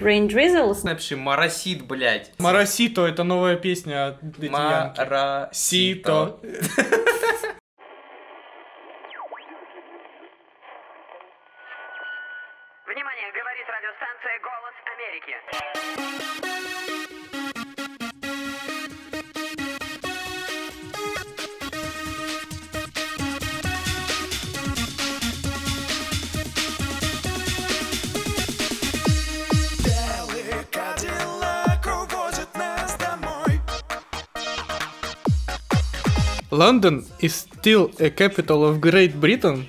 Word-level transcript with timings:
Rain 0.00 0.28
Drizzles. 0.28 0.84
Напиши 0.84 1.16
Марасит, 1.16 1.84
блядь. 1.84 2.30
Марасито 2.38 3.04
это 3.04 3.24
новая 3.24 3.56
песня 3.56 4.06
от 4.06 4.22
Daddy 4.22 4.48
London 36.78 37.04
is 37.18 37.34
still 37.34 37.90
a 37.98 38.08
capital 38.08 38.64
of 38.64 38.80
Great 38.80 39.20
Britain, 39.20 39.66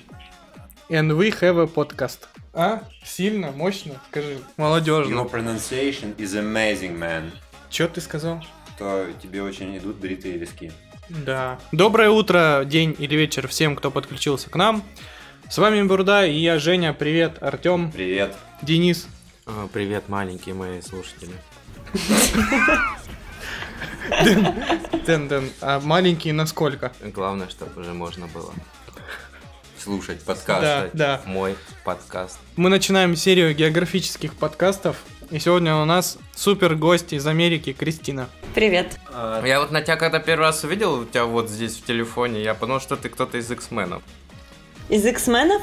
and 0.88 1.16
we 1.18 1.30
have 1.40 1.58
a 1.58 1.66
podcast. 1.66 2.28
А? 2.54 2.84
Сильно, 3.04 3.50
мощно, 3.50 3.94
скажи. 4.08 4.38
Молодежно. 4.56 5.14
Your 5.14 5.28
pronunciation 5.28 6.14
is 6.18 6.36
amazing, 6.36 6.96
man. 6.96 7.32
Чё 7.68 7.88
ты 7.88 8.00
сказал? 8.00 8.44
То 8.78 9.08
тебе 9.20 9.42
очень 9.42 9.76
идут 9.76 9.96
бритые 9.96 10.38
виски. 10.38 10.70
Да. 11.08 11.58
Доброе 11.72 12.10
утро, 12.10 12.62
день 12.64 12.94
или 12.96 13.16
вечер 13.16 13.48
всем, 13.48 13.74
кто 13.74 13.90
подключился 13.90 14.48
к 14.48 14.54
нам. 14.54 14.84
С 15.50 15.58
вами 15.58 15.82
Бурда 15.82 16.24
и 16.24 16.38
я, 16.38 16.60
Женя. 16.60 16.92
Привет, 16.92 17.42
Артем, 17.42 17.90
Привет. 17.90 18.36
Денис. 18.62 19.08
А, 19.46 19.66
Привет, 19.72 20.08
маленькие 20.08 20.54
мои 20.54 20.80
слушатели. 20.80 21.32
Дэн, 25.06 25.28
Дэн. 25.28 25.50
А 25.60 25.80
маленький 25.80 26.32
насколько? 26.32 26.92
Главное, 27.00 27.48
чтобы 27.48 27.80
уже 27.80 27.92
можно 27.92 28.26
было 28.26 28.52
Слушать 29.82 30.22
подкаст. 30.22 30.60
Да, 30.60 30.90
да. 30.92 31.20
мой 31.24 31.56
подкаст. 31.84 32.38
Мы 32.56 32.68
начинаем 32.68 33.16
серию 33.16 33.54
географических 33.54 34.34
подкастов. 34.34 34.98
И 35.30 35.38
сегодня 35.38 35.76
у 35.76 35.84
нас 35.86 36.18
супер 36.34 36.74
гость 36.74 37.14
из 37.14 37.26
Америки, 37.26 37.72
Кристина. 37.72 38.28
Привет. 38.54 38.98
Я 39.44 39.60
вот 39.60 39.70
на 39.70 39.80
тебя 39.80 39.96
когда 39.96 40.18
первый 40.18 40.42
раз 40.42 40.64
увидел, 40.64 40.94
у 40.94 41.04
тебя 41.06 41.24
вот 41.24 41.48
здесь 41.48 41.76
в 41.76 41.84
телефоне, 41.84 42.42
я 42.42 42.52
подумал, 42.54 42.80
что 42.80 42.96
ты 42.96 43.08
кто-то 43.08 43.38
из 43.38 43.50
X-менов. 43.50 44.02
Из 44.90 45.06
X-менов? 45.06 45.62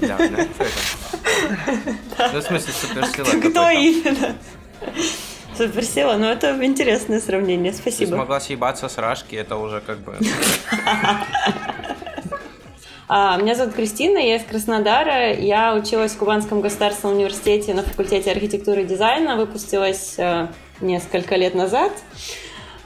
Да, 0.00 0.18
это? 0.18 0.46
Ну, 2.32 2.40
в 2.40 2.42
смысле, 2.42 2.72
суперсила 2.72 3.24
Кто 3.24 3.64
какой-то. 3.64 4.36
Именно? 5.58 5.72
Суперсила, 5.72 6.16
ну 6.16 6.26
это 6.26 6.64
интересное 6.64 7.20
сравнение, 7.20 7.72
Ты 7.72 7.78
спасибо. 7.78 8.14
смогла 8.16 8.40
съебаться 8.40 8.88
с 8.88 8.98
Рашки, 8.98 9.36
это 9.36 9.56
уже 9.56 9.80
как 9.80 9.98
бы... 9.98 10.16
А, 13.06 13.36
меня 13.36 13.54
зовут 13.54 13.74
Кристина, 13.74 14.16
я 14.16 14.36
из 14.36 14.44
Краснодара. 14.44 15.34
Я 15.34 15.74
училась 15.74 16.12
в 16.12 16.18
Кубанском 16.18 16.62
государственном 16.62 17.16
университете 17.16 17.74
на 17.74 17.82
факультете 17.82 18.30
архитектуры 18.30 18.82
и 18.82 18.86
дизайна, 18.86 19.36
выпустилась 19.36 20.14
э, 20.16 20.48
несколько 20.80 21.36
лет 21.36 21.54
назад. 21.54 21.92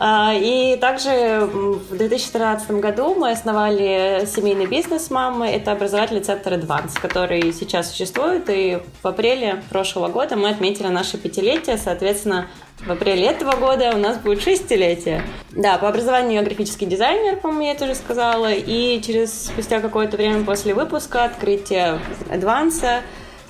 И 0.00 0.78
также 0.80 1.40
в 1.52 1.96
2013 1.96 2.70
году 2.72 3.16
мы 3.16 3.32
основали 3.32 4.24
семейный 4.26 4.66
бизнес 4.66 5.10
мамы. 5.10 5.48
Это 5.48 5.72
образовательный 5.72 6.20
центр 6.20 6.52
Advance, 6.52 7.00
который 7.00 7.52
сейчас 7.52 7.90
существует. 7.90 8.48
И 8.48 8.78
в 9.02 9.06
апреле 9.06 9.62
прошлого 9.70 10.08
года 10.08 10.36
мы 10.36 10.50
отметили 10.50 10.86
наше 10.86 11.18
пятилетие. 11.18 11.78
Соответственно, 11.78 12.46
в 12.86 12.92
апреле 12.92 13.26
этого 13.26 13.56
года 13.56 13.90
у 13.92 13.98
нас 13.98 14.18
будет 14.18 14.40
шестилетие. 14.40 15.24
Да, 15.50 15.78
по 15.78 15.88
образованию 15.88 16.34
я 16.34 16.42
графический 16.42 16.86
дизайнер, 16.86 17.36
по-моему, 17.36 17.64
я 17.64 17.72
это 17.72 17.86
уже 17.86 17.96
сказала. 17.96 18.52
И 18.52 19.00
через 19.02 19.46
спустя 19.46 19.80
какое-то 19.80 20.16
время 20.16 20.44
после 20.44 20.74
выпуска, 20.74 21.24
открытия 21.24 21.98
Адванса, 22.30 23.00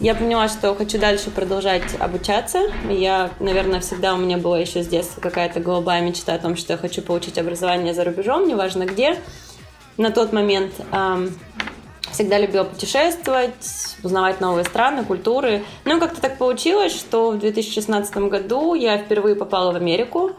я 0.00 0.14
поняла, 0.14 0.48
что 0.48 0.74
хочу 0.74 0.98
дальше 0.98 1.30
продолжать 1.30 1.82
обучаться. 1.98 2.62
Я, 2.88 3.30
наверное, 3.40 3.80
всегда 3.80 4.14
у 4.14 4.16
меня 4.16 4.38
была 4.38 4.58
еще 4.58 4.82
с 4.82 4.86
детства 4.86 5.20
какая-то 5.20 5.60
голубая 5.60 6.00
мечта 6.02 6.34
о 6.34 6.38
том, 6.38 6.56
что 6.56 6.74
я 6.74 6.78
хочу 6.78 7.02
получить 7.02 7.36
образование 7.36 7.94
за 7.94 8.04
рубежом, 8.04 8.46
неважно 8.46 8.84
где. 8.84 9.16
На 9.96 10.10
тот 10.10 10.32
момент 10.32 10.72
ам, 10.92 11.30
всегда 12.12 12.38
любила 12.38 12.62
путешествовать, 12.62 13.96
узнавать 14.04 14.40
новые 14.40 14.64
страны, 14.64 15.04
культуры. 15.04 15.64
Ну 15.84 15.98
как-то 15.98 16.20
так 16.20 16.38
получилось, 16.38 16.92
что 16.92 17.32
в 17.32 17.38
2016 17.38 18.16
году 18.28 18.74
я 18.74 18.98
впервые 18.98 19.34
попала 19.34 19.72
в 19.72 19.76
Америку. 19.76 20.32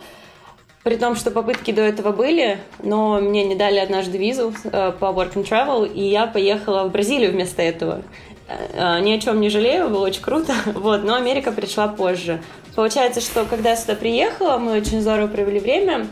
При 0.84 0.96
том, 0.96 1.16
что 1.16 1.30
попытки 1.30 1.72
до 1.72 1.82
этого 1.82 2.14
были, 2.14 2.58
но 2.82 3.20
мне 3.20 3.44
не 3.44 3.56
дали 3.56 3.80
однажды 3.80 4.18
визу 4.18 4.54
э, 4.64 4.94
по 4.98 5.08
work 5.08 5.34
and 5.34 5.44
travel, 5.44 5.92
и 5.92 6.02
я 6.02 6.26
поехала 6.26 6.86
в 6.86 6.92
Бразилию 6.92 7.34
вместо 7.34 7.62
этого. 7.62 8.02
Э, 8.50 9.00
Ни 9.02 9.12
о 9.14 9.20
чем 9.20 9.40
не 9.40 9.50
жалею, 9.50 9.90
было 9.90 10.06
очень 10.06 10.22
круто, 10.22 10.54
вот, 10.66 11.04
но 11.04 11.16
Америка 11.16 11.52
пришла 11.52 11.88
позже. 11.88 12.42
Получается, 12.76 13.22
что 13.22 13.46
когда 13.46 13.72
я 13.72 13.76
сюда 13.76 13.96
приехала, 13.96 14.58
мы 14.58 14.74
очень 14.78 15.02
здорово 15.02 15.28
провели 15.28 15.60
время, 15.60 16.08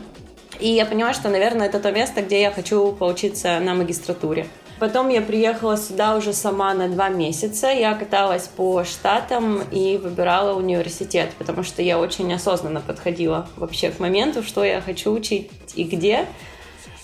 и 0.60 0.68
я 0.68 0.86
поняла, 0.86 1.14
что, 1.14 1.28
наверное, 1.28 1.66
это 1.66 1.80
то 1.80 1.92
место, 1.92 2.22
где 2.22 2.40
я 2.40 2.50
хочу 2.50 2.92
поучиться 2.92 3.58
на 3.60 3.74
магистратуре. 3.74 4.46
Потом 4.78 5.08
я 5.08 5.20
приехала 5.20 5.76
сюда 5.76 6.16
уже 6.16 6.32
сама 6.32 6.72
на 6.72 6.88
два 6.88 7.08
месяца. 7.08 7.68
Я 7.68 7.94
каталась 7.94 8.46
по 8.46 8.84
штатам 8.84 9.60
и 9.72 9.96
выбирала 9.96 10.56
университет, 10.56 11.30
потому 11.36 11.64
что 11.64 11.82
я 11.82 11.98
очень 11.98 12.32
осознанно 12.32 12.80
подходила 12.80 13.48
вообще 13.56 13.90
к 13.90 13.98
моменту, 13.98 14.44
что 14.44 14.62
я 14.62 14.80
хочу 14.80 15.12
учить 15.12 15.50
и 15.74 15.82
где. 15.82 16.26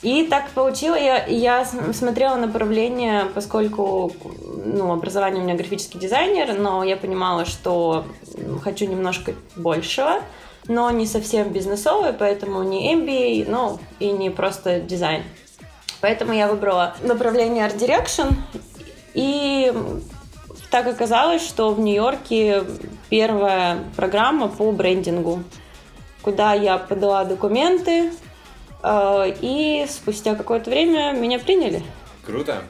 И 0.04 0.26
так 0.26 0.50
получилось, 0.50 1.00
я, 1.00 1.24
я 1.24 1.64
смотрела 1.64 2.36
направление, 2.36 3.24
поскольку 3.34 4.12
ну, 4.66 4.92
образование 4.92 5.40
у 5.40 5.46
меня 5.46 5.56
графический 5.56 5.98
дизайнер, 5.98 6.58
но 6.58 6.84
я 6.84 6.98
понимала, 6.98 7.46
что 7.46 8.04
хочу 8.62 8.84
немножко 8.84 9.32
большего, 9.56 10.20
но 10.68 10.90
не 10.90 11.06
совсем 11.06 11.48
бизнесовый, 11.48 12.12
поэтому 12.12 12.62
не 12.62 12.94
MBA, 12.94 13.46
ну 13.48 13.78
и 13.98 14.10
не 14.10 14.28
просто 14.28 14.78
дизайн. 14.78 15.22
Поэтому 16.02 16.34
я 16.34 16.48
выбрала 16.48 16.94
направление 17.02 17.66
Art 17.66 17.78
Direction. 17.78 18.34
И 19.14 19.72
так 20.70 20.86
оказалось, 20.86 21.40
что 21.42 21.70
в 21.70 21.80
Нью-Йорке 21.80 22.64
первая 23.08 23.78
программа 23.96 24.48
по 24.48 24.70
брендингу, 24.70 25.42
куда 26.20 26.52
я 26.52 26.76
подала 26.76 27.24
документы, 27.24 28.12
и 29.40 29.86
спустя 29.88 30.34
какое-то 30.34 30.70
время 30.70 31.12
меня 31.12 31.38
приняли. 31.38 31.82
Круто. 32.24 32.62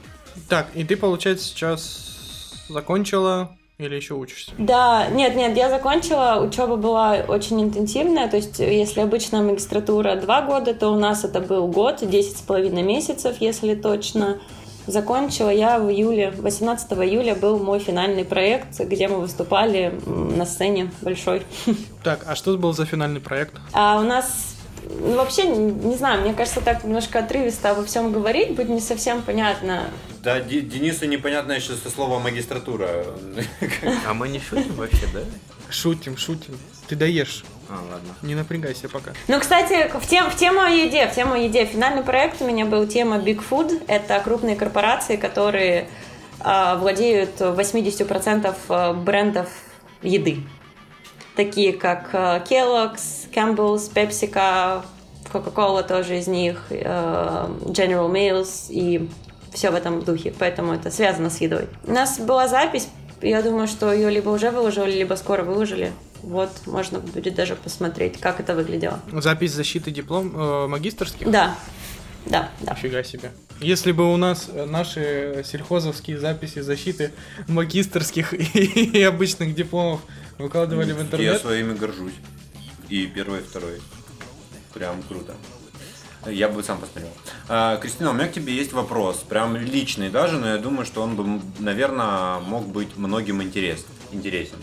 Так, 0.48 0.68
и 0.74 0.84
ты, 0.84 0.96
получается, 0.96 1.46
сейчас 1.46 2.64
закончила 2.68 3.56
или 3.78 3.96
еще 3.96 4.14
учишься? 4.14 4.52
Да, 4.56 5.08
нет, 5.08 5.34
нет, 5.34 5.56
я 5.56 5.68
закончила, 5.68 6.40
учеба 6.40 6.76
была 6.76 7.24
очень 7.26 7.60
интенсивная, 7.62 8.28
то 8.28 8.36
есть 8.36 8.58
если 8.60 9.00
обычно 9.00 9.42
магистратура 9.42 10.14
два 10.16 10.42
года, 10.42 10.74
то 10.74 10.90
у 10.90 10.98
нас 10.98 11.24
это 11.24 11.40
был 11.40 11.66
год, 11.68 11.98
10 12.00 12.36
с 12.36 12.40
половиной 12.40 12.82
месяцев, 12.82 13.36
если 13.40 13.74
точно. 13.74 14.40
Закончила 14.86 15.48
я 15.48 15.78
в 15.78 15.90
июле, 15.90 16.30
18 16.30 16.92
июля 16.92 17.34
был 17.34 17.58
мой 17.58 17.78
финальный 17.78 18.24
проект, 18.24 18.78
где 18.78 19.08
мы 19.08 19.18
выступали 19.20 19.98
на 20.06 20.44
сцене 20.44 20.92
большой. 21.00 21.42
Так, 22.04 22.24
а 22.26 22.36
что 22.36 22.54
был 22.58 22.74
за 22.74 22.84
финальный 22.84 23.20
проект? 23.20 23.54
А 23.72 23.98
у 23.98 24.02
нас 24.02 24.53
ну, 24.88 25.16
вообще, 25.16 25.46
не 25.46 25.96
знаю, 25.96 26.22
мне 26.22 26.34
кажется, 26.34 26.60
так 26.60 26.84
немножко 26.84 27.20
отрывисто 27.20 27.70
обо 27.70 27.84
всем 27.84 28.12
говорить, 28.12 28.54
будет 28.54 28.68
не 28.68 28.80
совсем 28.80 29.22
понятно. 29.22 29.84
Да, 30.22 30.40
Ди- 30.40 30.60
Денису 30.60 31.06
непонятно 31.06 31.52
еще 31.52 31.74
со 31.74 31.90
слова 31.90 32.18
магистратура. 32.18 33.04
А 34.06 34.14
мы 34.14 34.28
не 34.28 34.40
шутим 34.40 34.74
вообще, 34.74 35.06
да? 35.12 35.20
Шутим, 35.70 36.16
шутим. 36.16 36.56
Ты 36.88 36.96
даешь. 36.96 37.44
А, 37.68 37.74
ладно. 37.74 38.14
Не 38.22 38.34
напрягайся 38.34 38.88
пока. 38.88 39.12
Ну, 39.28 39.40
кстати, 39.40 39.90
в, 39.98 40.06
тем, 40.06 40.30
в 40.30 40.36
тему 40.36 40.60
о 40.60 40.68
еде, 40.68 41.06
в 41.08 41.14
тему 41.14 41.34
о 41.34 41.38
еде. 41.38 41.64
Финальный 41.64 42.02
проект 42.02 42.40
у 42.42 42.46
меня 42.46 42.66
был 42.66 42.86
тема 42.86 43.16
Big 43.16 43.42
Food. 43.48 43.82
Это 43.86 44.20
крупные 44.20 44.54
корпорации, 44.56 45.16
которые 45.16 45.88
а, 46.40 46.76
владеют 46.76 47.40
80% 47.40 48.94
брендов 49.02 49.48
еды. 50.02 50.42
Такие 51.36 51.72
как 51.72 52.10
а, 52.12 52.38
Kellogg's, 52.38 53.28
Campbell's, 53.32 53.92
PepsiCo, 53.92 54.84
Coca-Cola 55.32 55.86
тоже 55.86 56.18
из 56.18 56.28
них, 56.28 56.66
э, 56.70 56.84
General 56.84 58.10
Mills 58.10 58.66
и 58.68 59.08
все 59.52 59.70
в 59.70 59.74
этом 59.74 60.02
духе. 60.02 60.32
Поэтому 60.38 60.72
это 60.72 60.90
связано 60.90 61.30
с 61.30 61.40
едой. 61.40 61.68
У 61.84 61.92
нас 61.92 62.18
была 62.18 62.46
запись, 62.46 62.88
я 63.20 63.42
думаю, 63.42 63.66
что 63.66 63.92
ее 63.92 64.10
либо 64.10 64.30
уже 64.30 64.50
выложили, 64.50 64.92
либо 64.92 65.14
скоро 65.14 65.42
выложили. 65.42 65.92
Вот, 66.22 66.50
можно 66.66 67.00
будет 67.00 67.34
даже 67.34 67.54
посмотреть, 67.56 68.18
как 68.18 68.40
это 68.40 68.54
выглядело. 68.54 69.00
Запись 69.12 69.52
защиты 69.52 69.90
диплом 69.90 70.32
э, 70.34 70.66
магистрских? 70.68 71.30
Да, 71.30 71.56
да, 72.26 72.48
да. 72.60 72.72
Нифига 72.72 73.02
себе. 73.02 73.30
Если 73.60 73.92
бы 73.92 74.12
у 74.12 74.16
нас 74.16 74.48
э, 74.52 74.64
наши 74.64 75.42
сельхозовские 75.44 76.18
записи 76.18 76.60
защиты 76.60 77.12
магистрских 77.46 78.32
и, 78.54 79.02
обычных 79.02 79.54
дипломов 79.54 80.00
выкладывали 80.38 80.92
в 80.92 80.96
Я 80.96 81.02
интернет. 81.02 81.40
своими 81.40 81.74
горжусь. 81.74 82.14
И 82.88 83.06
первый, 83.06 83.40
и 83.40 83.42
второй. 83.42 83.80
Прям 84.72 85.02
круто. 85.02 85.34
Я 86.26 86.48
бы 86.48 86.62
сам 86.62 86.78
посмотрел. 86.78 87.10
А, 87.48 87.76
Кристина, 87.76 88.10
у 88.10 88.12
меня 88.14 88.28
к 88.28 88.32
тебе 88.32 88.54
есть 88.54 88.72
вопрос. 88.72 89.18
Прям 89.28 89.56
личный 89.56 90.08
даже, 90.08 90.38
но 90.38 90.48
я 90.48 90.58
думаю, 90.58 90.86
что 90.86 91.02
он 91.02 91.16
бы, 91.16 91.40
наверное, 91.58 92.38
мог 92.40 92.66
быть 92.66 92.96
многим 92.96 93.42
интерес, 93.42 93.84
интересен. 94.10 94.56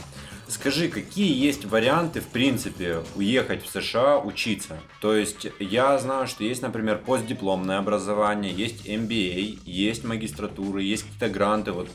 Скажи, 0.47 0.89
какие 0.89 1.33
есть 1.33 1.63
варианты, 1.65 2.19
в 2.19 2.27
принципе, 2.27 3.03
уехать 3.15 3.63
в 3.63 3.69
США 3.71 4.17
учиться? 4.19 4.81
То 4.99 5.15
есть, 5.15 5.47
я 5.59 5.97
знаю, 5.97 6.27
что 6.27 6.43
есть, 6.43 6.61
например, 6.61 6.97
постдипломное 6.97 7.77
образование, 7.77 8.51
есть 8.51 8.85
MBA, 8.85 9.59
есть 9.63 10.03
магистратуры, 10.03 10.83
есть 10.83 11.03
какие-то 11.03 11.29
гранты. 11.29 11.71
Вот 11.71 11.89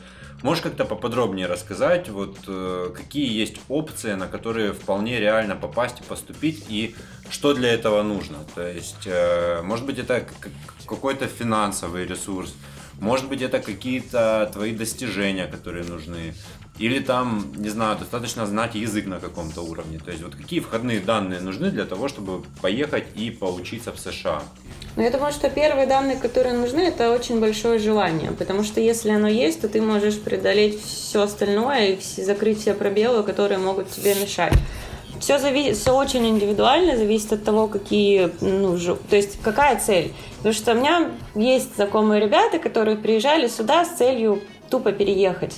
Можешь 0.46 0.62
как-то 0.62 0.84
поподробнее 0.84 1.46
рассказать, 1.48 2.08
вот 2.08 2.38
э, 2.46 2.92
какие 2.94 3.36
есть 3.36 3.56
опции, 3.68 4.12
на 4.12 4.28
которые 4.28 4.72
вполне 4.72 5.18
реально 5.18 5.56
попасть 5.56 5.98
и 5.98 6.04
поступить, 6.04 6.66
и 6.68 6.94
что 7.28 7.52
для 7.52 7.72
этого 7.72 8.04
нужно? 8.04 8.36
То 8.54 8.64
есть, 8.64 9.06
э, 9.06 9.60
может 9.62 9.86
быть, 9.86 9.98
это 9.98 10.24
какой-то 10.86 11.26
финансовый 11.26 12.06
ресурс, 12.06 12.54
может 13.00 13.28
быть, 13.28 13.42
это 13.42 13.58
какие-то 13.58 14.48
твои 14.52 14.72
достижения, 14.72 15.48
которые 15.48 15.84
нужны, 15.84 16.32
или 16.78 16.98
там, 16.98 17.52
не 17.56 17.68
знаю, 17.68 17.98
достаточно 17.98 18.46
знать 18.46 18.74
язык 18.74 19.06
на 19.06 19.18
каком-то 19.20 19.62
уровне. 19.62 19.98
То 20.04 20.10
есть, 20.10 20.22
вот 20.22 20.34
какие 20.34 20.60
входные 20.60 21.00
данные 21.00 21.40
нужны 21.40 21.70
для 21.70 21.84
того, 21.84 22.08
чтобы 22.08 22.44
поехать 22.60 23.04
и 23.14 23.30
поучиться 23.30 23.92
в 23.92 23.98
США? 23.98 24.42
Но 24.96 25.02
я 25.02 25.10
думаю, 25.10 25.32
что 25.32 25.48
первые 25.50 25.86
данные, 25.86 26.16
которые 26.16 26.54
нужны, 26.54 26.80
это 26.80 27.10
очень 27.12 27.40
большое 27.40 27.78
желание. 27.78 28.30
Потому 28.32 28.62
что 28.64 28.80
если 28.80 29.10
оно 29.10 29.28
есть, 29.28 29.60
то 29.60 29.68
ты 29.68 29.80
можешь 29.80 30.18
преодолеть 30.20 30.82
все 30.82 31.22
остальное 31.22 31.88
и 31.88 31.96
все- 31.96 32.24
закрыть 32.24 32.60
все 32.60 32.74
пробелы, 32.74 33.22
которые 33.22 33.58
могут 33.58 33.90
тебе 33.90 34.14
мешать. 34.14 34.54
Все 35.20 35.38
зависит, 35.38 35.78
все 35.78 35.96
очень 35.96 36.26
индивидуально, 36.28 36.96
зависит 36.96 37.32
от 37.32 37.44
того, 37.44 37.68
какие, 37.68 38.30
ну, 38.42 38.76
жу- 38.76 38.98
то 39.08 39.16
есть 39.16 39.40
какая 39.42 39.80
цель. 39.80 40.12
Потому 40.38 40.54
что 40.54 40.72
у 40.72 40.74
меня 40.74 41.10
есть 41.34 41.74
знакомые 41.76 42.20
ребята, 42.20 42.58
которые 42.58 42.98
приезжали 42.98 43.48
сюда 43.48 43.86
с 43.86 43.96
целью 43.96 44.42
тупо 44.68 44.92
переехать. 44.92 45.54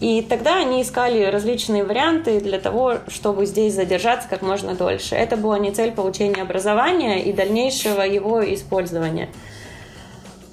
И 0.00 0.22
тогда 0.22 0.56
они 0.56 0.82
искали 0.82 1.24
различные 1.24 1.84
варианты 1.84 2.40
для 2.40 2.58
того, 2.58 2.98
чтобы 3.08 3.46
здесь 3.46 3.74
задержаться 3.74 4.28
как 4.28 4.42
можно 4.42 4.74
дольше. 4.74 5.14
Это 5.14 5.36
была 5.36 5.58
не 5.58 5.70
цель 5.70 5.92
получения 5.92 6.42
образования 6.42 7.22
и 7.22 7.32
дальнейшего 7.32 8.02
его 8.02 8.42
использования. 8.54 9.30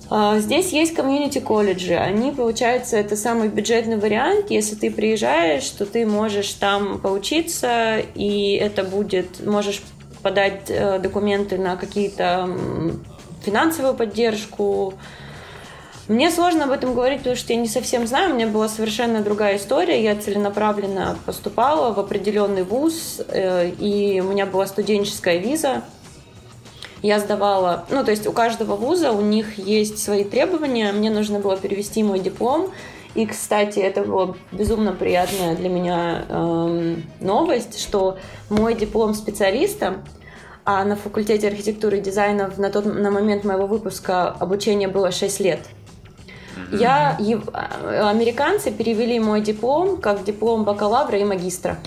А, 0.10 0.40
Здесь 0.40 0.72
есть 0.74 0.94
комьюнити-колледжи. 0.94 1.96
Они, 1.96 2.32
получается, 2.32 2.98
это 2.98 3.16
самый 3.16 3.48
бюджетный 3.48 3.98
вариант. 3.98 4.52
Если 4.52 4.76
ты 4.76 4.92
приезжаешь, 4.92 5.68
то 5.70 5.86
ты 5.86 6.06
можешь 6.06 6.52
там 6.54 7.00
поучиться, 7.00 8.00
и 8.14 8.54
это 8.54 8.84
будет... 8.84 9.46
Можешь 9.46 9.82
подать 10.22 10.70
э, 10.70 11.00
документы 11.00 11.58
на 11.58 11.78
какие-то 11.78 12.48
финансовую 13.44 13.96
поддержку, 13.96 14.94
мне 16.08 16.32
сложно 16.32 16.66
об 16.66 16.72
этом 16.72 16.94
говорить, 16.94 17.20
потому 17.20 17.36
что 17.36 17.54
я 17.54 17.60
не 17.60 17.68
совсем 17.68 18.08
знаю. 18.08 18.32
У 18.32 18.36
меня 18.36 18.48
была 18.48 18.68
совершенно 18.68 19.22
другая 19.22 19.58
история. 19.58 20.04
Я 20.04 20.16
целенаправленно 20.16 21.18
поступала 21.26 21.94
в 21.94 22.00
определенный 22.00 22.64
вуз, 22.64 23.22
э, 23.28 23.70
и 23.70 24.20
у 24.20 24.26
меня 24.26 24.46
была 24.46 24.66
студенческая 24.68 25.38
виза. 25.38 25.84
Я 27.02 27.20
сдавала, 27.20 27.86
ну, 27.90 28.04
то 28.04 28.12
есть 28.12 28.28
у 28.28 28.32
каждого 28.32 28.76
вуза 28.76 29.12
у 29.12 29.22
них 29.22 29.58
есть 29.58 30.04
свои 30.04 30.24
требования. 30.24 30.92
Мне 30.92 31.10
нужно 31.10 31.40
было 31.40 31.58
перевести 31.58 32.04
мой 32.04 32.20
диплом. 32.20 32.72
И, 33.16 33.26
кстати, 33.26 33.80
это 33.80 34.04
была 34.04 34.36
безумно 34.52 34.94
приятная 34.94 35.56
для 35.56 35.68
меня 35.68 36.26
эм, 36.30 37.04
новость, 37.20 37.82
что 37.82 38.18
мой 38.50 38.74
диплом 38.74 39.14
специалиста, 39.14 39.96
а 40.64 40.86
на 40.86 40.96
факультете 40.96 41.48
архитектуры 41.48 41.98
и 41.98 42.02
дизайна 42.02 42.54
на 42.56 42.70
тот 42.70 42.86
на 42.86 43.12
момент 43.12 43.44
моего 43.44 43.68
выпуска 43.68 44.30
обучения 44.30 44.88
было 44.88 45.12
6 45.12 45.40
лет. 45.42 45.60
Я, 46.72 47.18
ев- 47.20 47.50
а, 47.54 48.10
американцы 48.10 48.72
перевели 48.72 49.20
мой 49.20 49.42
диплом 49.42 49.98
как 49.98 50.24
диплом 50.24 50.64
бакалавра 50.64 51.18
и 51.18 51.24
магистра. 51.24 51.78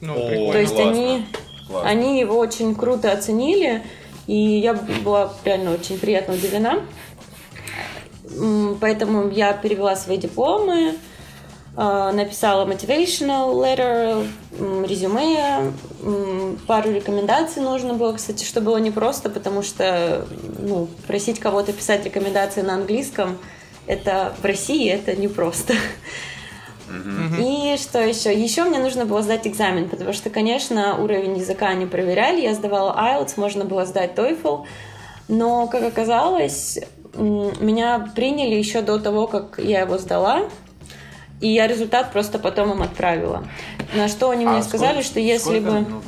Ну, 0.00 0.12
О, 0.14 0.28
прикольно. 0.28 0.52
То 0.52 0.58
есть 0.60 0.74
классно. 0.74 0.90
они, 0.92 1.26
Классно. 1.68 1.88
они 1.90 2.20
его 2.20 2.36
очень 2.38 2.74
круто 2.74 3.10
оценили, 3.12 3.82
и 4.26 4.34
я 4.36 4.74
была 4.74 5.32
реально 5.44 5.72
очень 5.72 5.98
приятно 5.98 6.34
удивлена. 6.34 6.80
Поэтому 8.80 9.28
я 9.30 9.52
перевела 9.54 9.96
свои 9.96 10.18
дипломы, 10.18 10.94
э, 11.76 12.10
написала 12.12 12.66
motivational 12.66 13.54
letter, 13.54 14.26
резюме, 14.86 15.72
пару 16.66 16.90
рекомендаций 16.90 17.62
нужно 17.62 17.94
было, 17.94 18.12
кстати, 18.14 18.44
что 18.44 18.60
было 18.60 18.76
непросто, 18.78 19.30
потому 19.30 19.62
что 19.62 20.26
ну, 20.58 20.88
просить 21.06 21.38
кого-то 21.38 21.72
писать 21.72 22.04
рекомендации 22.04 22.62
на 22.62 22.74
английском, 22.74 23.38
это 23.86 24.34
в 24.40 24.44
России 24.44 24.88
это 24.90 25.14
непросто. 25.16 25.74
И 27.38 27.76
что 27.78 28.00
еще? 28.00 28.32
Еще 28.32 28.64
мне 28.64 28.78
нужно 28.78 29.06
было 29.06 29.20
сдать 29.22 29.46
экзамен, 29.46 29.88
потому 29.88 30.12
что, 30.12 30.30
конечно, 30.30 30.96
уровень 31.02 31.36
языка 31.36 31.74
не 31.74 31.84
проверяли. 31.86 32.40
Я 32.42 32.54
сдавала 32.54 32.96
IELTS, 32.96 33.32
можно 33.36 33.64
было 33.64 33.84
сдать 33.86 34.14
TOEFL. 34.14 34.64
Но, 35.28 35.66
как 35.66 35.82
оказалось, 35.82 36.78
меня 37.14 38.10
приняли 38.14 38.54
еще 38.54 38.82
до 38.82 38.98
того, 39.00 39.26
как 39.26 39.58
я 39.58 39.80
его 39.80 39.98
сдала. 39.98 40.42
И 41.40 41.48
я 41.48 41.66
результат 41.66 42.12
просто 42.12 42.38
потом 42.38 42.70
им 42.72 42.82
отправила. 42.82 43.44
На 43.94 44.08
что 44.08 44.30
они 44.30 44.46
мне 44.46 44.58
А 44.58 44.62
сказали, 44.62 45.02
сколько- 45.02 45.08
что 45.08 45.20
если 45.20 45.58
бы... 45.60 45.70
нужно? 45.80 46.00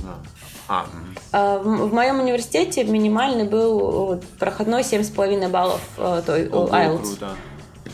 А. 0.69 0.87
А, 1.33 1.59
В 1.59 1.93
моем 1.93 2.21
университете 2.21 2.85
минимальный 2.85 3.45
был 3.45 4.21
проходной 4.39 4.83
7,5 4.83 5.49
баллов 5.49 5.81
э, 5.99 6.49
Ого, 6.53 6.69
IELTS. 6.69 6.99
круто. 7.03 7.29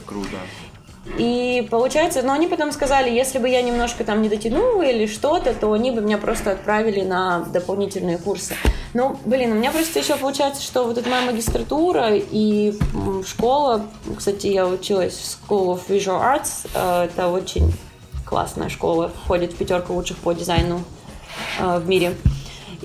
Круто. 0.06 0.36
И 1.18 1.68
получается, 1.70 2.22
но 2.22 2.32
они 2.32 2.46
потом 2.46 2.72
сказали, 2.72 3.10
если 3.10 3.38
бы 3.38 3.48
я 3.48 3.60
немножко 3.60 4.04
там 4.04 4.22
не 4.22 4.28
дотянула 4.30 4.82
или 4.82 5.06
что-то, 5.06 5.52
то 5.52 5.70
они 5.72 5.90
бы 5.90 6.00
меня 6.00 6.16
просто 6.16 6.52
отправили 6.52 7.02
на 7.02 7.40
дополнительные 7.40 8.16
курсы. 8.16 8.56
Ну, 8.94 9.18
блин, 9.24 9.52
у 9.52 9.54
меня 9.56 9.70
просто 9.70 9.98
еще 9.98 10.16
получается, 10.16 10.62
что 10.62 10.84
вот 10.84 10.96
эта 10.96 11.08
моя 11.10 11.22
магистратура 11.22 12.10
и 12.12 12.74
школа, 13.26 13.84
кстати, 14.16 14.46
я 14.46 14.66
училась 14.66 15.14
в 15.14 15.50
School 15.50 15.74
of 15.74 15.80
Visual 15.88 16.20
Arts, 16.20 16.66
э, 16.74 17.04
это 17.04 17.28
очень 17.28 17.74
классная 18.24 18.70
школа, 18.70 19.12
входит 19.24 19.52
в 19.52 19.56
пятерку 19.56 19.92
лучших 19.92 20.16
по 20.18 20.32
дизайну 20.32 20.82
э, 21.60 21.78
в 21.78 21.86
мире. 21.86 22.16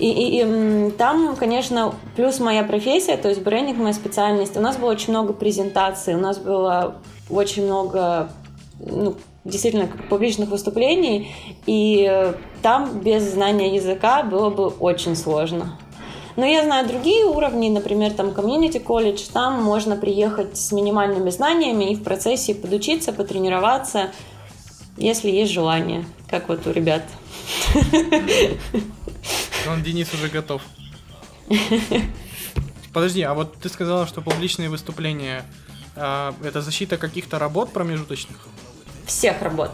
И, 0.00 0.08
и- 0.08 0.40
и, 0.40 0.90
там, 0.92 1.36
конечно, 1.36 1.94
плюс 2.16 2.40
моя 2.40 2.64
профессия, 2.64 3.16
то 3.18 3.28
есть 3.28 3.42
брендинг 3.42 3.78
моя 3.78 3.92
специальность. 3.92 4.56
У 4.56 4.60
нас 4.60 4.76
было 4.78 4.90
очень 4.90 5.12
много 5.12 5.32
презентаций, 5.34 6.14
у 6.14 6.18
нас 6.18 6.38
было 6.38 6.96
очень 7.28 7.66
много 7.66 8.30
ну, 8.78 9.14
действительно 9.44 9.88
публичных 10.08 10.48
выступлений, 10.48 11.34
и 11.66 12.08
э, 12.10 12.32
там 12.62 13.00
без 13.00 13.30
знания 13.30 13.74
языка 13.74 14.22
было 14.22 14.48
бы 14.48 14.68
очень 14.68 15.14
сложно. 15.16 15.76
Но 16.36 16.46
я 16.46 16.64
знаю 16.64 16.88
другие 16.88 17.26
уровни, 17.26 17.68
например, 17.68 18.12
там 18.12 18.32
комьюнити 18.32 18.78
колледж, 18.78 19.22
там 19.32 19.62
можно 19.62 19.96
приехать 19.96 20.56
с 20.56 20.72
минимальными 20.72 21.28
знаниями 21.28 21.90
и 21.90 21.94
в 21.94 22.02
процессе 22.02 22.54
подучиться, 22.54 23.12
потренироваться, 23.12 24.12
если 24.96 25.30
есть 25.30 25.52
желание, 25.52 26.06
как 26.30 26.48
вот 26.48 26.66
у 26.66 26.70
ребят. 26.72 27.02
Он 29.68 29.82
Денис 29.82 30.12
уже 30.14 30.28
готов. 30.28 30.62
Подожди, 32.92 33.22
а 33.22 33.34
вот 33.34 33.56
ты 33.56 33.68
сказала, 33.68 34.06
что 34.06 34.20
публичные 34.20 34.68
выступления 34.68 35.44
а, 35.96 36.34
это 36.42 36.60
защита 36.60 36.96
каких-то 36.96 37.38
работ 37.38 37.72
промежуточных? 37.72 38.38
всех 39.10 39.42
работ. 39.42 39.70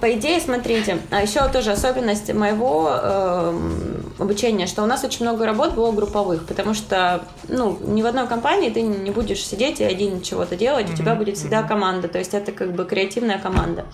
По 0.00 0.12
идее, 0.14 0.40
смотрите, 0.40 0.98
а 1.10 1.22
еще 1.22 1.46
тоже 1.48 1.70
особенность 1.70 2.32
моего 2.34 2.90
эм, 2.90 4.12
обучения, 4.18 4.66
что 4.66 4.82
у 4.82 4.86
нас 4.86 5.04
очень 5.04 5.24
много 5.24 5.46
работ 5.46 5.74
было 5.74 5.92
групповых, 5.92 6.44
потому 6.46 6.74
что, 6.74 7.24
ну, 7.46 7.78
ни 7.80 8.02
в 8.02 8.06
одной 8.06 8.26
компании 8.26 8.70
ты 8.70 8.82
не 8.82 9.12
будешь 9.12 9.44
сидеть 9.44 9.80
и 9.80 9.84
один 9.84 10.20
чего-то 10.20 10.56
делать, 10.56 10.90
у 10.90 10.96
тебя 10.96 11.14
будет 11.14 11.36
всегда 11.36 11.62
команда, 11.62 12.08
то 12.08 12.18
есть 12.18 12.34
это 12.34 12.50
как 12.50 12.72
бы 12.72 12.84
креативная 12.84 13.38
команда. 13.38 13.84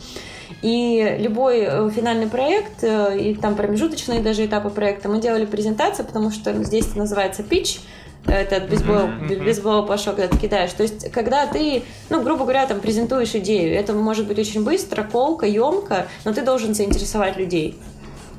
И 0.62 1.16
любой 1.18 1.60
э, 1.60 1.90
финальный 1.90 2.26
проект, 2.26 2.82
э, 2.82 3.18
и 3.18 3.34
там 3.34 3.54
промежуточные 3.54 4.20
даже 4.20 4.44
этапы 4.44 4.70
проекта, 4.70 5.08
мы 5.08 5.20
делали 5.20 5.44
презентацию, 5.44 6.06
потому 6.06 6.30
что 6.30 6.52
здесь 6.64 6.94
называется 6.94 7.42
pitch, 7.42 7.80
этот 8.26 8.68
бейсбол, 8.68 9.08
бейсбол 9.28 9.86
плашок, 9.86 10.16
когда 10.16 10.28
ты 10.28 10.38
кидаешь. 10.38 10.72
То 10.72 10.82
есть, 10.82 11.10
когда 11.12 11.46
ты, 11.46 11.82
ну, 12.10 12.22
грубо 12.22 12.42
говоря, 12.42 12.66
там 12.66 12.80
презентуешь 12.80 13.34
идею, 13.34 13.74
это 13.74 13.94
может 13.94 14.26
быть 14.26 14.38
очень 14.38 14.64
быстро, 14.64 15.02
колко, 15.02 15.46
емко, 15.46 16.08
но 16.24 16.32
ты 16.32 16.42
должен 16.42 16.74
заинтересовать 16.74 17.36
людей. 17.36 17.78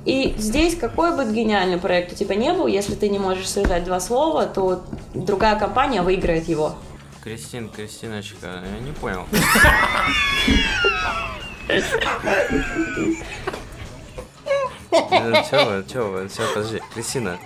И 0.05 0.33
здесь 0.37 0.75
какой 0.75 1.15
бы 1.15 1.31
гениальный 1.31 1.77
проект 1.77 2.13
у 2.13 2.15
тебя 2.15 2.35
не 2.35 2.53
был, 2.53 2.67
если 2.67 2.95
ты 2.95 3.09
не 3.09 3.19
можешь 3.19 3.49
связать 3.49 3.83
два 3.83 3.99
слова, 3.99 4.45
то 4.45 4.83
другая 5.13 5.59
компания 5.59 6.01
выиграет 6.01 6.47
его. 6.47 6.75
Кристин, 7.23 7.69
Кристиночка, 7.69 8.63
я 8.63 8.85
не 8.85 8.93
понял. 8.93 9.25
Чего, 14.89 15.83
чего, 15.83 16.27
чего, 16.27 16.53
подожди. 16.53 16.81
Кристина, 16.93 17.39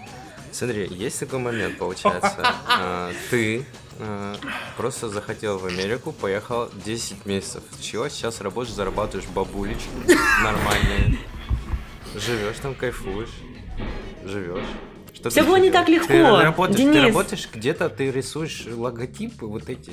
смотри, 0.52 0.88
есть 0.88 1.20
такой 1.20 1.40
момент, 1.40 1.78
получается. 1.78 2.38
а, 2.68 3.12
Ты 3.30 3.66
а, 4.00 4.36
просто 4.78 5.10
захотел 5.10 5.58
в 5.58 5.66
Америку, 5.66 6.12
поехал 6.14 6.70
10 6.86 7.26
месяцев. 7.26 7.64
Чего 7.82 8.08
сейчас 8.10 8.40
работаешь, 8.42 8.74
зарабатываешь 8.74 9.28
бабулечки 9.30 9.90
нормальные. 10.42 11.20
Живешь 12.16 12.58
там, 12.62 12.76
кайфуешь. 12.76 13.34
Живешь. 14.24 14.66
Что 15.32 15.40
ты 15.42 15.44
было 15.48 15.56
не 15.58 15.72
так 15.72 15.86
делаешь? 15.88 16.06
Ты 16.08 16.14
легко, 16.18 16.42
работаешь, 16.42 16.76
ты 16.78 16.84
Денис. 16.84 17.04
работаешь 17.08 17.50
где-то, 17.54 17.90
ты 17.90 18.12
рисуешь 18.12 18.66
логотипы 18.68 19.46
вот 19.46 19.70
эти. 19.70 19.92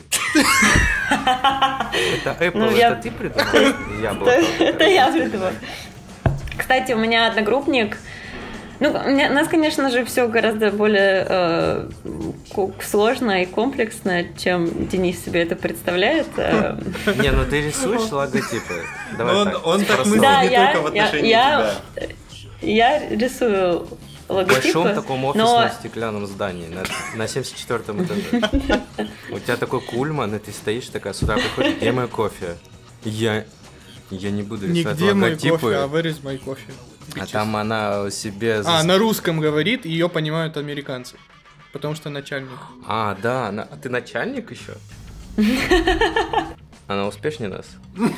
Это 1.11 2.37
Apple, 2.41 2.53
Ну, 2.55 2.67
это 2.71 3.01
ты 3.03 3.11
придумал? 3.11 4.27
Это, 4.59 4.85
я 4.85 5.11
придумала. 5.13 5.53
Кстати, 6.59 6.93
у 6.93 6.99
меня 6.99 7.27
одногруппник. 7.29 7.99
Ну, 8.81 8.91
у, 8.93 9.11
меня- 9.11 9.31
у 9.31 9.35
нас, 9.35 9.47
конечно 9.49 9.91
же, 9.91 10.05
все 10.07 10.27
гораздо 10.27 10.71
более 10.71 11.27
э, 11.29 11.89
сложно 12.83 13.43
и 13.43 13.47
комплексно, 13.47 14.25
чем 14.39 14.89
Денис 14.89 15.23
себе 15.23 15.43
это 15.43 15.55
представляет. 15.55 16.27
Э, 16.39 16.79
Не, 17.17 17.31
ну 17.31 17.45
ты 17.45 17.61
рисуешь 17.61 18.11
логотипы. 18.11 18.83
Давай 19.19 19.35
Он- 19.37 19.51
так, 19.51 19.67
он 19.67 19.85
так 19.85 19.97
просто. 19.97 20.15
мыслит. 20.17 20.51
Не 20.51 20.57
только 20.57 20.81
в 20.83 20.87
отношении 20.87 21.29
я, 21.31 21.75
я 22.63 23.09
рисую 23.11 23.87
В 24.31 24.35
логотипы, 24.35 24.63
большом 24.63 24.95
таком 24.95 25.21
но 25.23 25.29
офисном 25.31 25.71
стеклянном 25.81 26.27
здании 26.27 26.69
на, 26.69 26.83
на 27.17 27.27
74 27.29 27.81
этаже. 28.05 28.83
У 29.31 29.39
тебя 29.39 29.57
такой 29.57 29.81
кульман, 29.81 30.35
и 30.35 30.39
ты 30.39 30.53
стоишь 30.53 30.87
такая, 30.89 31.13
сюда 31.13 31.35
приходишь, 31.35 31.77
где 31.77 31.93
мой 31.93 32.09
кофе? 32.09 32.57
Я, 33.05 33.45
я 34.11 34.31
не 34.31 34.43
буду 34.43 34.67
рисовать 34.67 34.99
Нигде 34.99 35.15
мой 35.15 35.31
логотипы. 35.31 35.59
кофе, 35.59 35.77
а 35.77 35.87
where 35.87 36.05
is 36.05 36.23
my 36.23 36.43
coffee? 36.43 36.73
А 37.21 37.27
там 37.27 37.57
она 37.57 38.11
себе... 38.11 38.63
А, 38.65 38.83
на 38.85 38.99
русском 38.99 39.41
говорит, 39.41 39.85
ее 39.85 40.09
понимают 40.09 40.57
американцы. 40.57 41.17
Потому 41.73 41.95
что 41.95 42.09
начальник. 42.11 42.59
А, 42.87 43.17
да, 43.21 43.49
она- 43.49 43.67
а 43.71 43.77
ты 43.77 43.89
начальник 43.89 44.51
еще? 44.51 44.75
Она 46.90 47.06
успешнее 47.06 47.49
нас? 47.49 47.66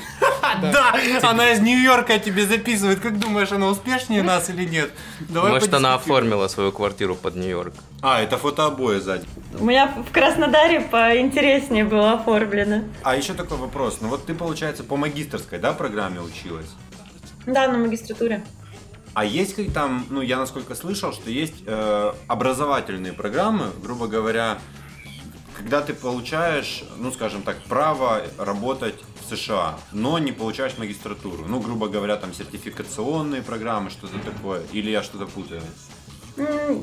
Да, 0.60 0.94
она 1.22 1.52
из 1.52 1.60
Нью-Йорка 1.60 2.18
тебе 2.18 2.46
записывает. 2.46 3.00
Как 3.00 3.18
думаешь, 3.18 3.52
она 3.52 3.68
успешнее 3.68 4.22
нас 4.22 4.50
или 4.50 4.64
нет? 4.64 4.90
Может, 5.30 5.72
она 5.72 5.94
оформила 5.94 6.48
свою 6.48 6.72
квартиру 6.72 7.14
под 7.14 7.36
Нью-Йорк? 7.36 7.74
А, 8.02 8.20
это 8.20 8.36
фотообои 8.36 8.98
сзади. 8.98 9.24
у 9.58 9.64
меня 9.64 9.86
в 9.86 10.10
Краснодаре 10.12 10.80
поинтереснее 10.80 11.84
было 11.84 12.12
оформлено. 12.12 12.84
А 13.02 13.16
еще 13.16 13.32
такой 13.34 13.56
вопрос. 13.56 13.98
Ну 14.00 14.08
вот 14.08 14.26
ты, 14.26 14.34
получается, 14.34 14.84
по 14.84 14.96
магистрской, 14.96 15.58
да, 15.58 15.72
программе 15.72 16.20
училась? 16.20 16.70
Да, 17.46 17.68
на 17.68 17.78
магистратуре. 17.78 18.42
А 19.14 19.24
есть 19.24 19.54
как 19.54 19.72
там, 19.72 20.06
ну 20.10 20.22
я 20.22 20.38
насколько 20.38 20.74
слышал, 20.74 21.12
что 21.12 21.30
есть 21.30 21.62
э, 21.66 22.12
образовательные 22.26 23.12
программы, 23.12 23.66
грубо 23.82 24.06
говоря, 24.06 24.58
когда 25.56 25.80
ты 25.80 25.94
получаешь, 25.94 26.84
ну 26.98 27.12
скажем 27.12 27.42
так, 27.42 27.56
право 27.68 28.22
работать 28.38 28.94
в 29.20 29.34
США, 29.36 29.78
но 29.92 30.18
не 30.18 30.32
получаешь 30.32 30.78
магистратуру. 30.78 31.44
Ну, 31.46 31.60
грубо 31.60 31.88
говоря, 31.88 32.16
там 32.16 32.32
сертификационные 32.34 33.42
программы, 33.42 33.90
что-то 33.90 34.18
такое. 34.18 34.62
Или 34.72 34.90
я 34.90 35.02
что-то 35.02 35.26
путаю. 35.26 35.62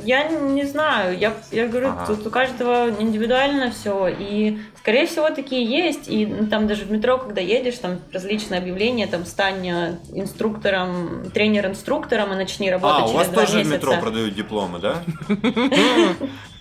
Я 0.06 0.28
не 0.30 0.64
знаю, 0.64 1.18
я, 1.18 1.34
я 1.52 1.68
говорю, 1.68 1.88
Ага. 1.90 2.06
тут 2.06 2.28
у 2.28 2.30
каждого 2.30 2.92
индивидуально 3.02 3.72
все, 3.72 4.08
и 4.08 4.60
скорее 4.78 5.08
всего 5.08 5.32
такие 5.32 5.66
есть, 5.66 6.08
и 6.08 6.28
ну, 6.28 6.46
там 6.46 6.68
даже 6.68 6.86
в 6.86 6.92
метро, 6.92 7.18
когда 7.18 7.42
едешь, 7.42 7.80
там 7.80 8.00
различные 8.14 8.60
объявления, 8.60 9.08
там 9.08 9.26
стань 9.26 9.68
э, 9.68 9.98
инструктором, 10.14 11.32
тренер-инструктором 11.32 12.32
и 12.34 12.36
начни 12.36 12.70
работать 12.70 13.02
А, 13.02 13.06
у 13.06 13.08
через 13.08 13.18
вас 13.18 13.28
два 13.30 13.42
тоже 13.42 13.54
в 13.54 13.56
месяца. 13.58 13.76
метро 13.76 13.94
продают 14.00 14.36
дипломы, 14.36 14.78
да? 14.78 15.04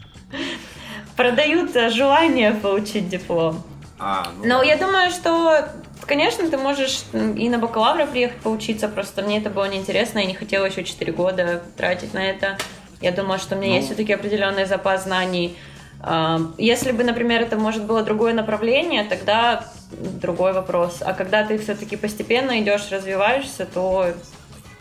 Продают 1.19 1.75
э, 1.75 1.91
желание 1.91 2.53
получить 2.53 3.09
диплом. 3.09 3.61
А, 3.99 4.29
ну 4.39 4.47
Но 4.47 4.63
я 4.63 4.77
думаю, 4.77 5.11
что, 5.11 5.69
конечно, 6.07 6.49
ты 6.49 6.57
можешь 6.57 7.01
и 7.13 7.49
на 7.49 7.59
бакалавра 7.59 8.07
приехать 8.07 8.39
поучиться, 8.39 8.87
просто 8.89 9.23
мне 9.23 9.39
это 9.39 9.51
было 9.51 9.65
неинтересно, 9.69 10.21
я 10.21 10.27
не 10.27 10.35
хотела 10.35 10.67
еще 10.67 10.85
4 10.85 11.13
года 11.13 11.61
тратить 11.77 12.15
на 12.15 12.25
это. 12.25 12.57
Я 13.01 13.11
думала, 13.11 13.39
что 13.39 13.57
у 13.57 13.59
меня 13.59 13.71
Ну. 13.71 13.77
есть 13.79 13.89
все-таки 13.89 14.13
определенный 14.13 14.65
запас 14.67 15.03
знаний. 15.05 15.59
А, 16.01 16.39
Если 16.57 16.93
бы, 16.93 17.03
например, 17.03 17.43
это 17.43 17.57
может 17.57 17.83
было 17.85 18.05
другое 18.05 18.33
направление, 18.33 19.03
тогда 19.03 19.65
другой 19.91 20.53
вопрос. 20.53 20.99
А 21.01 21.15
когда 21.15 21.43
ты 21.43 21.59
все-таки 21.59 21.97
постепенно 21.97 22.61
идешь, 22.61 22.93
развиваешься, 22.93 23.67
то 23.67 24.15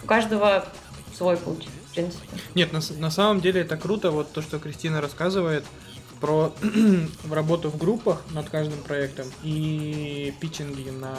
у 0.03 0.05
каждого 0.05 0.65
свой 1.17 1.35
путь, 1.37 1.67
в 1.89 1.95
принципе. 1.95 2.27
Нет, 2.53 2.73
на, 2.73 2.81
на 2.99 3.09
самом 3.09 3.41
деле 3.41 3.61
это 3.61 3.75
круто, 3.75 4.11
вот 4.11 4.31
то, 4.33 4.43
что 4.43 4.59
Кристина 4.59 5.01
рассказывает 5.01 5.65
про 6.19 6.53
работу 7.31 7.69
в 7.69 7.77
группах 7.77 8.23
над 8.31 8.49
каждым 8.49 8.79
проектом 8.83 9.27
и 9.43 10.33
питчинги 10.39 10.89
на 10.89 11.15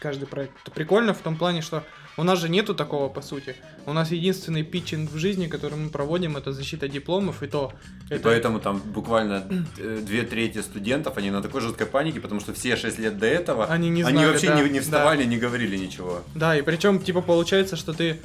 каждый 0.00 0.26
проект. 0.26 0.52
Это 0.62 0.70
прикольно 0.70 1.14
в 1.14 1.18
том 1.18 1.36
плане, 1.36 1.62
что 1.62 1.84
у 2.16 2.22
нас 2.22 2.38
же 2.38 2.48
нету 2.48 2.74
такого 2.74 3.08
по 3.08 3.22
сути. 3.22 3.56
У 3.86 3.92
нас 3.92 4.10
единственный 4.12 4.62
питчинг 4.62 5.10
в 5.10 5.18
жизни, 5.18 5.46
который 5.46 5.76
мы 5.76 5.90
проводим, 5.90 6.36
это 6.36 6.52
защита 6.52 6.88
дипломов, 6.88 7.42
и 7.42 7.46
то 7.48 7.72
И 8.10 8.14
это 8.14 8.22
поэтому 8.22 8.60
там 8.60 8.78
буквально 8.78 9.44
э, 9.78 10.00
две 10.02 10.22
трети 10.22 10.62
студентов, 10.62 11.16
они 11.16 11.30
на 11.30 11.42
такой 11.42 11.60
жуткой 11.60 11.86
панике, 11.86 12.20
потому 12.20 12.40
что 12.40 12.54
все 12.54 12.76
шесть 12.76 12.98
лет 12.98 13.18
до 13.18 13.26
этого, 13.26 13.66
Они 13.66 13.88
не 13.88 14.02
знали, 14.02 14.26
вообще 14.26 14.48
да, 14.48 14.60
не, 14.60 14.70
не 14.70 14.78
да. 14.78 14.84
вставали, 14.84 15.24
не 15.24 15.38
говорили 15.38 15.76
ничего. 15.76 16.22
Да, 16.34 16.56
и 16.56 16.62
причем, 16.62 17.00
типа, 17.00 17.20
получается, 17.20 17.76
что 17.76 17.92
ты 17.92 18.20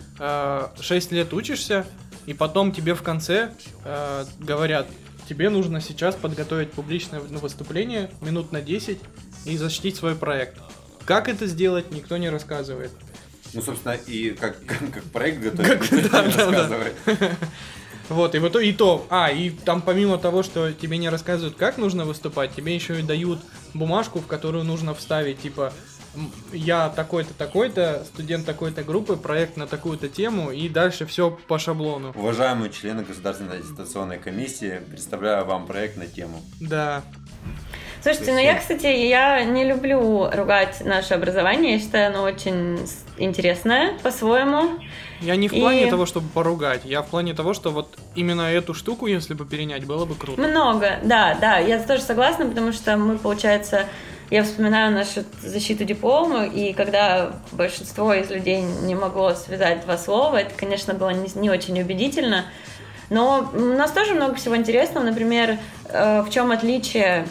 6 0.80 1.12
лет 1.12 1.34
учишься, 1.34 1.86
и 2.26 2.34
потом 2.34 2.72
тебе 2.72 2.94
в 2.94 3.02
конце 3.02 3.52
э, 3.84 4.26
говорят, 4.40 4.88
тебе 5.30 5.50
нужно 5.50 5.80
сейчас 5.80 6.16
подготовить 6.16 6.72
публичное 6.72 7.20
выступление 7.20 8.10
минут 8.22 8.52
на 8.52 8.62
10 8.62 8.98
и 9.46 9.58
защитить 9.58 9.96
свой 9.96 10.16
проект. 10.16 10.58
Как 11.06 11.30
это 11.30 11.46
сделать, 11.46 11.92
никто 11.92 12.18
не 12.18 12.30
рассказывает. 12.30 12.92
Ну, 13.54 13.62
собственно, 13.62 13.94
и 13.94 14.32
как, 14.32 14.64
как, 14.66 14.80
как 14.94 15.04
проект 15.06 15.40
готовить, 15.44 15.70
Как- 15.70 15.92
никто 15.92 16.10
да, 16.10 16.26
не 16.26 16.32
да, 16.34 16.38
да. 16.38 16.52
рассказывает. 16.52 16.94
Вот, 18.10 18.34
и 18.34 18.40
в 18.40 18.48
итоге 18.48 18.70
и 18.72 18.74
то. 18.74 19.06
А, 19.12 19.30
и 19.30 19.52
там 19.52 19.84
помимо 19.84 20.18
того, 20.18 20.42
что 20.42 20.72
тебе 20.74 20.98
не 20.98 21.10
рассказывают, 21.10 21.56
как 21.56 21.78
нужно 21.78 22.06
выступать, 22.06 22.56
тебе 22.56 22.74
еще 22.74 23.00
и 23.00 23.04
дают 23.04 23.40
бумажку, 23.76 24.18
в 24.20 24.26
которую 24.26 24.64
нужно 24.64 24.96
вставить, 24.96 25.40
типа, 25.44 25.72
я 26.52 26.90
такой-то, 26.90 27.34
такой-то, 27.34 28.04
студент 28.06 28.46
такой-то 28.46 28.84
группы, 28.84 29.16
проект 29.16 29.58
на 29.58 29.68
такую-то 29.68 30.10
тему, 30.10 30.52
и 30.52 30.70
дальше 30.70 31.06
все 31.06 31.30
по 31.48 31.60
шаблону. 31.60 32.14
Уважаемые 32.16 32.72
члены 32.72 33.04
Государственной 33.04 33.60
аттестационной 33.60 34.18
комиссии, 34.18 34.82
представляю 34.90 35.46
вам 35.46 35.68
проект 35.68 35.98
на 35.98 36.08
тему. 36.08 36.42
Да. 36.60 37.04
Слушайте, 38.02 38.32
ну 38.32 38.40
я, 38.40 38.58
кстати, 38.58 38.86
я 38.86 39.44
не 39.44 39.66
люблю 39.66 40.30
ругать 40.32 40.82
наше 40.86 41.16
образование. 41.16 41.74
Я 41.74 41.80
считаю, 41.80 42.08
оно 42.14 42.24
очень 42.24 42.80
интересное 43.18 43.98
по-своему. 44.02 44.80
Я 45.20 45.36
не 45.36 45.50
в 45.50 45.54
И- 45.54 45.60
плане 45.60 45.88
того, 45.90 46.06
чтобы 46.06 46.30
поругать, 46.30 46.82
я 46.86 47.02
в 47.02 47.08
плане 47.08 47.34
того, 47.34 47.54
что 47.54 47.72
вот 47.72 47.98
именно 48.16 48.44
эту 48.44 48.74
штуку, 48.74 49.08
если 49.08 49.34
бы 49.34 49.46
перенять, 49.46 49.86
было 49.86 50.06
бы 50.06 50.16
круто. 50.16 50.40
Много, 50.42 51.00
да, 51.04 51.38
да, 51.42 51.58
я 51.58 51.78
тоже 51.84 52.02
согласна, 52.02 52.46
потому 52.46 52.72
что 52.72 52.96
мы, 52.96 53.18
получается, 53.18 53.86
я 54.30 54.44
вспоминаю 54.44 54.94
нашу 54.94 55.24
защиту 55.42 55.86
диплома, 55.86 56.46
и 56.46 56.74
когда 56.74 57.34
большинство 57.52 58.14
из 58.14 58.30
людей 58.30 58.62
не 58.62 58.96
могло 58.96 59.34
связать 59.34 59.82
два 59.86 59.98
слова, 59.98 60.38
это, 60.38 60.54
конечно, 60.56 60.94
было 60.94 61.10
не, 61.10 61.30
не 61.36 61.50
очень 61.50 61.80
убедительно. 61.82 62.46
Но 63.10 63.50
у 63.54 63.60
нас 63.60 63.92
тоже 63.92 64.14
много 64.14 64.36
всего 64.36 64.56
интересного. 64.56 65.04
Например, 65.04 65.58
э, 65.86 66.22
в 66.22 66.30
чем 66.30 66.52
отличие 66.52 67.28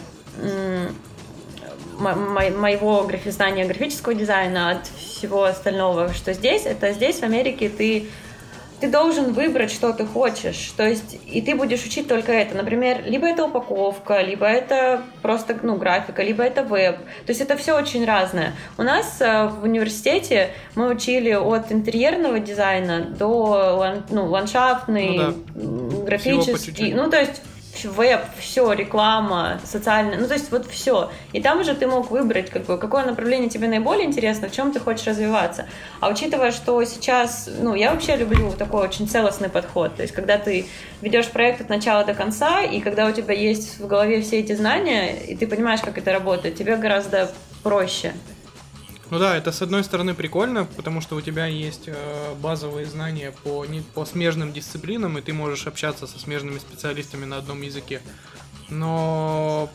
моего 1.99 3.03
графи- 3.03 3.29
знания 3.29 3.65
графического 3.65 4.13
дизайна 4.13 4.71
от 4.71 4.87
всего 4.87 5.43
остального, 5.43 6.13
что 6.13 6.33
здесь, 6.33 6.65
это 6.65 6.93
здесь, 6.93 7.19
в 7.19 7.23
Америке, 7.23 7.69
ты 7.69 8.07
ты 8.79 8.89
должен 8.89 9.33
выбрать, 9.33 9.71
что 9.71 9.93
ты 9.93 10.05
хочешь. 10.05 10.71
То 10.77 10.87
есть, 10.87 11.19
и 11.25 11.41
ты 11.41 11.55
будешь 11.55 11.83
учить 11.85 12.07
только 12.07 12.31
это. 12.31 12.55
Например, 12.55 13.01
либо 13.05 13.27
это 13.27 13.45
упаковка, 13.45 14.21
либо 14.21 14.45
это 14.45 15.03
просто 15.21 15.57
ну, 15.61 15.75
графика, 15.77 16.23
либо 16.23 16.43
это 16.43 16.63
веб. 16.63 16.97
То 16.97 17.29
есть 17.29 17.41
это 17.41 17.57
все 17.57 17.77
очень 17.77 18.05
разное. 18.05 18.53
У 18.77 18.83
нас 18.83 19.17
э, 19.19 19.47
в 19.47 19.63
университете 19.63 20.51
мы 20.75 20.89
учили 20.89 21.31
от 21.31 21.71
интерьерного 21.71 22.39
дизайна 22.39 23.01
до 23.01 23.97
ну, 24.09 24.25
ландшафтный, 24.25 25.17
Ну 25.55 25.91
да. 25.91 26.05
графический. 26.05 26.93
Ну, 26.93 27.09
то 27.09 27.19
есть 27.19 27.41
веб, 27.85 28.21
все, 28.39 28.71
реклама, 28.73 29.59
социальная, 29.63 30.17
ну 30.17 30.27
то 30.27 30.33
есть 30.33 30.51
вот 30.51 30.67
все. 30.67 31.11
И 31.33 31.41
там 31.41 31.59
уже 31.59 31.75
ты 31.75 31.87
мог 31.87 32.11
выбрать, 32.11 32.49
как 32.49 32.65
какое 32.65 33.05
направление 33.05 33.49
тебе 33.49 33.67
наиболее 33.67 34.05
интересно, 34.05 34.49
в 34.49 34.51
чем 34.51 34.71
ты 34.71 34.79
хочешь 34.79 35.07
развиваться. 35.07 35.67
А 35.99 36.09
учитывая, 36.09 36.51
что 36.51 36.83
сейчас, 36.83 37.49
ну, 37.61 37.75
я 37.75 37.91
вообще 37.91 38.15
люблю 38.15 38.51
такой 38.51 38.83
очень 38.83 39.07
целостный 39.07 39.49
подход, 39.49 39.95
то 39.95 40.01
есть 40.01 40.13
когда 40.13 40.37
ты 40.37 40.65
ведешь 41.01 41.27
проект 41.27 41.61
от 41.61 41.69
начала 41.69 42.03
до 42.03 42.13
конца, 42.13 42.61
и 42.61 42.79
когда 42.81 43.07
у 43.07 43.11
тебя 43.11 43.33
есть 43.33 43.79
в 43.79 43.87
голове 43.87 44.21
все 44.21 44.39
эти 44.39 44.53
знания, 44.53 45.15
и 45.27 45.35
ты 45.35 45.47
понимаешь, 45.47 45.81
как 45.81 45.97
это 45.97 46.11
работает, 46.11 46.55
тебе 46.55 46.75
гораздо 46.75 47.31
проще. 47.63 48.13
Ну 49.11 49.17
да, 49.17 49.35
это 49.35 49.51
с 49.51 49.61
одной 49.63 49.83
стороны 49.83 50.13
прикольно, 50.13 50.65
потому 50.65 51.01
что 51.01 51.15
у 51.15 51.21
тебя 51.21 51.47
есть 51.47 51.87
э, 51.87 52.35
базовые 52.41 52.85
знания 52.85 53.33
по, 53.43 53.65
по 53.95 54.05
смежным 54.05 54.53
дисциплинам, 54.53 55.17
и 55.17 55.21
ты 55.21 55.33
можешь 55.33 55.65
общаться 55.65 56.05
со 56.05 56.19
смежными 56.19 56.59
специалистами 56.59 57.25
на 57.25 57.37
одном 57.37 57.61
языке. 57.63 58.01
Но 58.69 59.71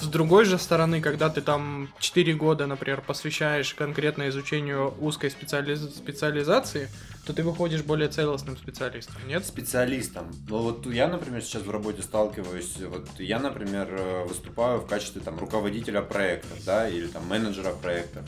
с 0.00 0.06
другой 0.06 0.44
же 0.44 0.58
стороны, 0.58 1.00
когда 1.00 1.30
ты 1.30 1.40
там 1.40 1.88
4 1.98 2.34
года, 2.34 2.66
например, 2.66 3.00
посвящаешь 3.00 3.74
конкретно 3.74 4.28
изучению 4.28 4.94
узкой 5.00 5.30
специализ- 5.30 5.96
специализации, 5.96 6.88
то 7.26 7.32
ты 7.32 7.42
выходишь 7.42 7.82
более 7.82 8.08
целостным 8.08 8.56
специалистом, 8.56 9.16
нет? 9.26 9.44
специалистом. 9.44 10.30
Ну 10.48 10.58
вот 10.58 10.86
я, 10.86 11.08
например, 11.08 11.42
сейчас 11.42 11.62
в 11.62 11.70
работе 11.70 12.02
сталкиваюсь, 12.02 12.76
вот 12.88 13.08
я, 13.18 13.40
например, 13.40 13.88
э, 13.90 14.24
выступаю 14.24 14.78
в 14.80 14.86
качестве 14.86 15.20
там 15.22 15.38
руководителя 15.38 16.02
проектов, 16.02 16.64
да, 16.64 16.88
или 16.88 17.08
там 17.08 17.26
менеджера 17.26 17.72
проектов. 17.72 18.24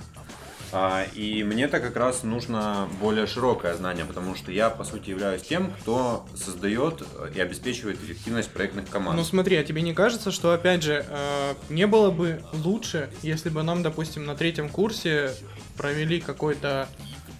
А, 0.73 1.05
и 1.15 1.43
мне-то 1.45 1.81
как 1.81 1.97
раз 1.97 2.23
нужно 2.23 2.89
более 3.01 3.27
широкое 3.27 3.75
знание, 3.75 4.05
потому 4.05 4.35
что 4.35 4.53
я, 4.53 4.69
по 4.71 4.85
сути, 4.85 5.11
являюсь 5.11 5.43
тем, 5.43 5.73
кто 5.81 6.27
создает 6.37 7.03
и 7.35 7.41
обеспечивает 7.41 8.03
эффективность 8.03 8.51
проектных 8.51 8.89
команд. 8.89 9.17
Ну 9.17 9.25
смотри, 9.25 9.57
а 9.57 9.65
тебе 9.65 9.83
не 9.83 9.95
кажется, 9.95 10.31
что 10.31 10.53
опять 10.53 10.83
же 10.83 11.07
э, 11.09 11.55
не 11.71 11.87
было 11.87 12.11
бы 12.11 12.43
лучше, 12.53 13.11
если 13.23 13.49
бы 13.49 13.63
нам, 13.63 13.83
допустим, 13.83 14.27
на 14.27 14.35
третьем 14.35 14.69
курсе 14.69 15.33
провели 15.77 16.21
какой-то 16.21 16.89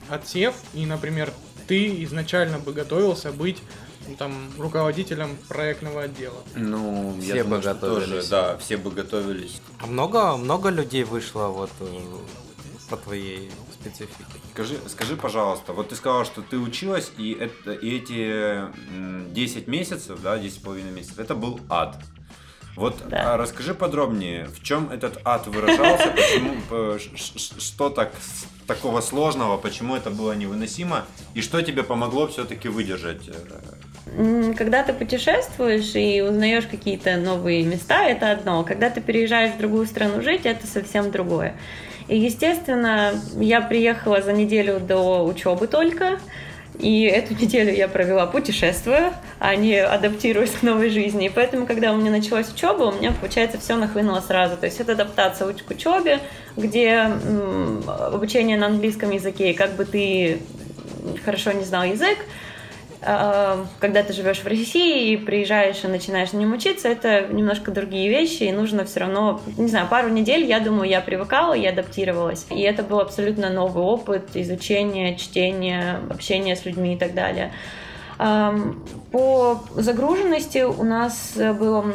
отсев, 0.09 0.55
и, 0.73 0.87
например, 0.87 1.31
ты 1.67 2.03
изначально 2.05 2.59
бы 2.59 2.73
готовился 2.73 3.31
быть 3.31 3.59
ну, 4.09 4.17
там 4.17 4.51
руководителем 4.57 5.37
проектного 5.49 6.05
отдела. 6.05 6.39
Ну, 6.57 7.15
Все 7.21 7.37
я 7.37 7.45
бы 7.45 7.61
думаю, 7.61 7.63
что 7.63 7.75
готовились. 7.75 8.09
тоже, 8.09 8.29
да, 8.31 8.57
все 8.57 8.77
бы 8.79 8.91
готовились. 8.91 9.61
А 9.81 9.87
много, 9.87 10.37
много 10.39 10.71
людей 10.71 11.05
вышло 11.05 11.49
вот 11.49 11.71
э, 11.81 12.01
по 12.89 12.97
твоей 12.97 13.51
специфике? 13.73 14.25
Скажи, 14.53 14.77
скажи, 14.89 15.17
пожалуйста, 15.17 15.73
вот 15.73 15.89
ты 15.91 15.97
сказала, 15.97 16.25
что 16.25 16.43
ты 16.43 16.57
училась, 16.59 17.11
и, 17.19 17.33
это, 17.39 17.73
и 17.73 17.97
эти 17.97 18.71
м, 18.97 19.33
10 19.35 19.67
месяцев, 19.69 20.21
да, 20.23 20.37
10,5 20.39 20.91
месяцев, 20.93 21.19
это 21.19 21.35
был 21.35 21.61
ад. 21.69 21.97
Вот 22.77 22.97
Да. 23.09 23.35
а 23.35 23.37
расскажи 23.37 23.75
подробнее, 23.75 24.47
в 24.47 24.63
чем 24.63 24.91
этот 24.93 25.19
ад 25.25 25.49
выражался, 25.49 26.11
почему, 26.17 26.55
э, 26.71 26.99
что 27.59 27.91
так, 27.91 28.13
такого 28.69 29.01
сложного, 29.01 29.57
почему 29.57 29.97
это 29.97 30.11
было 30.11 30.33
невыносимо, 30.33 31.05
и 31.35 31.41
что 31.41 31.61
тебе 31.63 31.83
помогло 31.83 32.29
все-таки 32.29 32.69
выдержать? 32.69 33.29
э, 33.29 34.55
Когда 34.57 34.85
ты 34.85 34.93
путешествуешь 34.93 35.95
и 35.97 36.23
узнаешь 36.23 36.67
какие-то 36.67 37.17
новые 37.17 37.65
места, 37.65 38.05
это 38.05 38.31
одно. 38.31 38.63
Когда 38.65 38.91
ты 38.91 39.01
переезжаешь 39.01 39.55
в 39.55 39.59
другую 39.59 39.87
страну 39.87 40.23
жить, 40.23 40.43
это 40.47 40.67
совсем 40.67 41.11
другое. 41.11 41.57
И, 42.09 42.19
естественно, 42.19 43.13
я 43.39 43.61
приехала 43.61 44.23
за 44.23 44.33
неделю 44.33 44.81
до 44.81 45.25
учебы 45.25 45.67
только, 45.67 46.19
и 46.79 47.03
эту 47.03 47.35
неделю 47.41 47.73
я 47.73 47.89
провела 47.89 48.27
путешествуя, 48.27 49.13
а 49.39 49.55
не 49.55 49.77
адаптируясь 49.77 50.53
к 50.53 50.63
новой 50.63 50.91
жизни. 50.91 51.27
И 51.27 51.29
поэтому, 51.29 51.67
когда 51.67 51.93
у 51.93 51.97
меня 51.97 52.11
началась 52.11 52.51
учеба, 52.51 52.85
у 52.85 52.93
меня, 52.93 53.13
получается, 53.13 53.59
все 53.59 53.77
нахлынуло 53.77 54.21
сразу. 54.21 54.57
То 54.57 54.67
есть 54.67 54.81
это 54.81 54.93
адаптация 54.93 55.53
к 55.53 55.71
учебе, 55.71 56.21
где 56.57 57.11
обучение 57.89 58.57
на 58.57 58.67
английском 58.67 59.11
языке, 59.11 59.51
и 59.51 59.55
как 59.55 59.77
бы 59.77 59.85
ты 59.85 60.41
хорошо 61.25 61.53
не 61.53 61.65
знал 61.65 61.85
язык, 61.85 62.19
когда 63.01 64.03
ты 64.03 64.13
живешь 64.13 64.39
в 64.39 64.47
России 64.47 65.13
и 65.13 65.17
приезжаешь 65.17 65.85
и 65.85 65.89
начинаешь 65.89 66.33
на 66.33 66.39
нем 66.39 66.53
учиться, 66.53 66.89
это 66.89 67.27
немножко 67.29 67.71
другие 67.71 68.09
вещи, 68.09 68.45
и 68.45 68.53
нужно 68.53 68.85
все 68.85 69.01
равно, 69.01 69.41
не 69.57 69.69
знаю, 69.69 69.87
пару 69.89 70.09
недель, 70.09 70.45
я 70.45 70.59
думаю, 70.61 70.89
я 70.89 71.01
привыкала, 71.01 71.53
я 71.53 71.71
адаптировалась. 71.71 72.47
И 72.51 72.61
это 72.61 72.83
был 72.83 73.01
абсолютно 73.01 73.51
новый 73.51 73.85
опыт 73.85 74.31
изучения, 74.35 75.17
чтения, 75.17 76.01
общения 76.11 76.57
с 76.57 76.65
людьми 76.65 76.95
и 76.95 76.99
так 76.99 77.15
далее. 77.15 77.53
По 78.17 79.63
загруженности 79.77 80.65
у 80.65 80.83
нас 80.83 81.35
было, 81.37 81.87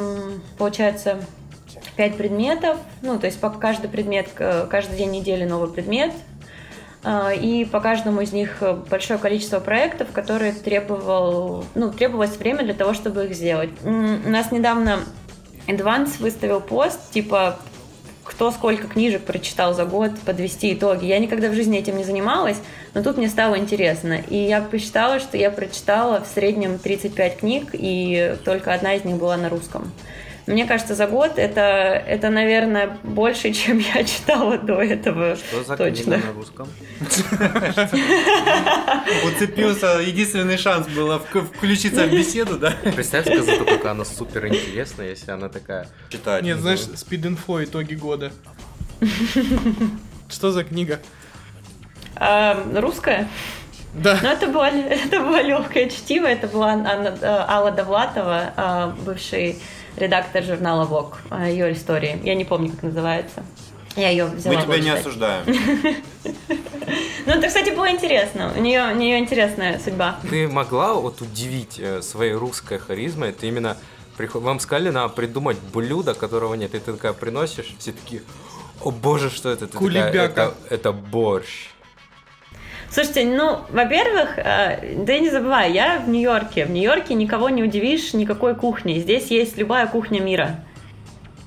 получается, 0.58 1.20
пять 1.98 2.16
предметов, 2.16 2.78
ну, 3.02 3.20
то 3.20 3.28
есть 3.28 3.40
каждый 3.60 3.90
предмет, 3.90 4.30
каждый 4.34 4.98
день 4.98 5.12
недели 5.12 5.44
новый 5.44 5.70
предмет, 5.70 6.12
а, 6.14 6.33
и 7.06 7.66
по 7.66 7.82
каждому 7.82 8.22
из 8.22 8.32
них 8.32 8.58
э, 8.62 8.74
большое 8.90 9.20
количество 9.20 9.60
проектов, 9.60 10.10
которые 10.14 10.54
требовал, 10.54 11.66
ну, 11.76 11.92
требовалось 11.92 12.38
время 12.38 12.64
для 12.64 12.74
того, 12.74 12.94
чтобы 12.94 13.26
их 13.26 13.36
сделать. 13.36 13.72
У 13.84 13.90
нас 13.90 14.52
недавно 14.52 15.00
Advance 15.68 16.20
выставил 16.20 16.62
пост, 16.62 17.12
типа, 17.12 17.60
кто 18.24 18.52
сколько 18.52 18.88
книжек 18.88 19.24
прочитал 19.24 19.74
за 19.74 19.84
год, 19.84 20.18
подвести 20.26 20.74
итоги. 20.74 21.06
Я 21.06 21.20
никогда 21.20 21.50
в 21.50 21.54
жизни 21.54 21.78
этим 21.78 21.98
не 21.98 22.06
занималась, 22.06 22.58
но 22.94 23.04
тут 23.04 23.18
мне 23.18 23.28
стало 23.28 23.58
интересно. 23.58 24.20
И 24.30 24.38
я 24.38 24.62
посчитала, 24.62 25.20
что 25.20 25.38
я 25.38 25.52
прочитала 25.52 26.22
в 26.22 26.28
среднем 26.28 26.80
35 26.80 27.38
книг, 27.38 27.70
и 27.74 28.38
только 28.46 28.74
одна 28.74 28.96
из 28.96 29.04
них 29.04 29.18
была 29.18 29.36
на 29.36 29.50
русском. 29.50 29.92
Мне 30.46 30.66
кажется, 30.66 30.94
за 30.94 31.08
год 31.08 31.34
это, 31.38 31.62
это, 31.62 32.30
наверное, 32.30 32.98
больше, 33.04 33.54
чем 33.54 33.80
я 33.80 34.04
читала 34.04 34.58
до 34.58 34.82
этого. 34.82 35.36
Что 35.38 35.64
за 35.64 35.78
Точно. 35.78 36.04
книга 36.18 36.28
на 36.28 36.34
русском? 36.34 36.68
Уцепился, 39.26 40.00
единственный 40.00 40.58
шанс 40.58 40.88
было 40.88 41.20
включиться 41.20 42.06
в 42.06 42.12
беседу, 42.12 42.58
да? 42.58 42.74
Представь 42.96 43.26
сказать, 43.26 43.60
какая 43.66 43.92
она 43.92 44.06
супер 44.06 44.48
интересная, 44.48 45.10
если 45.12 45.32
она 45.32 45.50
такая. 45.50 45.88
Читать. 46.10 46.44
Нет, 46.44 46.60
знаешь, 46.60 46.82
спид-инфо 46.96 47.64
итоги 47.64 47.96
года. 47.96 48.32
Что 50.30 50.52
за 50.52 50.64
книга? 50.64 51.00
А, 52.16 52.64
русская? 52.76 53.28
Да. 53.94 54.18
Ну, 54.22 54.30
это 54.30 54.48
было, 54.48 54.66
это 54.66 55.20
было 55.20 55.42
легкое 55.42 55.90
чтиво. 55.90 56.26
Это 56.26 56.48
была 56.48 56.72
Анна- 56.74 57.16
Алла 57.48 57.72
Довлатова, 57.72 58.54
э, 58.58 58.92
бывший 59.06 59.60
редактор 59.98 60.44
журнала 60.44 60.86
Vogue, 60.86 61.50
ее 61.50 61.74
истории. 61.74 62.20
Я 62.24 62.36
не 62.36 62.46
помню, 62.46 62.72
как 62.72 62.84
называется. 62.84 63.44
Я 63.96 64.10
ее 64.10 64.26
взяла. 64.26 64.56
Мы 64.56 64.62
тебя 64.64 64.80
не 64.80 64.90
осуждаем. 64.90 65.46
Ну, 67.26 67.32
это, 67.32 67.48
кстати, 67.48 67.70
было 67.70 67.90
интересно. 67.90 68.52
У 68.54 68.60
нее, 68.60 68.92
у 68.92 68.96
нее 68.98 69.18
интересная 69.18 69.80
судьба. 69.80 70.20
Ты 70.30 70.50
могла 70.50 70.94
вот 70.94 71.22
удивить 71.22 71.80
э, 71.80 72.02
своей 72.02 72.34
русской 72.34 72.78
харизмой? 72.80 73.32
Ты 73.32 73.48
именно 73.48 73.78
вам 74.34 74.60
сказали, 74.60 74.90
надо 74.90 75.14
придумать 75.14 75.58
блюдо, 75.74 76.14
которого 76.14 76.54
нет. 76.56 76.76
И 76.76 76.80
ты 76.80 76.92
такая 76.92 77.14
приносишь, 77.14 77.74
все 77.80 77.94
такие, 77.94 78.24
о 78.82 78.92
боже, 78.92 79.30
что 79.30 79.50
это? 79.50 79.68
Ты 79.68 79.74
такая, 79.74 79.80
Кулебяка. 79.80 80.24
это, 80.24 80.54
это 80.70 80.92
борщ. 80.92 81.70
Слушайте, 82.94 83.26
ну, 83.26 83.62
во-первых, 83.70 84.38
э, 84.38 84.98
да 84.98 85.18
не 85.18 85.32
забывай, 85.32 85.74
я 85.74 85.98
в 86.00 86.10
Нью-Йорке. 86.10 86.66
В 86.66 86.70
Нью-Йорке 86.70 87.16
никого 87.16 87.50
не 87.50 87.64
удивишь 87.64 88.14
никакой 88.14 88.54
кухней. 88.54 89.00
Здесь 89.00 89.32
есть 89.32 89.58
любая 89.58 89.88
кухня 89.88 90.20
мира. 90.20 90.64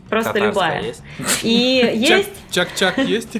Просто 0.08 0.32
Татарская 0.32 0.48
любая. 0.50 0.82
есть? 0.82 1.02
И 1.44 1.92
есть 1.94 2.30
Чак-чак 2.50 2.98
есть? 2.98 3.38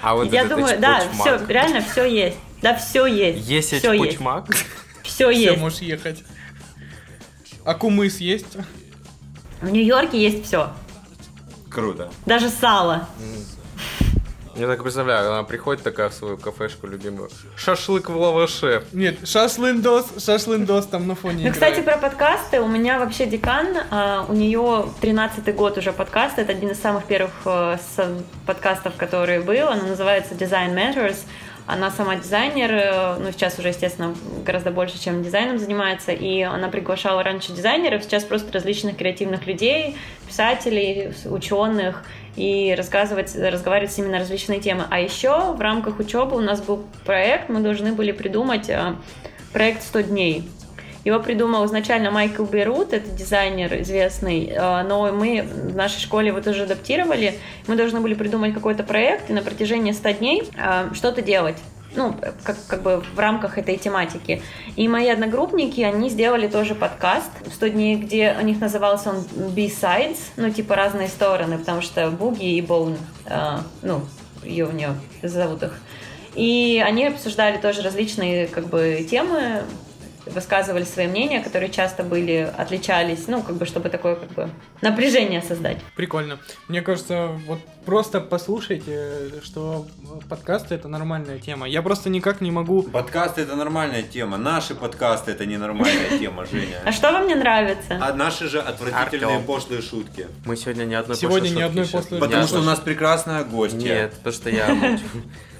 А 0.00 0.14
вот 0.14 0.32
Я 0.32 0.46
думаю, 0.46 0.78
да, 0.78 1.02
все, 1.12 1.38
реально 1.46 1.82
все 1.82 2.04
есть. 2.04 2.38
Да, 2.62 2.74
все 2.76 3.04
есть. 3.04 3.46
Есть 3.46 3.74
все 3.74 3.92
есть. 3.92 4.18
Все 5.02 5.30
Все, 5.30 5.30
есть. 5.30 5.58
можешь 5.58 5.80
ехать. 5.80 6.24
А 7.64 7.74
кумыс 7.74 8.18
есть? 8.18 8.56
В 9.60 9.70
Нью-Йорке 9.70 10.18
есть 10.18 10.46
все. 10.46 10.72
Круто. 11.68 12.10
Даже 12.24 12.48
сало. 12.48 13.06
Я 14.56 14.68
так 14.68 14.82
представляю, 14.82 15.32
она 15.32 15.42
приходит 15.42 15.82
такая 15.82 16.10
в 16.10 16.14
свою 16.14 16.36
кафешку 16.36 16.86
любимую. 16.86 17.28
Шашлык 17.56 18.08
в 18.08 18.16
лаваше. 18.16 18.84
Нет, 18.92 19.26
шашлындос, 19.26 20.24
шашлындос 20.24 20.86
там 20.86 21.08
на 21.08 21.16
фоне 21.16 21.46
Ну, 21.46 21.52
кстати, 21.52 21.80
про 21.80 21.96
подкасты. 21.98 22.60
У 22.60 22.68
меня 22.68 23.00
вообще 23.00 23.26
декан, 23.26 23.76
а, 23.90 24.24
у 24.28 24.32
нее 24.32 24.86
13-й 25.02 25.52
год 25.52 25.76
уже 25.78 25.92
подкаст. 25.92 26.38
Это 26.38 26.52
один 26.52 26.70
из 26.70 26.80
самых 26.80 27.04
первых 27.04 27.32
э, 27.46 27.76
подкастов, 28.46 28.94
который 28.96 29.40
был. 29.40 29.68
Она 29.68 29.82
называется 29.82 30.34
Design 30.34 30.74
Matters. 30.74 31.18
Она 31.66 31.90
сама 31.90 32.16
дизайнер, 32.16 32.70
э, 32.72 33.16
ну, 33.18 33.32
сейчас 33.32 33.58
уже, 33.58 33.68
естественно, 33.68 34.14
гораздо 34.44 34.70
больше, 34.70 35.02
чем 35.02 35.22
дизайном 35.22 35.58
занимается. 35.58 36.12
И 36.12 36.42
она 36.42 36.68
приглашала 36.68 37.22
раньше 37.22 37.52
дизайнеров, 37.52 38.04
сейчас 38.04 38.22
просто 38.22 38.52
различных 38.52 38.98
креативных 38.98 39.46
людей, 39.46 39.96
писателей, 40.26 41.12
ученых, 41.24 42.04
и 42.36 42.74
рассказывать, 42.76 43.34
разговаривать 43.36 43.92
с 43.92 43.98
ними 43.98 44.08
на 44.08 44.18
различные 44.18 44.60
темы. 44.60 44.84
А 44.90 45.00
еще 45.00 45.52
в 45.52 45.60
рамках 45.60 45.98
учебы 45.98 46.36
у 46.36 46.40
нас 46.40 46.60
был 46.60 46.84
проект, 47.04 47.48
мы 47.48 47.60
должны 47.60 47.92
были 47.92 48.12
придумать 48.12 48.68
э, 48.68 48.94
проект 49.52 49.82
100 49.82 50.00
дней. 50.02 50.48
Его 51.04 51.20
придумал 51.20 51.66
изначально 51.66 52.10
Майкл 52.10 52.44
Берут, 52.44 52.94
это 52.94 53.08
дизайнер 53.10 53.80
известный, 53.82 54.46
э, 54.46 54.82
но 54.84 55.12
мы 55.12 55.42
в 55.42 55.76
нашей 55.76 56.00
школе 56.00 56.28
его 56.28 56.40
тоже 56.40 56.62
адаптировали. 56.62 57.34
Мы 57.66 57.76
должны 57.76 58.00
были 58.00 58.14
придумать 58.14 58.54
какой-то 58.54 58.82
проект 58.82 59.30
и 59.30 59.32
на 59.32 59.42
протяжении 59.42 59.92
100 59.92 60.10
дней 60.12 60.48
э, 60.56 60.90
что-то 60.94 61.22
делать. 61.22 61.56
Ну, 61.96 62.14
как, 62.42 62.56
как 62.66 62.82
бы 62.82 63.02
в 63.14 63.18
рамках 63.18 63.58
этой 63.58 63.76
тематики. 63.76 64.42
И 64.76 64.88
мои 64.88 65.08
одногруппники, 65.08 65.80
они 65.80 66.08
сделали 66.10 66.48
тоже 66.48 66.74
подкаст 66.74 67.30
100 67.54 67.68
дней, 67.68 67.96
где 67.96 68.36
у 68.40 68.44
них 68.44 68.60
назывался 68.60 69.10
он 69.10 69.24
B-Sides, 69.54 70.18
ну, 70.36 70.50
типа 70.50 70.74
разные 70.74 71.08
стороны, 71.08 71.58
потому 71.58 71.82
что 71.82 72.10
буги 72.10 72.56
и 72.56 72.60
боун, 72.60 72.96
э, 73.26 73.58
ну, 73.82 74.02
ее 74.42 74.66
у 74.66 74.72
нее 74.72 74.94
зовут 75.22 75.62
их. 75.62 75.72
И 76.34 76.82
они 76.84 77.06
обсуждали 77.06 77.58
тоже 77.58 77.82
различные 77.82 78.48
как 78.48 78.66
бы 78.66 79.06
темы, 79.08 79.62
высказывали 80.26 80.84
свои 80.84 81.06
мнения, 81.06 81.40
которые 81.40 81.70
часто 81.70 82.02
были, 82.02 82.52
отличались, 82.56 83.28
ну, 83.28 83.42
как 83.42 83.56
бы, 83.56 83.66
чтобы 83.66 83.88
такое, 83.88 84.16
как 84.16 84.30
бы, 84.30 84.50
напряжение 84.80 85.42
создать. 85.42 85.78
Прикольно. 85.96 86.38
Мне 86.68 86.82
кажется, 86.82 87.28
вот 87.46 87.58
просто 87.84 88.20
послушайте, 88.20 89.30
что 89.42 89.86
подкасты 90.28 90.74
это 90.74 90.88
нормальная 90.88 91.38
тема. 91.38 91.68
Я 91.68 91.82
просто 91.82 92.10
никак 92.10 92.40
не 92.40 92.50
могу. 92.50 92.82
Подкасты 92.82 93.42
это 93.42 93.56
нормальная 93.56 94.02
тема. 94.02 94.36
Наши 94.36 94.74
подкасты 94.74 95.32
это 95.32 95.46
ненормальная 95.46 96.18
тема, 96.18 96.42
А 96.42 96.46
Женя. 96.46 96.92
что 96.92 97.12
вам 97.12 97.26
не 97.28 97.34
нравится? 97.34 97.98
А 98.00 98.12
наши 98.14 98.48
же 98.48 98.60
отвратительные 98.60 99.40
пошлые 99.40 99.82
шутки. 99.82 100.26
Мы 100.44 100.56
сегодня 100.56 100.84
ни 100.84 100.94
одной 100.94 101.16
Сегодня 101.16 101.48
ни 101.50 101.62
одной 101.62 101.84
шутки 101.84 102.10
пошлой 102.10 102.20
Потому 102.20 102.46
что 102.46 102.60
у 102.60 102.64
нас 102.64 102.80
прекрасная 102.80 103.44
гостья. 103.44 103.78
Нет, 103.78 104.14
потому 104.14 104.34
что 104.34 104.50
я... 104.50 104.98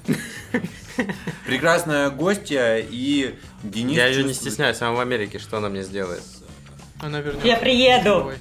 Прекрасная 1.45 2.09
гостья 2.09 2.77
и 2.77 3.35
Денис 3.63 3.95
Я 3.95 4.07
ее 4.07 4.23
не 4.23 4.33
стесняюсь, 4.33 4.81
она 4.81 4.93
в 4.93 4.99
Америке, 4.99 5.39
что 5.39 5.57
она 5.57 5.69
мне 5.69 5.83
сделает? 5.83 6.23
Она 7.01 7.19
вернется. 7.19 7.47
Я 7.47 7.57
приеду. 7.57 8.31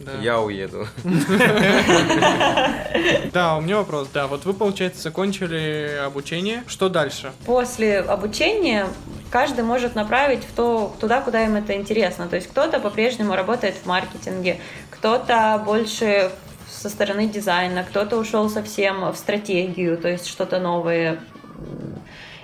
Да. 0.00 0.12
Я 0.22 0.40
уеду. 0.40 0.86
да, 3.32 3.56
у 3.56 3.60
меня 3.60 3.78
вопрос. 3.78 4.08
Да, 4.14 4.28
вот 4.28 4.44
вы, 4.44 4.54
получается, 4.54 5.02
закончили 5.02 6.00
обучение. 6.04 6.62
Что 6.68 6.88
дальше? 6.88 7.32
После 7.44 7.98
обучения 7.98 8.86
каждый 9.30 9.64
может 9.64 9.96
направить 9.96 10.44
в 10.44 10.54
то, 10.54 10.94
туда, 11.00 11.20
куда 11.20 11.44
им 11.44 11.56
это 11.56 11.74
интересно. 11.74 12.28
То 12.28 12.36
есть 12.36 12.48
кто-то 12.48 12.78
по-прежнему 12.78 13.34
работает 13.34 13.74
в 13.74 13.86
маркетинге, 13.86 14.60
кто-то 14.90 15.60
больше 15.64 16.30
со 16.70 16.88
стороны 16.88 17.26
дизайна, 17.26 17.82
кто-то 17.82 18.16
ушел 18.16 18.48
совсем 18.48 19.10
в 19.10 19.16
стратегию, 19.16 19.98
то 19.98 20.08
есть 20.08 20.26
что-то 20.26 20.60
новое. 20.60 21.18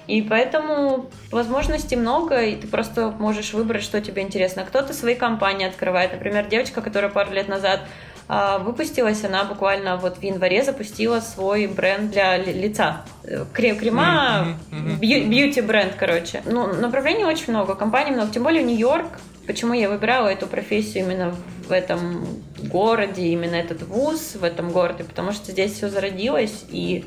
И 0.07 0.21
поэтому 0.21 1.11
возможностей 1.31 1.97
много, 1.97 2.43
и 2.43 2.57
ты 2.57 2.67
просто 2.67 3.11
можешь 3.11 3.55
выбрать, 3.55 3.83
что 3.83 4.01
тебе 4.03 4.23
интересно. 4.23 4.65
Кто-то 4.65 4.93
свои 4.93 5.15
компании 5.15 5.67
открывает. 5.67 6.13
Например, 6.13 6.47
девочка, 6.47 6.83
которая 6.83 7.11
пару 7.11 7.33
лет 7.33 7.49
назад 7.49 7.81
а, 8.29 8.59
выпустилась, 8.59 9.25
она 9.25 9.45
буквально 9.45 9.97
вот 9.97 10.19
в 10.19 10.23
январе 10.23 10.63
запустила 10.63 11.21
свой 11.21 11.67
бренд 11.67 12.11
для 12.11 12.37
ли- 12.37 12.53
лица. 12.53 13.03
Э, 13.23 13.45
кре- 13.55 13.75
Крема, 13.79 14.59
бьюти-бренд, 15.01 15.95
короче. 15.99 16.43
Ну, 16.45 16.73
направлений 16.75 17.25
очень 17.25 17.53
много, 17.53 17.75
компаний 17.75 18.11
много. 18.13 18.31
Тем 18.31 18.43
более 18.43 18.63
Нью-Йорк. 18.63 19.07
Почему 19.47 19.75
я 19.75 19.91
выбирала 19.91 20.29
эту 20.29 20.47
профессию 20.47 21.05
именно 21.05 21.35
в 21.69 21.71
этом 21.73 22.27
городе, 22.63 23.27
именно 23.27 23.57
этот 23.57 23.83
вуз 23.83 24.37
в 24.37 24.45
этом 24.45 24.71
городе? 24.71 25.05
Потому 25.05 25.33
что 25.33 25.53
здесь 25.53 25.73
все 25.75 25.91
зародилось, 25.91 26.65
и 26.71 27.05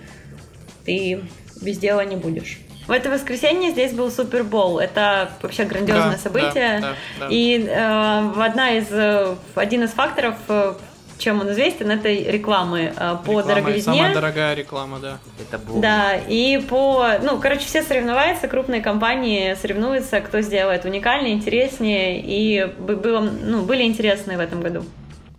ты 0.85 1.23
без 1.61 1.77
дела 1.77 2.03
не 2.05 2.15
будешь. 2.15 2.59
В 2.87 2.91
это 2.91 3.09
воскресенье 3.09 3.71
здесь 3.71 3.91
был 3.91 4.09
Супербол. 4.09 4.79
Это 4.79 5.29
вообще 5.41 5.65
грандиозное 5.65 6.11
Да, 6.11 6.17
событие. 6.17 6.79
да, 6.79 6.87
да, 6.89 6.95
да. 7.19 7.27
И 7.29 7.65
э, 7.67 8.31
одна 8.41 8.71
из, 8.77 8.87
э, 8.91 9.35
один 9.55 9.83
из 9.83 9.89
факторов, 9.89 10.35
э, 10.47 10.73
чем 11.17 11.41
он 11.41 11.51
известен, 11.51 11.91
это 11.91 12.07
рекламы 12.07 12.93
э, 12.95 13.15
по 13.25 13.31
Реклама, 13.31 13.43
дороговизне. 13.43 13.81
Самая 13.93 14.13
дорогая 14.13 14.53
реклама, 14.53 14.99
да. 14.99 15.17
Это 15.37 15.57
был... 15.57 15.81
Да, 15.81 16.15
и 16.15 16.59
по, 16.59 17.09
ну, 17.21 17.39
короче, 17.39 17.65
все 17.65 17.81
соревноваются, 17.83 18.47
крупные 18.47 18.81
компании 18.81 19.53
соревнуются, 19.61 20.21
кто 20.21 20.39
сделает 20.39 20.85
уникальнее, 20.85 21.33
интереснее, 21.33 22.21
и 22.23 22.65
бы- 22.79 22.95
было, 22.95 23.19
ну, 23.19 23.63
были 23.63 23.83
интересные 23.83 24.37
в 24.37 24.41
этом 24.41 24.61
году. 24.61 24.85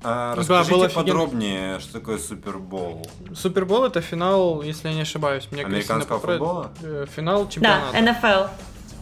А, 0.02 0.34
Да, 0.34 0.40
расскажите 0.40 0.74
было 0.74 0.88
подробнее, 0.88 1.80
что 1.80 1.94
такое 1.94 2.18
Супербол. 2.18 3.04
Супербол 3.34 3.84
это 3.84 4.00
финал, 4.00 4.62
если 4.62 4.88
я 4.88 4.94
не 4.94 5.00
ошибаюсь. 5.02 5.48
Мне 5.50 5.64
Американского 5.64 6.18
поправит. 6.18 6.40
футбола? 6.40 6.70
Э, 6.82 7.06
Финал 7.14 7.44
Да, 7.46 7.50
чемпионата. 7.50 8.00
НФЛ. 8.00 8.48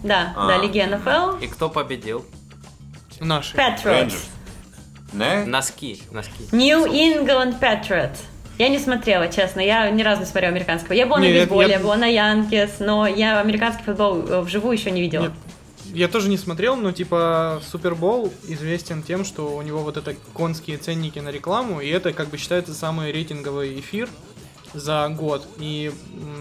Да, 0.02 0.32
А. 0.36 0.46
да, 0.48 0.58
лиги 0.58 0.80
НФЛ. 0.80 1.36
И 1.42 1.48
кто 1.48 1.68
победил? 1.68 2.24
Наши. 3.20 3.56
Рейнджерс. 3.56 4.28
Не? 5.12 5.44
Носки, 5.44 6.02
носки. 6.10 6.44
New 6.52 6.86
England 6.86 7.60
Patriots. 7.60 8.18
Я 8.58 8.68
не 8.70 8.78
смотрела, 8.78 9.28
честно, 9.28 9.60
я 9.60 9.90
ни 9.90 10.02
разу 10.02 10.20
не 10.20 10.26
смотрела 10.26 10.52
американского. 10.54 10.94
Я 10.94 11.06
была 11.06 11.20
Не, 11.20 11.28
на 11.28 11.34
бейсболе, 11.40 11.68
я- 11.68 11.74
я 11.74 11.80
была 11.80 11.96
на 11.96 12.06
Янкис, 12.06 12.76
но 12.80 13.06
я 13.06 13.38
американский 13.40 13.84
футбол 13.84 14.18
э, 14.26 14.40
вживую 14.40 14.72
еще 14.78 14.90
не 14.90 15.02
видела. 15.02 15.24
Нет. 15.24 15.32
Я 15.94 16.08
тоже 16.08 16.28
не 16.28 16.36
смотрел, 16.36 16.76
но 16.76 16.92
типа 16.92 17.60
Супербол 17.70 18.32
известен 18.48 19.02
тем, 19.02 19.24
что 19.24 19.54
у 19.56 19.62
него 19.62 19.80
вот 19.80 19.96
это 19.96 20.14
конские 20.34 20.78
ценники 20.78 21.18
на 21.18 21.30
рекламу, 21.30 21.80
и 21.80 21.88
это 21.88 22.12
как 22.12 22.28
бы 22.28 22.36
считается 22.38 22.74
самый 22.74 23.12
рейтинговый 23.12 23.78
эфир 23.80 24.08
за 24.74 25.08
год. 25.08 25.46
И 25.58 25.92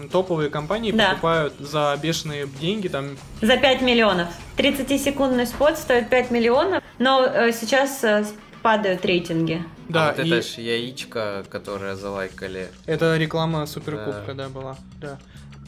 м, 0.02 0.08
топовые 0.10 0.50
компании 0.50 0.92
Да. 0.92 1.10
покупают 1.10 1.54
за 1.58 1.98
бешеные 2.02 2.46
деньги, 2.60 2.88
там 2.88 3.16
За 3.40 3.56
5 3.56 3.80
миллионов. 3.82 4.28
30-секундный 4.58 5.46
спот 5.46 5.78
стоит 5.78 6.10
5 6.10 6.30
миллионов, 6.30 6.82
но 6.98 7.24
э, 7.24 7.52
сейчас 7.52 8.02
э, 8.04 8.24
падают 8.62 9.04
рейтинги. 9.06 9.64
Да, 9.88 10.10
а 10.10 10.12
вот 10.14 10.24
и 10.24 10.28
это 10.30 10.42
ж 10.46 10.58
яичко, 10.58 11.44
которое 11.48 11.94
залайкали. 11.94 12.68
это 12.86 13.16
реклама 13.16 13.64
Суперкубка, 13.66 14.34
да, 14.34 14.48
была. 14.48 14.76
Да. 15.00 15.18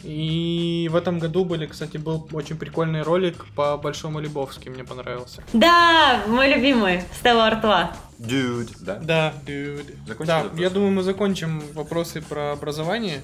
И 0.04 0.88
в 0.92 0.96
этом 0.96 1.18
году 1.18 1.44
были, 1.44 1.66
кстати, 1.66 1.96
был 1.96 2.26
очень 2.32 2.56
прикольный 2.56 3.02
ролик 3.02 3.44
по 3.56 3.76
Большому 3.76 4.20
Лебовски, 4.20 4.68
мне 4.68 4.84
понравился. 4.84 5.42
Да, 5.52 6.22
мой 6.28 6.48
любимый, 6.54 7.02
Стелла 7.18 7.46
Артуа. 7.48 7.90
Dude. 8.18 8.70
Да? 8.80 8.94
Да, 9.02 9.32
dude. 9.46 9.94
Да, 10.24 10.42
вопрос? 10.42 10.58
я 10.60 10.70
думаю, 10.70 10.92
мы 10.92 11.02
закончим 11.02 11.62
вопросы 11.74 12.20
про 12.22 12.52
образование. 12.52 13.22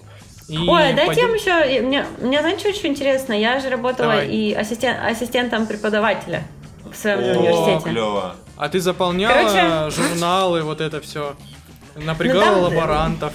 И 0.48 0.58
Ой, 0.58 0.92
дайте 0.92 1.06
пойдем- 1.06 1.26
вам 1.28 1.34
еще, 1.34 1.80
мне, 1.82 2.04
мне 2.20 2.40
знаете, 2.40 2.60
что 2.60 2.68
очень 2.68 2.90
интересно? 2.90 3.32
Я 3.32 3.60
же 3.60 3.70
работала 3.70 4.10
Давай. 4.12 4.28
и 4.28 4.52
ассистент, 4.52 4.98
ассистентом 5.02 5.66
преподавателя 5.66 6.42
в 6.84 6.94
своем 6.96 7.20
же 7.24 7.34
О, 7.34 7.38
университете. 7.38 7.90
клево. 7.90 8.36
А 8.56 8.68
ты 8.68 8.78
заполняла 8.80 9.32
Короче- 9.32 9.90
журналы, 9.90 10.62
вот 10.62 10.80
это 10.80 11.00
все. 11.00 11.34
Напрягала 11.96 12.44
Ну, 12.44 12.68
там- 12.68 12.76
лаборантов. 12.76 13.32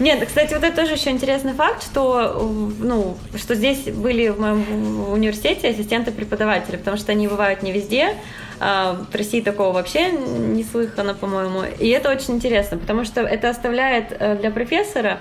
Нет, 0.00 0.26
кстати, 0.26 0.54
вот 0.54 0.64
это 0.64 0.74
тоже 0.74 0.94
еще 0.94 1.10
интересный 1.10 1.52
факт, 1.52 1.82
что, 1.82 2.32
э, 2.34 2.82
ну, 2.82 3.18
что 3.36 3.54
здесь 3.54 3.82
были 3.82 4.28
в 4.28 4.40
моем 4.40 5.12
университете 5.12 5.68
ассистенты 5.68 6.10
преподавателя, 6.10 6.78
потому 6.78 6.96
что 6.96 7.12
они 7.12 7.28
бывают 7.28 7.62
не 7.62 7.70
везде. 7.70 8.16
А, 8.60 9.04
В 9.10 9.14
России 9.14 9.42
такого 9.42 9.72
вообще 9.72 10.10
не 10.10 10.64
слыхано, 10.64 11.14
по-моему. 11.14 11.64
И 11.78 11.88
это 11.88 12.10
очень 12.10 12.34
интересно, 12.34 12.78
потому 12.78 13.04
что 13.04 13.20
это 13.20 13.50
оставляет 13.50 14.16
э, 14.18 14.36
для 14.36 14.50
профессора 14.50 15.18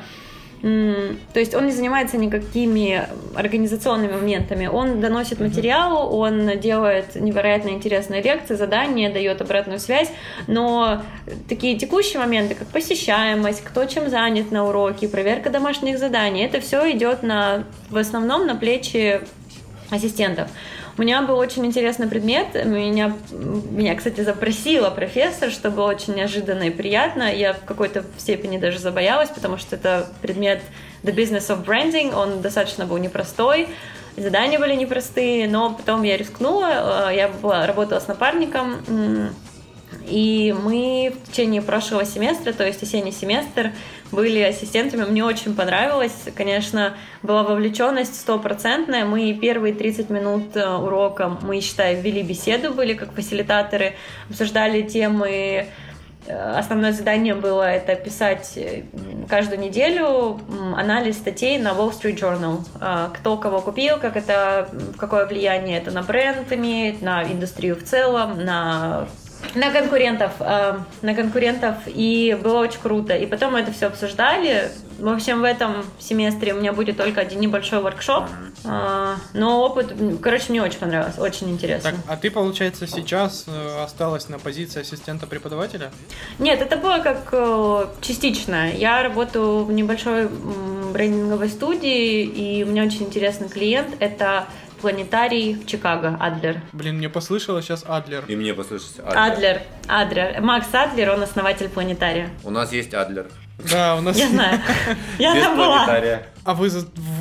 то 0.62 1.40
есть 1.40 1.56
он 1.56 1.68
не 1.68 1.72
занимается 1.72 2.18
никакими 2.18 3.08
организационными 3.36 4.14
моментами. 4.14 4.68
Он 4.68 5.00
доносит 5.00 5.40
материал, 5.40 6.14
он 6.14 6.60
делает 6.60 7.16
невероятно 7.16 7.70
интересные 7.70 8.22
лекции, 8.22 8.56
задания, 8.56 9.12
дает 9.12 9.42
обратную 9.42 9.80
связь, 9.80 10.12
но 10.48 11.02
такие 11.48 11.78
текущие 11.78 12.20
моменты, 12.20 12.56
как 12.56 12.68
посещаемость, 12.68 13.64
кто 13.64 13.86
чем 13.86 14.10
занят 14.10 14.52
на 14.52 14.68
уроке, 14.68 15.08
проверка 15.08 15.50
домашних 15.50 15.98
заданий, 15.98 16.44
это 16.44 16.60
все 16.60 16.92
идет 16.92 17.24
на, 17.24 17.64
в 17.90 17.98
основном 17.98 18.46
на 18.46 18.56
плечи 18.56 19.22
ассистентов. 19.90 20.50
Меня 21.00 21.22
был 21.22 21.38
очень 21.38 21.66
интересный 21.66 22.08
предмет. 22.10 22.54
Меня, 22.66 23.16
меня, 23.32 23.96
кстати, 23.96 24.20
запросила 24.20 24.90
профессор, 24.90 25.50
что 25.50 25.72
было 25.72 25.86
очень 25.86 26.14
неожиданно 26.16 26.64
и 26.64 26.70
приятно. 26.70 27.34
Я 27.34 27.54
в 27.54 27.64
какой-то 27.64 28.04
степени 28.18 28.58
даже 28.58 28.80
забоялась, 28.80 29.30
потому 29.30 29.58
что 29.58 29.78
это 29.78 30.10
предмет 30.22 30.62
The 31.04 31.16
Business 31.16 31.48
of 31.48 31.64
Branding. 31.64 32.14
Он 32.14 32.42
достаточно 32.42 32.86
был 32.86 32.98
непростой. 32.98 33.70
Задания 34.18 34.60
были 34.60 34.76
непростые, 34.76 35.48
но 35.48 35.74
потом 35.74 36.04
я 36.04 36.18
рискнула. 36.18 37.08
Э, 37.10 37.16
Я 37.16 37.30
была, 37.30 37.66
работала 37.66 38.02
с 38.02 38.08
напарником. 38.10 39.34
и 40.06 40.54
мы 40.64 41.14
в 41.24 41.32
течение 41.32 41.62
прошлого 41.62 42.04
семестра, 42.04 42.52
то 42.52 42.66
есть 42.66 42.84
осенний 42.84 43.14
семестр, 43.14 43.72
были 44.12 44.40
ассистентами. 44.40 45.04
Мне 45.06 45.24
очень 45.24 45.56
понравилось. 45.56 46.16
Конечно, 46.36 46.96
была 47.22 47.44
вовлеченность 47.44 48.20
стопроцентная. 48.20 49.06
Мы 49.06 49.34
первые 49.34 49.74
30 49.74 50.10
минут 50.10 50.56
э, 50.56 50.68
урока, 50.68 51.38
мы, 51.42 51.62
считай, 51.62 52.00
вели 52.02 52.24
беседу, 52.24 52.74
были 52.74 52.94
как 52.94 53.14
фасилитаторы, 53.14 53.96
обсуждали 54.30 54.82
темы 54.82 55.68
Э, 56.30 56.58
Основное 56.58 56.92
задание 56.92 57.34
было 57.34 57.64
это 57.64 57.96
писать 57.96 58.54
э, 58.56 58.84
каждую 59.28 59.60
неделю 59.60 60.40
анализ 60.76 61.18
статей 61.18 61.58
на 61.58 61.70
Wall 61.70 61.92
Street 61.92 62.20
Journal. 62.20 63.12
Кто 63.14 63.38
кого 63.38 63.62
купил, 63.62 63.98
как 64.00 64.16
это, 64.16 64.70
какое 64.98 65.26
влияние 65.26 65.78
это 65.78 65.92
на 65.92 66.04
бренд 66.04 66.52
имеет, 66.52 67.02
на 67.02 67.24
индустрию 67.24 67.76
в 67.76 67.84
целом, 67.84 68.44
на 68.44 69.08
На 69.56 69.72
конкурентов, 69.72 70.34
э, 70.40 70.80
на 71.02 71.16
конкурентов, 71.16 71.76
и 71.88 72.38
было 72.42 72.60
очень 72.60 72.80
круто. 72.80 73.16
И 73.16 73.26
потом 73.26 73.54
мы 73.54 73.60
это 73.62 73.72
все 73.72 73.88
обсуждали. 73.88 74.72
В 75.00 75.08
общем, 75.08 75.42
в 75.42 75.44
этом 75.44 75.86
семестре 75.98 76.54
у 76.54 76.58
меня 76.58 76.74
будет 76.74 76.98
только 76.98 77.22
один 77.22 77.40
небольшой 77.40 77.82
воркшоп, 77.82 78.26
Э, 78.64 79.16
но 79.34 79.62
опыт, 79.64 79.94
короче, 80.22 80.46
мне 80.50 80.62
очень 80.62 80.80
понравилось, 80.80 81.18
очень 81.18 81.50
интересно. 81.50 81.92
Так, 81.92 82.00
а 82.08 82.18
ты, 82.18 82.32
получается, 82.32 82.88
сейчас 82.88 83.46
э, 83.48 83.84
осталась 83.84 84.30
на 84.30 84.40
позиции 84.40 84.82
ассистента 84.82 85.28
преподавателя? 85.28 85.92
Нет, 86.40 86.62
это 86.62 86.78
было 86.78 87.00
как 87.00 87.30
э, 87.32 87.86
частично. 88.02 88.72
Я 88.72 89.04
работаю 89.04 89.64
в 89.64 89.72
небольшой 89.72 90.28
брендинговой 90.94 91.50
студии, 91.50 92.24
и 92.24 92.64
у 92.64 92.68
меня 92.68 92.84
очень 92.84 93.04
интересный 93.04 93.50
клиент. 93.50 93.96
Это 94.00 94.46
планетарий 94.80 95.54
в 95.54 95.66
Чикаго, 95.66 96.18
Адлер. 96.20 96.62
Блин, 96.74 96.98
мне 96.98 97.10
послышалось 97.10 97.66
сейчас 97.66 97.84
Адлер. 97.88 98.26
И 98.28 98.36
мне 98.36 98.54
послышался 98.54 99.04
Адлер, 99.06 99.62
Адлер. 99.88 100.42
Макс 100.42 100.68
Адлер, 100.74 101.12
он 101.12 101.24
основатель 101.24 101.70
планетария. 101.70 102.30
У 102.44 102.50
нас 102.50 102.72
есть 102.72 102.94
Адлер. 102.94 103.28
Да, 103.70 103.96
у 103.96 104.02
нас... 104.02 104.18
Я 104.18 104.28
знаю. 104.30 104.60
Я 105.18 105.34
там 105.42 105.58
была. 105.58 105.86
А 106.46 106.54
вы, 106.54 106.70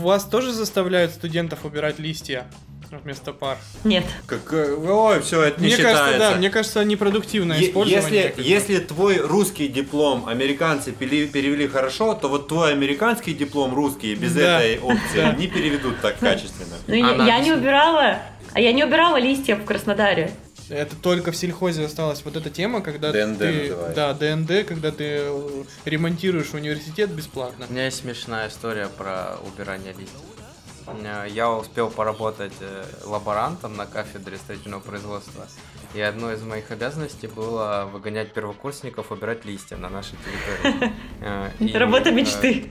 вас 0.00 0.24
тоже 0.24 0.52
заставляют 0.52 1.12
студентов 1.12 1.64
убирать 1.64 1.98
листья 1.98 2.46
вместо 2.90 3.32
пар? 3.32 3.58
Нет. 3.84 4.04
Как, 4.26 4.52
э, 4.52 4.74
ой, 4.74 5.20
все, 5.20 5.42
это 5.42 5.60
не 5.60 5.66
мне 5.68 5.76
считается. 5.76 6.02
кажется, 6.04 6.30
да, 6.30 6.36
мне 6.36 6.50
кажется, 6.50 6.84
непродуктивное 6.84 7.58
Е- 7.58 7.68
использование. 7.68 8.34
Если, 8.36 8.42
если 8.42 8.78
твой 8.78 9.18
русский 9.18 9.68
диплом 9.68 10.26
американцы 10.28 10.92
пели- 10.92 11.26
перевели 11.26 11.68
хорошо, 11.68 12.14
то 12.14 12.28
вот 12.28 12.48
твой 12.48 12.72
американский 12.72 13.34
диплом 13.34 13.74
русский 13.74 14.14
без 14.14 14.32
Да. 14.34 14.60
этой 14.60 14.78
опции 14.80 15.36
не 15.38 15.46
переведут 15.48 16.00
так 16.00 16.18
качественно. 16.18 16.76
Ну, 16.86 16.94
я, 16.94 17.10
Она 17.10 17.26
я 17.26 17.38
не 17.40 17.52
убирала, 17.52 18.18
а 18.54 18.60
я 18.60 18.72
не 18.72 18.84
убирала 18.84 19.18
листья 19.18 19.56
в 19.56 19.64
Краснодаре. 19.64 20.32
Это 20.70 20.96
только 20.96 21.32
в 21.32 21.36
сельхозе 21.36 21.86
осталась 21.86 22.22
вот 22.26 22.36
эта 22.36 22.50
тема, 22.50 22.82
когда 22.82 23.10
ДНД 23.10 23.38
ты... 23.38 23.46
называется. 23.70 23.92
Да, 23.96 24.12
ДНД, 24.12 24.66
когда 24.66 24.90
ты 24.90 25.04
э, 25.22 25.64
ремонтируешь 25.86 26.52
университет 26.52 27.08
бесплатно. 27.10 27.64
У 27.70 27.72
меня 27.72 27.86
есть 27.86 28.00
смешная 28.00 28.48
история 28.48 28.88
про 28.88 29.38
убирание 29.46 29.92
листьев. 29.98 30.20
Э, 31.02 31.26
Я 31.28 31.50
успел 31.50 31.90
поработать 31.90 32.52
э, 32.60 32.84
лаборантом 33.04 33.76
на 33.76 33.86
кафедре 33.86 34.36
строительного 34.36 34.80
производства. 34.80 35.46
И 35.94 36.00
одной 36.00 36.34
из 36.34 36.42
моих 36.42 36.70
обязанностей 36.70 37.26
было 37.26 37.88
выгонять 37.92 38.32
первокурсников 38.32 39.10
убирать 39.10 39.44
листья 39.44 39.76
на 39.76 39.88
нашей 39.88 40.16
территории. 40.18 40.92
Э, 41.20 41.50
и, 41.58 41.72
Работа 41.76 42.10
мечты. 42.10 42.70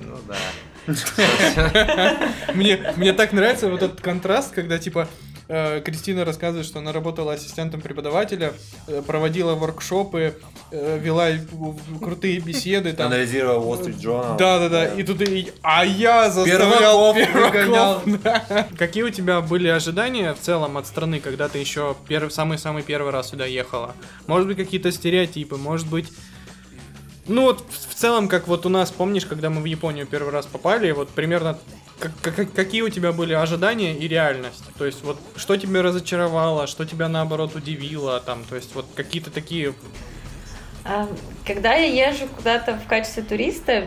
Ну 0.00 0.16
да. 0.28 0.36
Мне, 2.54 2.92
мне 2.96 3.12
так 3.14 3.32
нравится 3.32 3.68
вот 3.68 3.82
этот 3.82 4.00
контраст, 4.02 4.52
когда 4.52 4.78
типа 4.78 5.08
Кристина 5.46 6.24
рассказывает, 6.24 6.66
что 6.66 6.78
она 6.78 6.92
работала 6.92 7.34
ассистентом 7.34 7.80
преподавателя, 7.82 8.54
э, 8.86 9.02
проводила 9.06 9.54
воркшопы, 9.54 10.34
э, 10.70 10.98
вела 10.98 11.28
крутые 12.00 12.40
беседы. 12.40 12.92
Там. 12.94 13.08
Анализировал 13.08 13.62
Wall 13.62 13.84
Street 13.84 14.00
Journal. 14.00 14.38
Да, 14.38 14.58
да, 14.58 14.68
да. 14.68 14.86
И 14.86 15.02
тут 15.02 15.20
и, 15.20 15.52
а 15.62 15.84
я 15.84 16.30
заставлял 16.30 17.14
Перваков 17.14 17.52
перваков, 17.52 18.22
да. 18.22 18.68
Какие 18.78 19.02
у 19.02 19.10
тебя 19.10 19.40
были 19.40 19.68
ожидания 19.68 20.32
в 20.32 20.40
целом 20.40 20.78
от 20.78 20.86
страны, 20.86 21.20
когда 21.20 21.48
ты 21.48 21.58
еще 21.58 21.94
первый, 22.08 22.30
самый-самый 22.30 22.82
первый 22.82 23.12
раз 23.12 23.30
сюда 23.30 23.44
ехала? 23.44 23.94
Может 24.26 24.48
быть, 24.48 24.56
какие-то 24.56 24.90
стереотипы, 24.92 25.56
может 25.56 25.88
быть... 25.88 26.10
Ну 27.26 27.42
вот 27.42 27.64
в 27.70 27.94
целом, 27.94 28.28
как 28.28 28.48
вот 28.48 28.66
у 28.66 28.68
нас, 28.68 28.90
помнишь, 28.90 29.24
когда 29.24 29.48
мы 29.48 29.62
в 29.62 29.64
Японию 29.64 30.06
первый 30.06 30.30
раз 30.30 30.44
попали, 30.44 30.90
вот 30.90 31.08
примерно 31.08 31.58
как- 31.98 32.34
как- 32.36 32.52
какие 32.52 32.82
у 32.82 32.88
тебя 32.88 33.12
были 33.12 33.32
ожидания 33.32 33.94
и 33.96 34.08
реальность? 34.08 34.64
То 34.78 34.84
есть 34.86 35.02
вот 35.04 35.18
что 35.36 35.56
тебя 35.56 35.82
разочаровало, 35.82 36.66
что 36.66 36.84
тебя 36.84 37.08
наоборот 37.08 37.54
удивило, 37.54 38.20
там, 38.20 38.44
то 38.44 38.56
есть 38.56 38.74
вот 38.74 38.86
какие-то 38.94 39.30
такие... 39.30 39.74
А, 40.84 41.08
Когда 41.46 41.74
я 41.74 42.08
езжу 42.10 42.26
куда-то 42.36 42.74
в 42.74 42.86
качестве 42.86 43.22
туриста, 43.22 43.86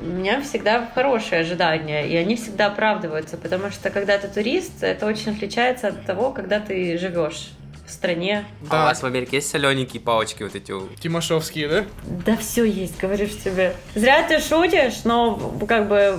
у 0.00 0.04
меня 0.06 0.40
всегда 0.42 0.88
хорошие 0.94 1.40
ожидания, 1.40 2.06
и 2.08 2.14
они 2.16 2.36
всегда 2.36 2.66
оправдываются, 2.66 3.36
потому 3.36 3.70
что 3.70 3.90
когда 3.90 4.16
ты 4.18 4.28
турист, 4.28 4.82
это 4.82 5.06
очень 5.06 5.32
отличается 5.32 5.88
от 5.88 6.04
того, 6.06 6.30
когда 6.30 6.60
ты 6.60 6.98
живешь 6.98 7.50
в 7.86 7.90
стране. 7.90 8.44
А 8.62 8.64
у 8.64 8.68
Да, 8.70 8.84
вас 8.86 9.02
в 9.02 9.06
Америке 9.06 9.36
есть 9.36 9.48
солененькие 9.50 10.00
палочки 10.00 10.42
вот 10.42 10.54
эти? 10.54 10.72
у- 10.72 10.88
Тимошовские, 11.00 11.68
да? 11.68 11.84
Да 12.24 12.36
все 12.36 12.64
есть, 12.64 12.98
говоришь 12.98 13.36
тебе. 13.42 13.74
Зря 13.94 14.22
ты 14.26 14.40
шутишь, 14.40 15.04
но 15.04 15.36
как 15.68 15.88
бы 15.88 16.18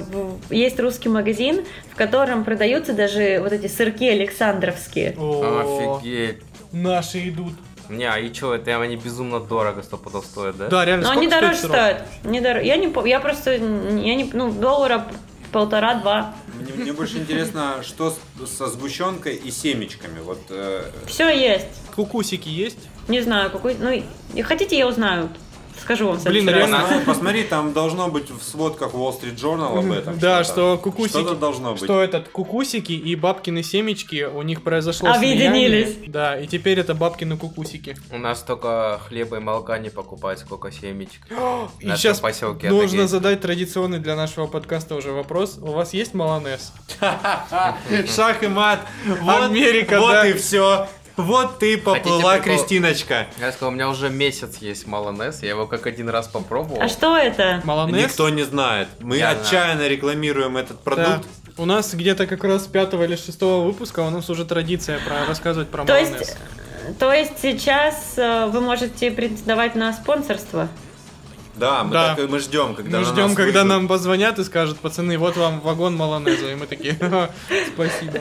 есть 0.50 0.80
русский 0.80 1.10
магазин, 1.10 1.66
в 1.92 1.96
котором 1.96 2.44
продаются 2.44 2.94
даже 2.94 3.40
вот 3.42 3.52
эти 3.54 3.68
сырки 3.68 4.08
Александровские. 4.08 5.16
О, 5.18 6.00
Офигеть. 6.00 6.38
Наши 6.72 7.30
идут. 7.30 7.54
Не, 7.90 8.04
а 8.04 8.18
и 8.20 8.32
чё, 8.34 8.54
это 8.54 8.82
они 8.82 8.98
безумно 8.98 9.40
дорого 9.40 9.82
сто 9.82 9.96
пудов 9.98 10.26
стоят, 10.26 10.58
да? 10.58 10.68
Да, 10.68 10.84
реально. 10.86 11.06
Но 11.06 11.12
они 11.12 11.28
дороже 11.30 11.56
стоят. 11.56 12.06
Не 12.26 12.42
дорого. 12.42 12.66
Я 12.66 12.76
не, 12.76 12.88
пом- 12.88 13.08
я 13.08 13.22
просто, 13.22 13.52
я 13.54 13.60
не, 14.16 14.30
ну 14.34 14.52
доллара 14.52 15.06
полтора-два. 15.58 16.36
Мне, 16.62 16.74
мне 16.74 16.94
больше 16.94 17.18
интересно, 17.18 17.82
что 17.82 18.12
с- 18.12 18.48
со 18.58 18.68
сгущенкой 18.68 19.36
и 19.36 19.50
семечками. 19.50 20.20
Вот 20.20 20.40
э, 20.52 20.84
Все 21.08 21.30
есть. 21.30 21.66
Кукусики 21.96 22.48
есть? 22.48 22.78
Не 23.08 23.22
знаю, 23.22 23.50
какой. 23.50 23.76
Ну, 23.80 23.90
и- 23.90 24.42
хотите, 24.44 24.78
я 24.78 24.88
узнаю. 24.88 25.30
Скажу 25.88 26.10
вам 26.10 26.20
Блин, 26.22 26.50
реально. 26.50 26.80
посмотри, 26.82 27.06
посмотри, 27.06 27.44
там 27.46 27.72
должно 27.72 28.10
быть 28.10 28.30
в 28.30 28.44
сводках 28.44 28.94
Wall 28.94 29.18
Street 29.18 29.38
Journal 29.38 29.80
об 29.80 29.90
этом. 29.90 30.20
Да, 30.20 30.44
что 30.44 30.78
кукусики... 30.78 31.12
Что-то 31.12 31.36
должно 31.36 31.76
быть. 31.76 31.84
Что 31.86 32.04
этот 32.04 32.28
кукусики 32.28 32.92
и 32.92 33.16
бабкины 33.16 33.64
семечки, 33.64 34.26
у 34.26 34.42
них 34.42 34.64
произошло 34.64 35.12
Объединились. 35.14 35.96
Да, 36.08 36.38
и 36.38 36.46
теперь 36.46 36.78
это 36.82 36.94
бабкины 36.94 37.38
кукусики. 37.38 37.96
У 38.12 38.18
нас 38.18 38.44
только 38.44 39.00
хлеба 39.08 39.38
и 39.38 39.40
молока 39.40 39.78
не 39.78 39.90
покупают, 39.90 40.42
сколько 40.42 40.74
семечек. 40.74 41.22
И 41.80 41.88
сейчас 41.92 42.20
поселки 42.20 42.68
нужно 42.68 43.08
задать 43.08 43.40
традиционный 43.40 44.00
для 44.00 44.18
нашего 44.18 44.48
подкаста 44.48 44.96
уже 44.96 45.14
вопрос. 45.14 45.58
У 45.62 45.72
вас 45.72 45.94
есть 45.94 46.14
малонез? 46.14 46.74
Шах 47.00 48.44
и 48.44 48.48
мат. 48.48 48.82
Америка, 49.26 50.02
вот 50.02 50.26
и 50.26 50.34
все. 50.34 50.90
Вот 51.18 51.58
ты 51.60 51.78
поплыла, 51.78 52.34
Хотите? 52.38 52.58
Кристиночка. 52.58 53.28
Я 53.40 53.52
сказал, 53.52 53.70
у 53.70 53.74
меня 53.74 53.90
уже 53.90 54.10
месяц 54.10 54.58
есть 54.58 54.86
малонез, 54.86 55.42
я 55.42 55.50
его 55.50 55.66
как 55.66 55.88
один 55.88 56.10
раз 56.10 56.28
попробовал. 56.28 56.80
А 56.82 56.88
что 56.88 57.18
это? 57.18 57.62
Малонез? 57.64 58.04
Никто 58.12 58.30
не 58.30 58.44
знает. 58.44 58.88
Мы 59.00 59.18
Я 59.18 59.32
отчаянно 59.32 59.88
рекламируем 59.88 60.58
этот 60.58 60.78
Да. 60.78 60.92
продукт. 60.92 61.28
У 61.58 61.66
нас 61.66 61.92
где-то 61.94 62.28
как 62.28 62.44
раз 62.44 62.66
с 62.66 62.68
пятого 62.68 63.04
или 63.04 63.16
шестого 63.16 63.66
выпуска 63.66 64.02
у 64.02 64.12
нас 64.12 64.30
уже 64.30 64.46
традиция 64.46 65.00
про 65.00 65.26
рассказывать 65.26 65.70
про 65.70 65.86
То 65.86 65.94
малонез. 65.94 66.20
есть, 66.20 66.38
то 67.00 67.12
есть 67.12 67.34
сейчас 67.42 68.14
э, 68.18 68.46
вы 68.54 68.62
можете 68.62 69.10
претендовать 69.10 69.74
на 69.74 69.92
спонсорство? 69.94 70.68
Да, 71.56 71.84
мы, 71.84 71.92
Да. 71.94 72.14
так 72.14 72.30
мы 72.30 72.38
ждем, 72.38 72.76
когда 72.76 73.00
Мы 73.00 73.06
на 73.06 73.12
ждем, 73.12 73.24
нас 73.30 73.36
когда 73.36 73.62
выйдут. 73.64 73.68
нам 73.70 73.88
позвонят 73.88 74.38
и 74.38 74.44
скажут, 74.44 74.78
пацаны, 74.78 75.18
вот 75.18 75.36
вам 75.38 75.60
вагон 75.62 75.96
малонеза. 75.96 76.52
И 76.52 76.54
мы 76.56 76.68
такие, 76.68 76.94
«Ха, 77.00 77.32
спасибо. 77.74 78.20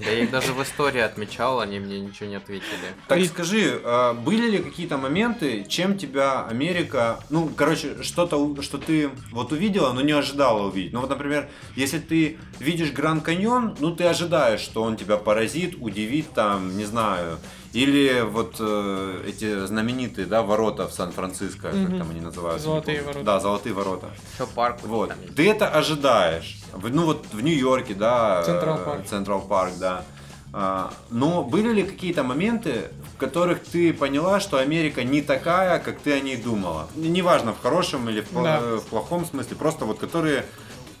Я 0.00 0.22
их 0.22 0.30
даже 0.30 0.52
в 0.52 0.62
истории 0.62 1.00
отмечал, 1.00 1.60
они 1.60 1.78
мне 1.78 2.00
ничего 2.00 2.28
не 2.28 2.36
ответили. 2.36 2.66
Так 3.06 3.22
скажи, 3.26 3.80
а, 3.84 4.14
были 4.14 4.50
ли 4.50 4.58
какие-то 4.58 4.96
моменты, 4.96 5.64
чем 5.68 5.98
тебя 5.98 6.46
Америка, 6.46 7.20
ну, 7.28 7.50
короче, 7.54 8.02
что-то, 8.02 8.60
что 8.62 8.78
ты 8.78 9.10
вот 9.30 9.52
увидела, 9.52 9.92
но 9.92 10.00
не 10.00 10.12
ожидала 10.12 10.68
увидеть. 10.68 10.92
Ну, 10.92 11.00
вот, 11.00 11.10
например, 11.10 11.48
если 11.76 11.98
ты 11.98 12.38
видишь 12.58 12.92
Гранд 12.92 13.22
Каньон, 13.22 13.76
ну, 13.78 13.94
ты 13.94 14.04
ожидаешь, 14.04 14.60
что 14.60 14.82
он 14.82 14.96
тебя 14.96 15.16
поразит, 15.16 15.76
удивит, 15.78 16.32
там, 16.32 16.76
не 16.76 16.84
знаю. 16.84 17.38
Или 17.72 18.22
вот 18.22 18.56
э, 18.58 19.22
эти 19.28 19.64
знаменитые, 19.66 20.26
да, 20.26 20.42
ворота 20.42 20.88
в 20.88 20.92
Сан-Франциско, 20.92 21.68
как 21.70 21.74
Мгм. 21.74 21.98
там 21.98 22.10
они 22.10 22.20
называются. 22.20 22.64
Золотые 22.66 23.00
ворота. 23.02 23.24
Да, 23.24 23.38
золотые 23.40 23.72
ворота. 23.74 24.10
Еще 24.34 24.46
парк 24.48 24.78
Вот. 24.82 25.10
там 25.10 25.20
есть. 25.22 25.34
Ты 25.36 25.48
это 25.48 25.68
ожидаешь. 25.68 26.58
Ну 26.82 27.04
вот 27.04 27.26
в 27.32 27.40
Нью-Йорке, 27.40 27.94
да. 27.94 28.42
Централ 28.42 28.78
э, 28.78 28.84
парк. 28.84 29.06
Централ 29.06 29.40
парк, 29.42 29.72
да. 29.78 30.04
А, 30.52 30.92
Но 31.10 31.44
были 31.44 31.72
ли 31.72 31.82
какие-то 31.84 32.24
моменты, 32.24 32.88
в 33.14 33.18
которых 33.18 33.62
ты 33.62 33.92
поняла, 33.94 34.40
что 34.40 34.56
Америка 34.58 35.04
не 35.04 35.22
такая, 35.22 35.78
как 35.78 36.00
ты 36.00 36.12
о 36.12 36.18
ней 36.20 36.36
думала? 36.36 36.88
Неважно, 36.96 37.52
в 37.52 37.60
хорошем 37.62 38.08
или 38.10 38.22
в, 38.22 38.32
Да. 38.42 38.58
в 38.60 38.80
плохом 38.86 39.24
смысле, 39.24 39.54
просто 39.56 39.84
вот 39.84 40.00
которые 40.00 40.44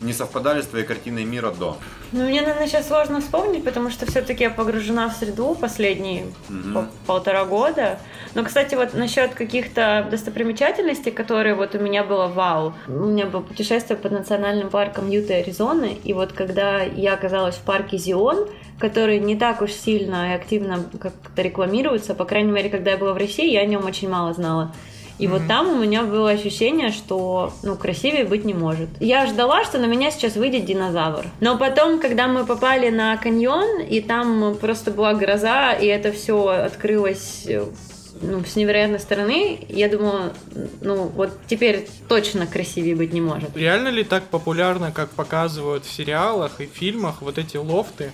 не 0.00 0.12
совпадали 0.12 0.62
с 0.62 0.66
твоей 0.66 0.84
картиной 0.86 1.24
мира 1.24 1.50
до. 1.50 1.76
Ну, 2.12 2.24
мне, 2.24 2.40
наверное, 2.40 2.66
сейчас 2.66 2.88
сложно 2.88 3.20
вспомнить, 3.20 3.64
потому 3.64 3.90
что 3.90 4.06
все-таки 4.06 4.44
я 4.44 4.50
погружена 4.50 5.08
в 5.08 5.12
среду 5.12 5.54
последние 5.54 6.24
по- 6.74 6.88
полтора 7.06 7.44
года. 7.44 7.98
Но, 8.34 8.42
кстати, 8.44 8.74
вот 8.74 8.94
насчет 8.94 9.34
каких-то 9.34 10.06
достопримечательностей, 10.10 11.12
которые 11.12 11.54
вот 11.54 11.74
у 11.74 11.78
меня 11.78 12.02
было 12.02 12.28
вау. 12.28 12.72
У 12.88 12.92
меня 12.92 13.26
было 13.26 13.42
путешествие 13.42 13.98
по 13.98 14.08
национальным 14.08 14.70
паркам 14.70 15.10
Юта 15.10 15.34
и 15.34 15.42
Аризоны, 15.42 15.98
и 16.02 16.12
вот 16.14 16.32
когда 16.32 16.80
я 16.82 17.14
оказалась 17.14 17.56
в 17.56 17.60
парке 17.62 17.98
Зион, 17.98 18.48
который 18.78 19.18
не 19.18 19.36
так 19.36 19.60
уж 19.60 19.72
сильно 19.72 20.32
и 20.32 20.34
активно 20.34 20.84
как-то 20.98 21.42
рекламируется, 21.42 22.14
по 22.14 22.24
крайней 22.24 22.52
мере, 22.52 22.70
когда 22.70 22.92
я 22.92 22.96
была 22.96 23.12
в 23.12 23.18
России, 23.18 23.52
я 23.52 23.60
о 23.60 23.66
нем 23.66 23.84
очень 23.84 24.08
мало 24.08 24.32
знала. 24.32 24.74
И 25.20 25.26
вот 25.26 25.46
там 25.46 25.68
у 25.68 25.76
меня 25.76 26.02
было 26.02 26.30
ощущение, 26.30 26.90
что 26.90 27.52
ну, 27.62 27.76
красивее 27.76 28.24
быть 28.24 28.44
не 28.44 28.54
может. 28.54 28.88
Я 29.00 29.26
ждала, 29.26 29.64
что 29.64 29.78
на 29.78 29.84
меня 29.84 30.10
сейчас 30.10 30.34
выйдет 30.36 30.64
динозавр. 30.64 31.26
Но 31.40 31.58
потом, 31.58 32.00
когда 32.00 32.26
мы 32.26 32.46
попали 32.46 32.88
на 32.88 33.16
каньон, 33.18 33.80
и 33.80 34.00
там 34.00 34.56
просто 34.58 34.90
была 34.90 35.12
гроза, 35.12 35.72
и 35.72 35.86
это 35.86 36.10
все 36.12 36.48
открылось 36.48 37.44
э, 37.46 37.66
ну, 38.22 38.42
с 38.44 38.56
невероятной 38.56 38.98
стороны, 38.98 39.66
я 39.68 39.90
думала, 39.90 40.32
ну 40.80 41.04
вот 41.08 41.32
теперь 41.46 41.86
точно 42.08 42.46
красивее 42.46 42.96
быть 42.96 43.12
не 43.12 43.20
может. 43.20 43.54
Реально 43.54 43.88
ли 43.88 44.04
так 44.04 44.24
популярно, 44.24 44.90
как 44.90 45.10
показывают 45.10 45.84
в 45.84 45.92
сериалах 45.92 46.60
и 46.62 46.66
фильмах, 46.66 47.20
вот 47.20 47.36
эти 47.36 47.58
лофты 47.58 48.12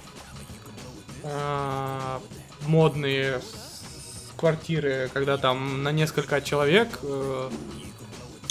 а, 1.23 2.21
модные 2.67 3.41
квартиры, 4.37 5.11
когда 5.13 5.37
там 5.37 5.83
на 5.83 5.93
несколько 5.93 6.41
человек 6.41 6.89
э, 7.03 7.51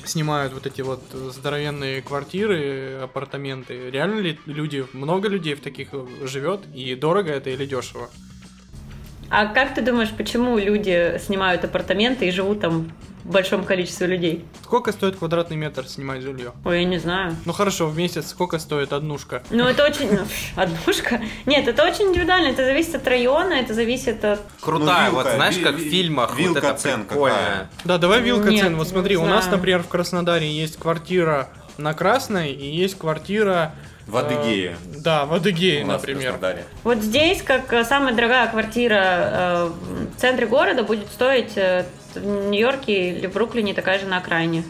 снимают 0.06 0.54
вот 0.54 0.66
эти 0.66 0.82
вот 0.82 1.02
здоровенные 1.12 2.02
квартиры, 2.02 3.00
апартаменты. 3.04 3.90
Реально 3.90 4.20
ли 4.20 4.40
люди, 4.46 4.86
много 4.94 5.28
людей 5.28 5.56
в 5.56 5.62
таких 5.62 5.90
живет, 6.24 6.62
и 6.74 6.96
дорого 6.96 7.32
это 7.32 7.50
или 7.50 7.66
дешево? 7.66 8.10
А 9.30 9.48
как 9.48 9.74
ты 9.74 9.82
думаешь, 9.82 10.10
почему 10.16 10.58
люди 10.58 11.20
снимают 11.26 11.64
апартаменты 11.64 12.28
и 12.28 12.32
живут 12.32 12.62
там 12.62 12.92
в 13.24 13.32
большом 13.32 13.64
количестве 13.64 14.06
людей? 14.08 14.46
Сколько 14.64 14.92
стоит 14.92 15.16
квадратный 15.16 15.58
метр 15.58 15.88
снимать 15.88 16.22
жилье? 16.22 16.52
Ой, 16.64 16.82
я 16.82 16.86
не 16.86 17.00
знаю. 17.00 17.36
Ну 17.46 17.54
хорошо, 17.54 17.88
в 17.88 17.98
месяц 17.98 18.28
сколько 18.30 18.60
стоит 18.60 18.94
однушка? 18.94 19.42
Ну, 19.50 19.66
это 19.66 19.84
очень... 19.84 20.12
ну, 20.12 20.20
Однушка? 20.56 21.22
Нет, 21.48 21.68
это 21.68 21.84
очень 21.84 22.10
индивидуально. 22.10 22.50
Это 22.50 22.64
зависит 22.64 22.96
от 22.96 23.08
района, 23.08 23.54
это 23.54 23.74
зависит 23.74 24.24
от... 24.24 24.42
Крутая, 24.62 25.10
Ну, 25.10 25.16
вилка, 25.16 25.24
вот 25.30 25.36
знаешь, 25.36 25.58
как 25.58 25.76
в 25.76 25.80
фильмах, 25.90 26.38
вилка 26.38 26.62
вот 26.62 26.64
это 26.70 26.78
цен 26.78 27.06
прикольно. 27.06 27.36
какая? 27.36 27.70
Да, 27.84 27.98
давай 27.98 28.22
вилка 28.22 28.50
Нет, 28.50 28.62
цен. 28.62 28.76
Вот 28.78 28.88
смотри, 28.88 29.18
у 29.18 29.26
нас, 29.26 29.48
например, 29.48 29.82
в 29.82 29.88
Краснодаре 29.88 30.48
есть 30.52 30.78
квартира 30.78 31.50
на 31.78 31.94
Красной 31.94 32.52
и 32.52 32.66
есть 32.66 32.98
квартира... 32.98 33.74
В 34.08 34.18
Адыгее. 34.18 34.74
э, 34.94 35.00
да, 35.00 35.26
в 35.26 35.34
Адыгее, 35.34 35.84
У 35.84 35.88
например. 35.88 36.40
Вот 36.84 37.00
здесь, 37.00 37.42
как 37.42 37.74
э, 37.74 37.84
самая 37.84 38.14
дорогая 38.14 38.48
квартира 38.48 39.02
э, 39.02 39.72
в 40.16 40.20
центре 40.20 40.46
города 40.46 40.84
будет 40.84 41.08
стоить 41.08 41.58
э, 41.58 41.86
в 42.14 42.50
Нью-Йорке 42.50 43.10
или 43.14 43.26
в 43.26 43.34
Бруклине 43.34 43.74
такая 43.74 43.98
же 43.98 44.06
на 44.06 44.18
окраине. 44.18 44.64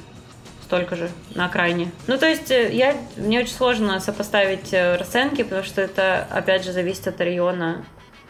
Столько 0.63 0.96
же 0.96 1.10
на 1.36 1.46
окраине. 1.46 1.91
Ну, 2.08 2.18
то 2.18 2.28
есть, 2.28 2.50
э, 2.50 2.72
я, 2.74 2.96
мне 3.18 3.39
очень 3.39 3.54
сложно 3.54 4.00
сопоставить 4.00 4.74
э, 4.74 4.96
расценки, 4.96 5.44
потому 5.44 5.63
что 5.63 5.82
это, 5.82 6.26
опять 6.32 6.63
же, 6.63 6.72
зависит 6.72 7.08
от 7.08 7.20
района. 7.20 7.86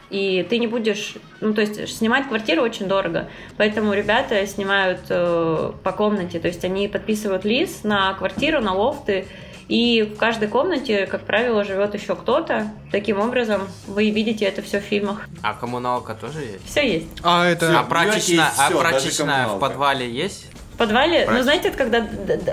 И 0.10 0.46
ты 0.50 0.60
не 0.60 0.68
будешь... 0.68 1.16
Ну, 1.42 1.54
то 1.54 1.62
есть, 1.62 1.98
снимать 1.98 2.28
квартиру 2.28 2.62
очень 2.62 2.88
дорого. 2.88 3.30
Поэтому 3.58 3.94
ребята 3.94 4.46
снимают 4.46 5.02
э, 5.10 5.72
по 5.84 5.92
комнате. 5.92 6.40
То 6.40 6.48
есть, 6.48 6.64
они 6.64 6.88
подписывают 6.88 7.44
лист 7.44 7.84
на 7.84 8.14
квартиру, 8.14 8.62
на 8.62 8.74
лофты. 8.74 9.26
И 9.68 10.04
в 10.04 10.18
каждой 10.18 10.48
комнате, 10.48 11.08
как 11.08 11.26
правило, 11.26 11.64
живет 11.64 11.96
еще 11.96 12.16
кто-то. 12.16 12.72
Таким 12.92 13.20
образом, 13.20 13.68
вы 13.88 14.12
видите 14.12 14.46
это 14.46 14.62
все 14.62 14.80
в 14.80 14.84
фильмах. 14.84 15.28
А 15.42 15.54
коммуналка 15.56 16.14
тоже 16.14 16.42
есть? 16.42 16.70
Все 16.70 16.88
есть. 16.88 17.08
А 17.24 17.46
это... 17.46 17.80
А 17.80 17.84
прачечная, 17.84 18.46
есть 18.46 18.60
а 18.60 18.70
прачечная 18.70 19.48
в 19.48 19.60
подвале 19.60 20.10
есть? 20.10 20.46
В 20.76 20.78
подвале, 20.78 21.26
ну 21.26 21.32
Прач- 21.32 21.44
знаете, 21.44 21.70
это 21.70 21.78
когда... 21.78 22.06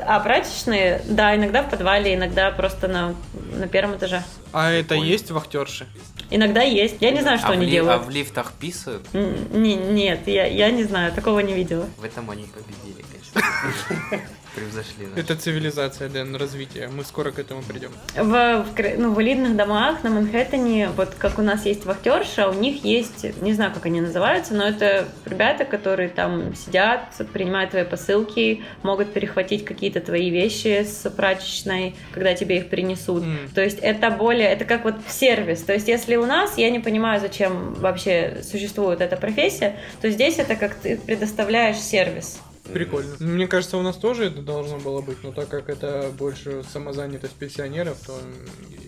А, 0.06 0.20
прачечные, 0.20 1.02
да, 1.06 1.34
иногда 1.34 1.64
в 1.64 1.70
подвале, 1.70 2.14
иногда 2.14 2.52
просто 2.52 2.86
на, 2.86 3.16
на 3.52 3.66
первом 3.66 3.96
этаже. 3.96 4.22
А 4.52 4.70
это 4.70 4.90
Прикольно. 4.90 5.10
есть 5.10 5.30
вахтерши? 5.32 5.88
Иногда 6.30 6.62
есть. 6.62 6.98
Я 7.00 7.10
не 7.10 7.20
знаю, 7.20 7.38
что 7.38 7.48
а, 7.48 7.52
они 7.52 7.66
ли- 7.66 7.72
делают. 7.72 8.00
а 8.00 8.04
в 8.04 8.10
лифтах 8.10 8.52
писают? 8.52 9.02
Н- 9.12 9.48
не- 9.60 9.74
нет, 9.74 10.20
я, 10.28 10.46
я 10.46 10.70
не 10.70 10.84
знаю, 10.84 11.10
такого 11.12 11.40
не 11.40 11.52
видела. 11.52 11.88
В 11.98 12.04
этом 12.04 12.30
они 12.30 12.44
победили, 12.44 13.04
конечно. 13.10 14.20
Превзошли 14.54 15.06
нас. 15.06 15.18
Это 15.18 15.36
цивилизация, 15.36 16.08
Дэн, 16.08 16.36
развитие. 16.36 16.88
Мы 16.88 17.04
скоро 17.04 17.30
к 17.30 17.38
этому 17.38 17.62
придем. 17.62 17.90
В, 18.14 18.64
в 18.64 18.98
ну, 18.98 19.14
в 19.14 19.22
элитных 19.22 19.56
домах 19.56 20.04
на 20.04 20.10
Манхэттене, 20.10 20.90
вот 20.90 21.14
как 21.14 21.38
у 21.38 21.42
нас 21.42 21.64
есть 21.64 21.86
вахтерша, 21.86 22.48
у 22.48 22.52
них 22.52 22.84
есть, 22.84 23.40
не 23.40 23.54
знаю, 23.54 23.72
как 23.72 23.86
они 23.86 24.00
называются, 24.00 24.54
но 24.54 24.64
это 24.64 25.08
ребята, 25.24 25.64
которые 25.64 26.10
там 26.10 26.54
сидят, 26.54 27.00
принимают 27.32 27.70
твои 27.70 27.84
посылки, 27.84 28.62
могут 28.82 29.12
перехватить 29.12 29.64
какие-то 29.64 30.00
твои 30.00 30.28
вещи 30.28 30.84
с 30.84 31.08
прачечной, 31.08 31.94
когда 32.12 32.34
тебе 32.34 32.58
их 32.58 32.68
принесут. 32.68 33.22
М. 33.22 33.48
То 33.54 33.62
есть 33.62 33.78
это 33.78 34.10
более, 34.10 34.48
это 34.48 34.66
как 34.66 34.84
вот 34.84 34.96
сервис. 35.08 35.62
То 35.62 35.72
есть 35.72 35.88
если 35.88 36.16
у 36.16 36.26
нас, 36.26 36.58
я 36.58 36.68
не 36.68 36.78
понимаю, 36.78 37.20
зачем 37.20 37.74
вообще 37.74 38.42
существует 38.42 39.00
эта 39.00 39.16
профессия, 39.16 39.76
то 40.02 40.10
здесь 40.10 40.38
это 40.38 40.56
как 40.56 40.74
ты 40.74 40.98
предоставляешь 40.98 41.78
сервис. 41.78 42.38
Прикольно. 42.72 43.14
Мне 43.20 43.46
кажется, 43.46 43.76
у 43.76 43.82
нас 43.82 43.96
тоже 43.96 44.26
это 44.26 44.40
должно 44.42 44.78
было 44.78 45.00
быть, 45.00 45.22
но 45.22 45.32
так 45.32 45.48
как 45.48 45.68
это 45.68 46.10
больше 46.18 46.64
самозанятость 46.72 47.34
пенсионеров, 47.34 47.98
то 48.06 48.18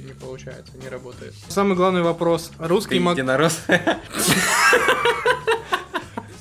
не 0.07 0.12
получается, 0.12 0.73
не 0.83 0.88
работает. 0.88 1.35
Самый 1.49 1.77
главный 1.77 2.03
вопрос. 2.03 2.51
Русский 2.59 2.99
Мак- 2.99 3.16
единорос. 3.16 3.61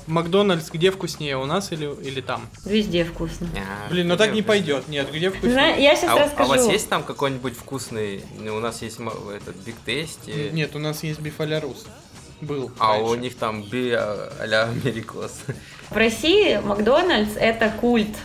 Макдональдс 0.05 0.69
где 0.69 0.91
вкуснее, 0.91 1.37
у 1.37 1.45
нас 1.45 1.71
или, 1.71 1.89
или 2.01 2.19
там? 2.19 2.47
Везде 2.65 3.05
вкусно. 3.05 3.47
Блин, 3.89 4.09
ну 4.09 4.17
так 4.17 4.33
не 4.33 4.41
пойдет. 4.41 4.87
Нет, 4.89 5.09
где 5.11 5.29
вкуснее? 5.29 5.53
Зна- 5.53 5.67
Я 5.75 5.95
сейчас 5.95 6.11
А, 6.11 6.15
у- 6.15 6.17
а 6.17 6.23
расскажу. 6.25 6.49
у 6.51 6.55
вас 6.55 6.67
есть 6.67 6.89
там 6.89 7.03
какой-нибудь 7.03 7.55
вкусный? 7.55 8.23
ну, 8.37 8.55
У 8.57 8.59
нас 8.59 8.81
есть 8.81 8.99
этот 9.35 9.55
Биг 9.65 9.75
Тести. 9.85 10.49
Нет, 10.51 10.75
у 10.75 10.79
нас 10.79 11.03
есть 11.03 11.19
бифалярус. 11.21 11.85
Был. 12.41 12.69
А 12.77 12.97
раньше. 12.97 13.11
у 13.11 13.15
них 13.15 13.37
там 13.37 13.63
би 13.63 13.91
а-ля 13.93 14.63
Америкос. 14.65 15.31
В 15.93 15.97
России 15.97 16.57
Макдональдс 16.57 17.37
это 17.39 17.69
культ. 17.69 18.17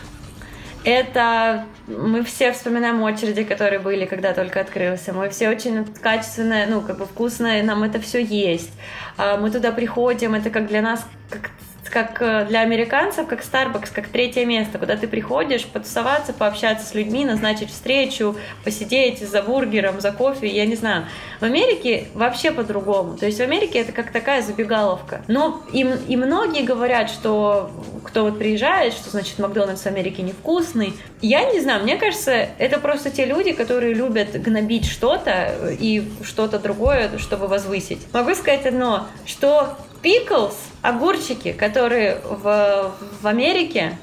Это 0.83 1.65
мы 1.85 2.23
все 2.23 2.51
вспоминаем 2.51 3.03
очереди, 3.03 3.43
которые 3.43 3.77
были, 3.77 4.05
когда 4.05 4.33
только 4.33 4.59
открылся. 4.59 5.13
Мы 5.13 5.29
все 5.29 5.49
очень 5.49 5.85
качественные, 5.85 6.65
ну, 6.65 6.81
как 6.81 6.97
бы 6.97 7.05
вкусные, 7.05 7.61
нам 7.61 7.83
это 7.83 8.01
все 8.01 8.23
есть. 8.23 8.71
А 9.17 9.37
Мы 9.37 9.51
туда 9.51 9.71
приходим, 9.71 10.33
это 10.33 10.49
как 10.49 10.65
для 10.65 10.81
нас, 10.81 11.05
как 11.29 11.51
как 11.89 12.21
э, 12.21 12.45
для 12.45 12.61
американцев, 12.61 13.27
как 13.27 13.41
Starbucks, 13.41 13.89
как 13.93 14.07
третье 14.07 14.45
место, 14.45 14.77
куда 14.77 14.95
ты 14.95 15.07
приходишь 15.07 15.65
потусоваться, 15.65 16.33
пообщаться 16.33 16.85
с 16.85 16.93
людьми, 16.93 17.25
назначить 17.25 17.69
встречу, 17.69 18.35
посидеть 18.63 19.19
за 19.27 19.41
бургером, 19.41 19.99
за 19.99 20.11
кофе, 20.11 20.47
я 20.47 20.65
не 20.65 20.75
знаю. 20.75 21.05
В 21.39 21.43
Америке 21.43 22.07
вообще 22.13 22.51
по-другому. 22.51 23.17
То 23.17 23.25
есть 23.25 23.39
в 23.39 23.41
Америке 23.41 23.79
это 23.79 23.91
как 23.91 24.11
такая 24.11 24.41
забегаловка. 24.41 25.21
Но 25.27 25.63
и, 25.71 25.81
и 26.07 26.17
многие 26.17 26.63
говорят, 26.63 27.09
что 27.09 27.71
кто 28.03 28.23
вот 28.23 28.37
приезжает, 28.37 28.93
что 28.93 29.09
значит 29.09 29.39
Макдональдс 29.39 29.81
в 29.81 29.87
Америке 29.87 30.21
невкусный. 30.21 30.93
Я 31.21 31.51
не 31.51 31.59
знаю, 31.59 31.83
мне 31.83 31.97
кажется, 31.97 32.31
это 32.57 32.79
просто 32.79 33.09
те 33.09 33.25
люди, 33.25 33.51
которые 33.51 33.93
любят 33.93 34.31
гнобить 34.41 34.85
что-то 34.85 35.53
и 35.79 36.03
что-то 36.23 36.59
другое, 36.59 37.17
чтобы 37.17 37.47
возвысить. 37.47 37.99
Могу 38.13 38.35
сказать 38.35 38.65
одно, 38.65 39.07
что 39.25 39.77
пиклс, 40.01 40.55
огурчики, 40.81 41.51
которые 41.53 42.21
в, 42.23 42.93
в 43.21 43.27
Америке, 43.27 43.97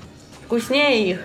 вкуснее 0.44 1.10
их 1.10 1.20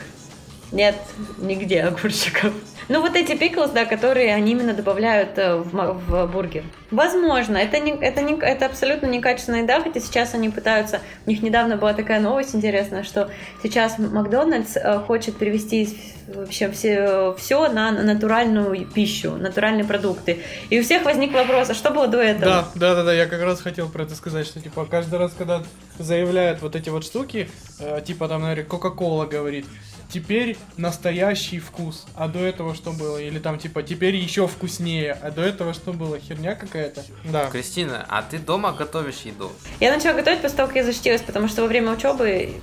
нет 0.72 0.96
нигде 1.38 1.82
огурчиков. 1.84 2.54
Ну, 2.92 3.00
вот 3.00 3.16
эти 3.16 3.38
пиклс, 3.38 3.72
да, 3.72 3.86
которые 3.86 4.36
они 4.36 4.52
именно 4.52 4.74
добавляют 4.74 5.38
э, 5.38 5.56
в, 5.56 5.72
в 5.72 6.28
бургер. 6.28 6.66
Возможно, 6.92 7.56
это, 7.56 7.80
не, 7.80 7.94
это, 7.94 8.22
не, 8.22 8.34
это 8.34 8.66
абсолютно 8.66 9.06
некачественная 9.08 9.62
еда, 9.62 9.80
хотя 9.80 10.02
сейчас 10.02 10.34
они 10.34 10.50
пытаются... 10.50 11.00
У 11.26 11.30
них 11.30 11.42
недавно 11.42 11.78
была 11.78 11.94
такая 11.94 12.20
новость 12.20 12.54
интересная, 12.54 13.04
что 13.04 13.30
сейчас 13.64 13.98
Макдональдс 13.98 14.76
э, 14.76 15.00
хочет 15.08 15.38
перевести 15.38 15.98
вообще 16.28 16.70
все, 16.70 17.34
все 17.38 17.70
на 17.70 17.92
натуральную 17.92 18.86
пищу, 18.86 19.38
натуральные 19.38 19.86
продукты. 19.86 20.40
И 20.70 20.78
у 20.78 20.84
всех 20.84 21.06
возник 21.06 21.32
вопрос, 21.32 21.70
а 21.70 21.74
что 21.74 21.92
было 21.92 22.08
до 22.08 22.20
этого? 22.20 22.46
Да, 22.46 22.68
да, 22.76 22.96
да, 22.96 23.04
да, 23.04 23.14
я 23.14 23.26
как 23.26 23.42
раз 23.42 23.62
хотел 23.62 23.88
про 23.88 24.04
это 24.04 24.16
сказать, 24.16 24.46
что 24.46 24.60
типа 24.60 24.86
каждый 24.86 25.18
раз, 25.18 25.32
когда 25.38 25.64
заявляют 25.98 26.62
вот 26.62 26.76
эти 26.76 26.90
вот 26.90 27.06
штуки, 27.06 27.50
э, 27.80 28.02
типа 28.06 28.28
там, 28.28 28.42
наверное, 28.42 28.66
Кока-Кола 28.66 29.28
говорит, 29.28 29.66
теперь 30.12 30.58
настоящий 30.78 31.60
вкус, 31.60 32.06
а 32.16 32.28
до 32.28 32.40
этого 32.40 32.76
что 32.76 32.92
было? 32.92 33.18
Или 33.18 33.40
там 33.40 33.58
типа 33.58 33.82
теперь 33.84 34.16
еще 34.16 34.48
вкуснее, 34.48 35.18
а 35.22 35.32
до 35.32 35.42
этого 35.42 35.74
что 35.74 35.94
было? 35.94 36.20
Херня 36.20 36.56
какая-то? 36.56 37.04
Да. 37.24 37.46
Кристина, 37.50 38.06
а 38.10 38.22
ты 38.22 38.38
дома 38.38 38.72
готовишь 38.74 39.22
еду? 39.26 39.52
Я 39.80 39.92
начала 39.96 40.14
готовить 40.14 40.42
после 40.42 40.58
того, 40.58 40.68
как 40.68 40.78
я 40.78 40.84
защитилась, 40.84 41.22
потому 41.22 41.48
что 41.48 41.62
во 41.62 41.68
время 41.68 41.92
учебы 41.92 42.54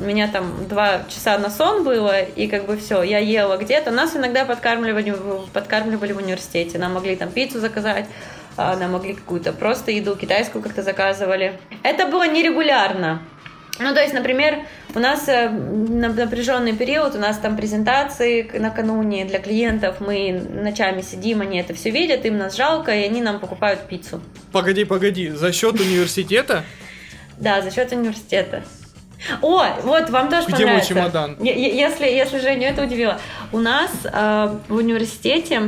у 0.00 0.04
меня 0.04 0.28
там 0.28 0.66
два 0.68 1.04
часа 1.08 1.38
на 1.38 1.50
сон 1.50 1.84
было, 1.84 2.20
и 2.22 2.46
как 2.48 2.66
бы 2.66 2.76
все, 2.76 3.02
я 3.02 3.18
ела 3.18 3.56
где-то. 3.56 3.90
Нас 3.90 4.16
иногда 4.16 4.44
подкармливали, 4.44 5.10
в- 5.10 5.48
подкармливали 5.52 6.12
в 6.12 6.18
университете. 6.18 6.78
Нам 6.78 6.94
могли 6.94 7.16
там 7.16 7.30
пиццу 7.30 7.60
заказать, 7.60 8.06
а, 8.56 8.76
нам 8.76 8.92
могли 8.92 9.14
какую-то 9.14 9.52
просто 9.52 9.90
еду 9.90 10.16
китайскую 10.16 10.62
как-то 10.62 10.82
заказывали. 10.82 11.60
Это 11.82 12.06
было 12.06 12.26
нерегулярно. 12.26 13.22
Ну, 13.78 13.92
то 13.94 14.00
есть, 14.00 14.14
например, 14.14 14.60
у 14.94 14.98
нас 14.98 15.28
э, 15.28 15.50
на- 15.50 16.08
напряженный 16.12 16.72
период, 16.74 17.14
у 17.14 17.18
нас 17.18 17.36
там 17.38 17.56
презентации 17.56 18.50
накануне 18.58 19.24
для 19.26 19.38
клиентов, 19.38 19.96
мы 20.00 20.32
ночами 20.32 21.02
сидим, 21.02 21.42
они 21.42 21.58
это 21.58 21.74
все 21.74 21.90
видят, 21.90 22.24
им 22.24 22.38
нас 22.38 22.56
жалко, 22.56 22.94
и 22.94 23.04
они 23.04 23.20
нам 23.20 23.38
покупают 23.38 23.80
пиццу. 23.88 24.20
Погоди, 24.52 24.84
погоди, 24.84 25.28
за 25.30 25.52
счет 25.52 25.78
университета? 25.80 26.64
Да, 27.38 27.60
за 27.60 27.70
счет 27.70 27.92
университета. 27.92 28.64
О, 29.42 29.64
вот 29.82 30.08
вам 30.10 30.30
тоже 30.30 30.46
Где 30.46 30.52
мой 30.56 30.64
понравится. 30.64 30.88
чемодан? 30.88 31.36
Е- 31.40 31.52
е- 31.54 31.76
Если, 31.76 32.06
если 32.06 32.38
Женю 32.38 32.64
это 32.66 32.82
удивило. 32.84 33.18
У 33.52 33.58
нас 33.58 33.90
э, 34.04 34.56
в 34.68 34.74
университете 34.74 35.60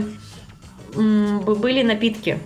б- 0.95 1.55
были 1.55 1.83
напитки. 1.83 2.39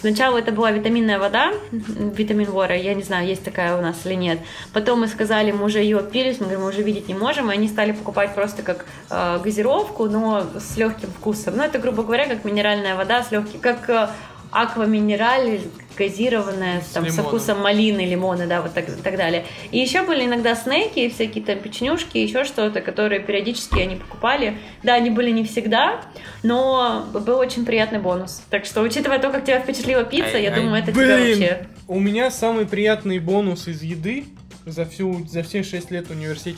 Сначала 0.00 0.38
это 0.38 0.50
была 0.50 0.70
витаминная 0.70 1.18
вода, 1.18 1.52
витамин 1.70 2.50
вора, 2.50 2.74
я 2.74 2.94
не 2.94 3.02
знаю, 3.02 3.26
есть 3.26 3.44
такая 3.44 3.76
у 3.76 3.82
нас 3.82 4.06
или 4.06 4.14
нет. 4.14 4.38
Потом 4.72 5.00
мы 5.00 5.08
сказали, 5.08 5.52
мы 5.52 5.66
уже 5.66 5.80
ее 5.80 5.98
опились, 5.98 6.40
мы 6.40 6.46
говорим, 6.46 6.62
мы 6.62 6.68
уже 6.70 6.82
видеть 6.82 7.08
не 7.08 7.14
можем, 7.14 7.50
и 7.50 7.54
они 7.54 7.68
стали 7.68 7.92
покупать 7.92 8.34
просто 8.34 8.62
как 8.62 8.86
э, 9.10 9.38
газировку, 9.44 10.06
но 10.06 10.46
с 10.58 10.78
легким 10.78 11.10
вкусом. 11.10 11.58
Ну, 11.58 11.62
это, 11.62 11.78
грубо 11.78 12.02
говоря, 12.02 12.26
как 12.26 12.44
минеральная 12.44 12.96
вода 12.96 13.22
с 13.22 13.30
легким, 13.30 13.60
как 13.60 13.90
э, 13.90 14.08
аква 14.50 14.84
минераль 14.84 15.60
газированная 15.96 16.80
С 16.80 16.92
там, 16.92 17.08
со 17.10 17.22
вкусом 17.22 17.60
малины, 17.60 18.06
лимона, 18.06 18.46
да, 18.46 18.62
вот 18.62 18.72
так, 18.72 18.86
так 19.02 19.16
далее. 19.16 19.44
И 19.70 19.78
еще 19.78 20.02
были 20.02 20.24
иногда 20.24 20.54
снеки, 20.54 21.10
всякие 21.10 21.44
там 21.44 21.58
печенюшки, 21.58 22.16
еще 22.16 22.44
что-то, 22.44 22.80
которые 22.80 23.20
периодически 23.20 23.80
они 23.80 23.96
покупали. 23.96 24.56
Да, 24.82 24.94
они 24.94 25.10
были 25.10 25.30
не 25.30 25.44
всегда, 25.44 26.00
но 26.42 27.06
был 27.12 27.38
очень 27.38 27.66
приятный 27.66 27.98
бонус. 27.98 28.42
Так 28.48 28.64
что, 28.64 28.80
учитывая 28.80 29.18
то, 29.18 29.30
как 29.30 29.44
тебя 29.44 29.60
впечатлила 29.60 30.04
пицца, 30.04 30.38
я 30.38 30.50
Ай-ай. 30.50 30.54
думаю, 30.54 30.82
это 30.82 30.92
тебя 30.92 31.16
Блин, 31.16 31.38
вообще... 31.38 31.66
у 31.86 32.00
меня 32.00 32.30
самый 32.30 32.66
приятный 32.66 33.18
бонус 33.18 33.68
из 33.68 33.82
еды 33.82 34.24
за 34.64 34.86
всю 34.86 35.26
за 35.26 35.42
все 35.42 35.62
6 35.62 35.90
лет 35.90 36.06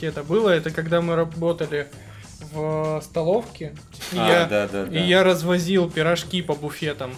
это 0.01 0.23
было, 0.23 0.49
это 0.49 0.71
когда 0.71 1.01
мы 1.01 1.15
работали 1.15 1.87
в 2.53 3.01
столовке, 3.03 3.73
и, 4.11 4.17
А, 4.17 4.29
я, 4.29 4.45
да, 4.45 4.67
да, 4.67 4.85
да. 4.85 4.97
и 4.97 5.01
я 5.01 5.23
развозил 5.23 5.89
пирожки 5.89 6.41
по 6.41 6.53
буфетам. 6.53 7.13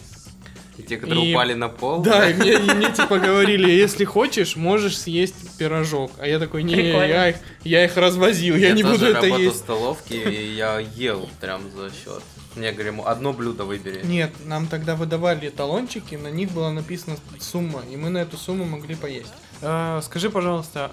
И 0.77 0.83
те, 0.83 0.97
которые 0.97 1.29
И- 1.29 1.33
упали 1.33 1.53
на 1.53 1.69
пол. 1.69 2.01
Да, 2.01 2.29
и 2.29 2.33
мне, 2.33 2.53
и 2.53 2.57
мне 2.59 2.91
типа 2.91 3.17
говорили, 3.19 3.69
если 3.71 4.03
хочешь, 4.03 4.55
можешь 4.57 4.97
съесть 4.97 5.57
пирожок. 5.57 6.11
А 6.19 6.27
я 6.27 6.37
такой, 6.37 6.63
не, 6.63 6.75
я 6.91 7.29
их, 7.29 7.37
я 7.63 7.85
их 7.85 7.95
развозил, 7.95 8.55
я, 8.57 8.73
не 8.73 8.81
тоже 8.83 8.93
буду 8.95 9.05
это 9.05 9.15
работал 9.21 9.37
в 9.37 9.41
есть. 9.41 9.57
столовке, 9.57 10.15
и 10.29 10.53
я 10.55 10.79
ел 10.79 11.29
прям 11.39 11.61
за 11.71 11.89
счет. 11.91 12.21
Мне 12.55 12.71
говорим, 12.71 13.01
одно 13.05 13.31
блюдо 13.33 13.63
выбери. 13.63 14.01
Нет, 14.03 14.31
нам 14.45 14.67
тогда 14.67 14.95
выдавали 14.95 15.49
талончики, 15.49 16.15
на 16.15 16.29
них 16.29 16.51
была 16.51 16.71
написана 16.71 17.17
сумма, 17.39 17.81
и 17.91 17.95
мы 17.97 18.09
на 18.09 18.19
эту 18.19 18.37
сумму 18.37 18.65
могли 18.65 18.95
поесть. 18.95 19.33
А, 19.61 20.01
скажи, 20.01 20.29
пожалуйста, 20.29 20.91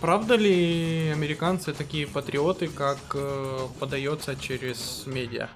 правда 0.00 0.36
ли 0.36 1.10
американцы 1.12 1.72
такие 1.72 2.06
патриоты, 2.06 2.68
как 2.68 2.98
э, 3.14 3.58
подается 3.78 4.36
через 4.36 5.02
медиа? 5.06 5.48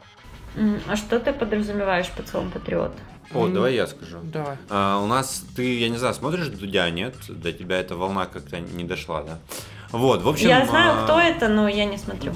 А 0.87 0.97
что 0.97 1.19
ты 1.19 1.33
подразумеваешь 1.33 2.11
под 2.11 2.29
словом 2.29 2.51
патриот? 2.51 2.93
О, 3.33 3.47
М. 3.47 3.55
давай 3.55 3.75
я 3.75 3.87
скажу. 3.87 4.19
Давай. 4.23 4.57
А, 4.69 5.01
у 5.03 5.07
нас, 5.07 5.45
ты, 5.57 5.79
я 5.79 5.89
не 5.89 5.97
знаю, 5.99 6.15
смотришь 6.15 6.49
Дудя, 6.49 6.91
нет? 6.91 7.15
До 7.29 7.53
тебя 7.53 7.79
эта 7.79 7.97
волна 7.97 8.27
как-то 8.27 8.61
не 8.61 8.85
дошла, 8.85 9.23
да? 9.23 9.39
Вот, 9.91 10.23
в 10.23 10.29
общем... 10.29 10.49
я 10.49 10.67
знаю, 10.67 11.01
а, 11.01 11.05
кто 11.05 11.19
это, 11.19 11.49
но 11.49 11.69
я 11.69 11.85
не 11.85 11.99
смотрю. 11.99 12.35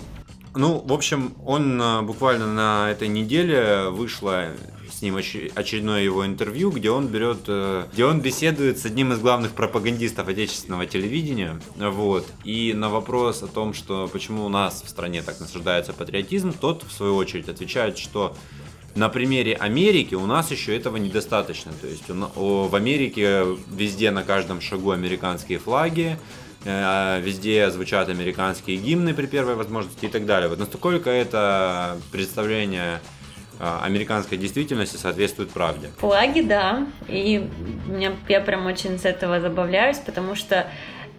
Ну, 0.55 0.79
в 0.79 0.93
общем, 0.93 1.35
он 1.45 1.81
а, 1.83 2.03
буквально 2.03 2.47
на 2.47 2.91
этой 2.91 3.09
неделе 3.09 3.89
вышло 3.91 4.47
с 4.91 5.03
ним 5.03 5.17
оче- 5.17 5.53
очередное 5.55 6.03
его 6.03 6.25
интервью, 6.25 6.71
где 6.71 6.91
он 6.91 7.09
берет, 7.09 7.41
э, 7.49 7.85
где 7.93 8.07
он 8.07 8.21
беседует 8.21 8.79
с 8.79 8.87
одним 8.87 9.13
из 9.13 9.19
главных 9.19 9.53
пропагандистов 9.53 10.29
отечественного 10.29 10.87
телевидения, 10.87 11.61
вот. 11.77 12.27
И 12.45 12.73
на 12.73 12.89
вопрос 12.89 13.43
о 13.43 13.47
том, 13.47 13.75
что 13.75 14.09
почему 14.11 14.47
у 14.47 14.49
нас 14.49 14.83
в 14.83 14.89
стране 14.89 15.21
так 15.23 15.39
насаждается 15.39 15.93
патриотизм, 15.93 16.55
тот 16.55 16.83
в 16.83 16.93
свою 16.93 17.17
очередь 17.17 17.49
отвечает, 17.51 17.99
что 17.99 18.35
на 18.97 19.09
примере 19.09 19.55
Америки 19.55 20.15
у 20.15 20.27
нас 20.27 20.51
еще 20.51 20.77
этого 20.77 20.97
недостаточно. 20.97 21.73
То 21.81 21.87
есть 21.87 22.05
в 22.09 22.75
Америке 22.75 23.45
везде 23.71 24.11
на 24.11 24.23
каждом 24.23 24.61
шагу 24.61 24.91
американские 24.91 25.59
флаги, 25.59 26.19
э, 26.65 27.21
везде 27.21 27.71
звучат 27.71 28.09
американские 28.09 28.79
гимны 28.79 29.15
при 29.15 29.27
первой 29.27 29.55
возможности 29.55 30.07
и 30.07 30.09
так 30.09 30.25
далее. 30.25 30.49
Вот 30.49 30.59
насколько 30.59 31.11
это 31.11 31.99
представление 32.11 33.01
э, 33.61 33.79
американской 33.83 34.39
действительности 34.39 34.97
соответствует 34.97 35.51
правде. 35.51 35.91
Флаги, 35.99 36.41
да. 36.41 36.87
И 37.07 37.47
меня, 37.87 38.13
я 38.29 38.41
прям 38.41 38.65
очень 38.67 38.99
с 38.99 39.05
этого 39.05 39.41
забавляюсь, 39.41 39.99
потому 39.99 40.35
что 40.35 40.67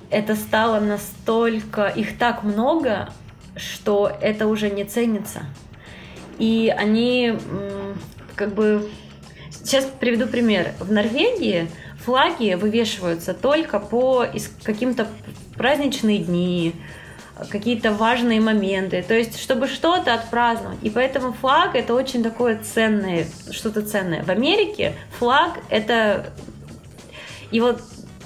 это 0.09 0.36
стало 0.36 0.80
настолько... 0.80 1.88
Их 1.88 2.17
так 2.17 2.43
много, 2.43 3.13
что 3.55 4.11
это 4.21 4.47
уже 4.47 4.69
не 4.69 4.84
ценится. 4.84 5.45
И 6.39 6.73
они 6.75 7.33
как 8.35 8.53
бы... 8.53 8.89
Сейчас 9.51 9.85
приведу 9.99 10.27
пример. 10.27 10.73
В 10.79 10.91
Норвегии 10.91 11.69
флаги 12.05 12.53
вывешиваются 12.53 13.33
только 13.33 13.79
по 13.79 14.25
каким-то 14.63 15.07
праздничные 15.55 16.19
дни, 16.19 16.73
какие-то 17.49 17.91
важные 17.91 18.39
моменты, 18.39 19.03
то 19.05 19.13
есть 19.13 19.39
чтобы 19.39 19.67
что-то 19.67 20.13
отпраздновать. 20.13 20.77
И 20.83 20.89
поэтому 20.89 21.33
флаг 21.33 21.75
это 21.75 21.93
очень 21.93 22.23
такое 22.23 22.59
ценное, 22.63 23.27
что-то 23.51 23.81
ценное. 23.81 24.23
В 24.23 24.29
Америке 24.29 24.95
флаг 25.19 25.59
это 25.69 26.31
его 27.51 27.75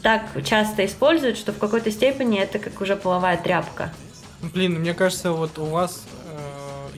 так 0.02 0.24
часто 0.46 0.86
используют, 0.86 1.38
что 1.38 1.52
в 1.52 1.58
какой-то 1.58 1.92
степени 1.92 2.40
это 2.40 2.60
как 2.60 2.80
уже 2.82 2.96
половая 2.96 3.38
тряпка. 3.38 3.92
Блин, 4.54 4.80
мне 4.80 4.94
кажется, 4.94 5.32
вот 5.32 5.58
у 5.60 5.66
вас, 5.66 6.04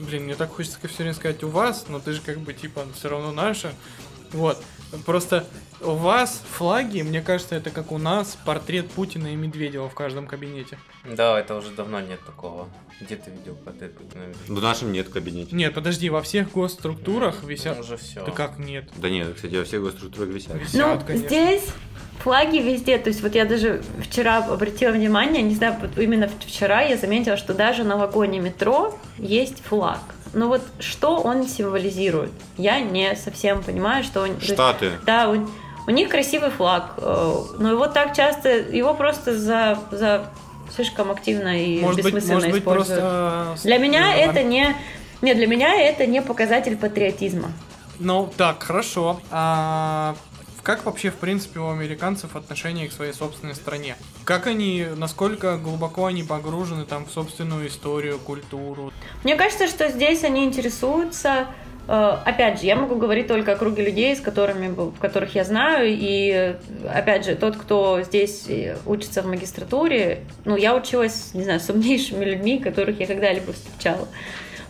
блин, 0.04 0.24
мне 0.24 0.34
так 0.34 0.50
хочется 0.50 0.78
все 0.86 0.98
время 0.98 1.14
сказать 1.14 1.42
у 1.42 1.48
вас, 1.48 1.86
но 1.88 2.00
ты 2.00 2.12
же 2.12 2.20
как 2.20 2.38
бы 2.38 2.52
типа 2.52 2.86
все 2.94 3.08
равно 3.08 3.32
наша. 3.32 3.72
Вот. 4.32 4.62
Просто 5.04 5.46
у 5.84 5.92
вас 5.94 6.42
флаги, 6.52 7.02
мне 7.02 7.20
кажется, 7.20 7.54
это 7.54 7.70
как 7.70 7.92
у 7.92 7.98
нас 7.98 8.36
портрет 8.44 8.90
Путина 8.90 9.28
и 9.28 9.36
Медведева 9.36 9.88
в 9.88 9.94
каждом 9.94 10.26
кабинете. 10.26 10.78
Да, 11.04 11.38
это 11.38 11.56
уже 11.56 11.70
давно 11.70 12.00
нет 12.00 12.20
такого. 12.24 12.68
Где 13.00 13.16
ты 13.16 13.30
видел 13.30 13.54
портрет 13.56 13.96
Путина? 13.96 14.24
В 14.48 14.62
нашем 14.62 14.92
нет 14.92 15.08
в 15.08 15.12
кабинете. 15.12 15.54
Нет, 15.54 15.74
подожди, 15.74 16.10
во 16.10 16.22
всех 16.22 16.52
госструктурах 16.52 17.42
висят. 17.44 17.78
Уже 17.80 17.96
все. 17.96 18.24
Да 18.24 18.32
как 18.32 18.58
нет? 18.58 18.88
Да 18.96 19.08
нет, 19.10 19.34
кстати, 19.34 19.54
во 19.56 19.64
всех 19.64 19.82
госструктурах 19.82 20.28
висят. 20.28 20.54
Висят, 20.54 21.00
Ну, 21.00 21.06
конечно. 21.06 21.28
здесь 21.28 21.62
флаги 22.20 22.58
везде. 22.58 22.98
То 22.98 23.10
есть 23.10 23.22
вот 23.22 23.34
я 23.34 23.44
даже 23.44 23.82
вчера 24.02 24.38
обратила 24.38 24.92
внимание, 24.92 25.42
не 25.42 25.54
знаю, 25.54 25.76
вот 25.80 25.98
именно 25.98 26.28
вчера 26.46 26.82
я 26.82 26.96
заметила, 26.96 27.36
что 27.36 27.54
даже 27.54 27.84
на 27.84 27.96
вагоне 27.96 28.40
метро 28.40 28.98
есть 29.18 29.62
флаг. 29.64 30.00
Но 30.32 30.48
вот 30.48 30.62
что 30.80 31.20
он 31.20 31.46
символизирует? 31.46 32.32
Я 32.56 32.80
не 32.80 33.14
совсем 33.14 33.62
понимаю, 33.62 34.02
что 34.02 34.22
он... 34.22 34.40
Штаты. 34.40 34.90
Да, 35.06 35.30
у, 35.30 35.46
у 35.86 35.90
них 35.90 36.08
красивый 36.08 36.50
флаг, 36.50 36.94
э, 36.96 37.34
но 37.58 37.70
его 37.70 37.86
так 37.86 38.16
часто, 38.16 38.48
его 38.48 38.94
просто 38.94 39.36
за, 39.36 39.78
за 39.90 40.30
слишком 40.74 41.10
активно 41.10 41.60
и 41.60 41.80
Может 41.80 42.02
быть, 42.02 42.14
бессмысленно 42.14 42.34
может 42.34 42.50
быть 42.50 42.60
используют. 42.60 43.00
просто... 43.00 43.58
Для 43.64 43.78
меня 43.78 44.14
это 44.14 44.42
не... 44.42 44.74
Нет, 45.22 45.36
для 45.36 45.46
меня 45.46 45.74
это 45.74 46.06
не 46.06 46.20
показатель 46.20 46.76
патриотизма. 46.76 47.52
Ну, 47.98 48.30
так, 48.36 48.62
хорошо. 48.62 49.20
А 49.30 50.16
как 50.62 50.86
вообще, 50.86 51.10
в 51.10 51.16
принципе, 51.16 51.60
у 51.60 51.70
американцев 51.70 52.36
отношение 52.36 52.88
к 52.88 52.92
своей 52.92 53.12
собственной 53.12 53.54
стране? 53.54 53.96
Как 54.24 54.46
они, 54.46 54.86
насколько 54.96 55.58
глубоко 55.58 56.06
они 56.06 56.22
погружены 56.22 56.86
там 56.86 57.04
в 57.04 57.10
собственную 57.10 57.68
историю, 57.68 58.18
культуру? 58.18 58.92
Мне 59.22 59.36
кажется, 59.36 59.68
что 59.68 59.90
здесь 59.90 60.24
они 60.24 60.44
интересуются. 60.44 61.46
Э, 61.88 62.16
Опять 62.24 62.60
же, 62.60 62.66
я 62.66 62.76
могу 62.76 62.96
говорить 62.96 63.26
только 63.26 63.52
о 63.52 63.56
круге 63.56 63.84
людей, 63.84 64.14
с 64.16 64.20
которыми, 64.20 64.74
которых 65.00 65.34
я 65.34 65.44
знаю. 65.44 65.86
И, 65.88 66.54
опять 66.92 67.24
же, 67.24 67.34
тот, 67.34 67.56
кто 67.56 68.02
здесь 68.02 68.48
э, 68.48 68.76
учится 68.86 69.22
в 69.22 69.26
магистратуре, 69.26 70.20
ну, 70.44 70.56
я 70.56 70.74
училась, 70.74 71.32
не 71.34 71.44
знаю, 71.44 71.60
с 71.60 71.68
умнейшими 71.70 72.24
людьми, 72.24 72.58
которых 72.58 73.00
я 73.00 73.06
когда-либо 73.06 73.52
встречала. 73.52 74.08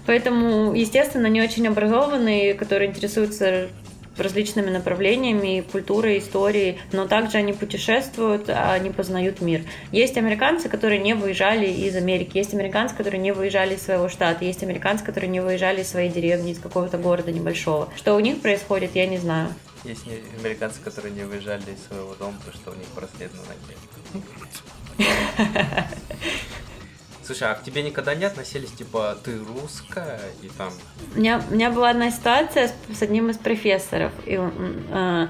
Поэтому, 0.06 0.74
естественно, 0.74 1.28
они 1.28 1.40
очень 1.40 1.66
образованные, 1.66 2.54
которые 2.54 2.90
интересуются 2.90 3.68
различными 4.16 4.70
направлениями, 4.70 5.64
культурой, 5.70 6.18
историей, 6.18 6.78
но 6.92 7.06
также 7.06 7.38
они 7.38 7.52
путешествуют, 7.52 8.48
а 8.48 8.72
они 8.72 8.90
познают 8.90 9.40
мир. 9.40 9.62
Есть 9.92 10.16
американцы, 10.16 10.68
которые 10.68 11.00
не 11.00 11.14
выезжали 11.14 11.66
из 11.66 11.96
Америки, 11.96 12.38
есть 12.38 12.54
американцы, 12.54 12.94
которые 12.94 13.20
не 13.20 13.32
выезжали 13.32 13.74
из 13.74 13.82
своего 13.82 14.08
штата, 14.08 14.44
есть 14.44 14.62
американцы, 14.62 15.04
которые 15.04 15.30
не 15.30 15.40
выезжали 15.40 15.82
из 15.82 15.88
своей 15.88 16.10
деревни, 16.10 16.52
из 16.52 16.58
какого-то 16.58 16.98
города 16.98 17.32
небольшого. 17.32 17.88
Что 17.96 18.14
у 18.14 18.20
них 18.20 18.40
происходит, 18.40 18.94
я 18.94 19.06
не 19.06 19.18
знаю. 19.18 19.54
Есть 19.84 20.04
американцы, 20.38 20.80
которые 20.80 21.12
не 21.12 21.24
выезжали 21.24 21.62
из 21.62 21.86
своего 21.86 22.14
дома, 22.14 22.38
потому 22.38 22.56
что 22.56 22.70
у 22.70 22.74
них 22.74 22.86
браслет 22.94 23.30
на 23.34 23.42
ноге. 23.42 23.74
Слушай, 27.24 27.50
а 27.50 27.54
к 27.54 27.62
тебе 27.62 27.82
никогда 27.82 28.14
не 28.14 28.24
относились, 28.24 28.70
типа, 28.72 29.16
ты 29.24 29.38
русская, 29.38 30.20
и 30.42 30.48
там... 30.48 30.70
У 31.14 31.18
меня, 31.18 31.42
у 31.50 31.54
меня 31.54 31.70
была 31.70 31.90
одна 31.90 32.10
ситуация 32.10 32.68
с, 32.68 32.98
с 32.98 33.02
одним 33.02 33.30
из 33.30 33.38
профессоров. 33.38 34.12
И 34.26 34.34
э, 34.34 35.26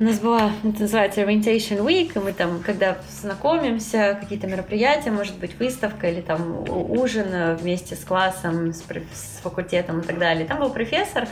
у 0.00 0.04
нас 0.04 0.20
была, 0.20 0.52
это 0.62 0.82
называется 0.82 1.22
Orientation 1.22 1.84
Week, 1.84 2.12
и 2.14 2.18
мы 2.20 2.32
там, 2.32 2.62
когда 2.62 2.98
знакомимся, 3.10 4.16
какие-то 4.20 4.46
мероприятия, 4.46 5.10
может 5.10 5.36
быть, 5.38 5.58
выставка 5.58 6.08
или 6.08 6.20
там 6.20 6.64
ужин 6.68 7.26
э, 7.32 7.56
вместе 7.56 7.96
с 7.96 8.04
классом, 8.04 8.72
с, 8.72 8.82
с 8.82 9.40
факультетом 9.42 10.00
и 10.00 10.02
так 10.04 10.18
далее. 10.18 10.46
Там 10.46 10.60
был 10.60 10.70
профессор, 10.70 11.26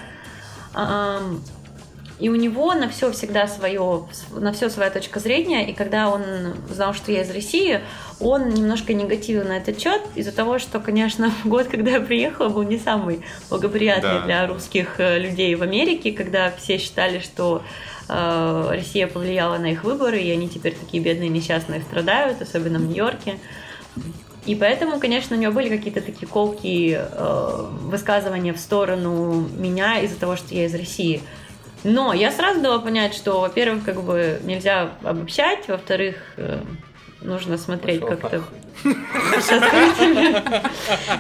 ам, 0.75 1.41
и 2.23 2.29
у 2.29 2.37
него 2.37 2.73
на 2.73 2.89
все 2.89 3.11
всегда 3.11 3.49
свое, 3.49 4.05
на 4.31 4.53
все 4.53 4.71
своя 4.71 4.91
точка 4.91 5.19
зрения, 5.19 5.69
и 5.69 5.73
когда 5.73 6.09
он 6.09 6.23
знал, 6.71 6.95
что 6.95 7.11
я 7.11 7.23
из 7.23 7.31
России, 7.33 7.81
он 8.21 8.49
немножко 8.51 8.95
негативен 8.95 9.49
на 9.49 9.57
этот 9.57 9.81
счет 9.81 10.01
из-за 10.15 10.31
того, 10.31 10.61
что, 10.61 10.79
конечно, 10.79 11.33
год, 11.45 11.67
когда 11.67 11.91
я 11.91 12.01
приехала, 12.01 12.49
был 12.49 12.63
не 12.63 12.79
самый 12.79 13.23
благоприятный 13.51 14.21
Да. 14.21 14.25
для 14.25 14.47
русских 14.47 15.01
э, 15.01 15.19
людей 15.19 15.53
в 15.57 15.65
Америке, 15.65 16.13
когда 16.13 16.53
все 16.53 16.79
считали, 16.79 17.19
что 17.19 17.65
э, 18.09 18.67
Россия 18.71 19.09
повлияла 19.09 19.59
на 19.59 19.73
их 19.73 19.83
выборы, 19.83 20.21
и 20.21 20.31
они 20.31 20.49
теперь 20.49 20.77
такие 20.77 21.03
бедные 21.03 21.29
несчастные 21.29 21.81
страдают, 21.81 22.41
особенно 22.41 22.79
в 22.79 22.83
Нью-Йорке. 22.83 23.41
И 24.47 24.55
поэтому, 24.55 25.01
конечно, 25.01 25.37
у 25.37 25.41
него 25.41 25.53
были 25.53 25.69
какие-то 25.69 26.01
такие 26.03 26.29
колкие 26.29 27.05
э, 27.11 27.67
высказывания 27.83 28.53
в 28.53 28.61
сторону 28.61 29.45
меня 29.57 29.99
из-за 30.03 30.21
того, 30.21 30.37
что 30.37 30.55
я 30.55 30.67
из 30.67 30.75
России. 30.77 31.21
Но 31.85 32.13
я 32.13 32.31
сразу 32.31 32.61
дала 32.61 32.79
понять, 32.79 33.15
что, 33.15 33.41
во-первых, 33.41 33.85
как 33.85 34.03
бы 34.03 34.41
нельзя 34.45 34.91
обобщать, 35.03 35.67
во-вторых, 35.69 36.17
э, 36.37 36.61
нужно 37.21 37.59
смотреть 37.59 38.01
как-то. 38.07 38.43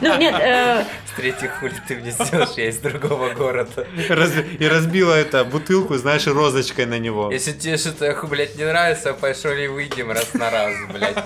Ну, 0.01 0.19
нет, 0.19 0.35
э, 0.41 0.85
В-третьих, 1.13 1.51
хули 1.61 1.75
ты 1.87 1.97
мне 1.97 2.11
сделаешь, 2.11 2.51
я 2.57 2.69
из 2.69 2.79
другого 2.79 3.31
города. 3.35 3.87
Раз- 4.09 4.33
И 4.59 4.67
разбила 4.67 5.15
это 5.15 5.45
бутылку, 5.45 5.97
знаешь, 5.97 6.27
розочкой 6.27 6.87
на 6.87 6.99
него. 6.99 7.31
Если 7.31 7.53
тебе 7.53 7.77
что-то, 7.77 8.17
блядь, 8.27 8.57
не 8.57 8.65
нравится, 8.65 9.13
пошли 9.13 9.69
выйдем 9.69 10.11
раз 10.11 10.33
на 10.35 10.51
раз, 10.51 10.73
блядь. 10.93 11.17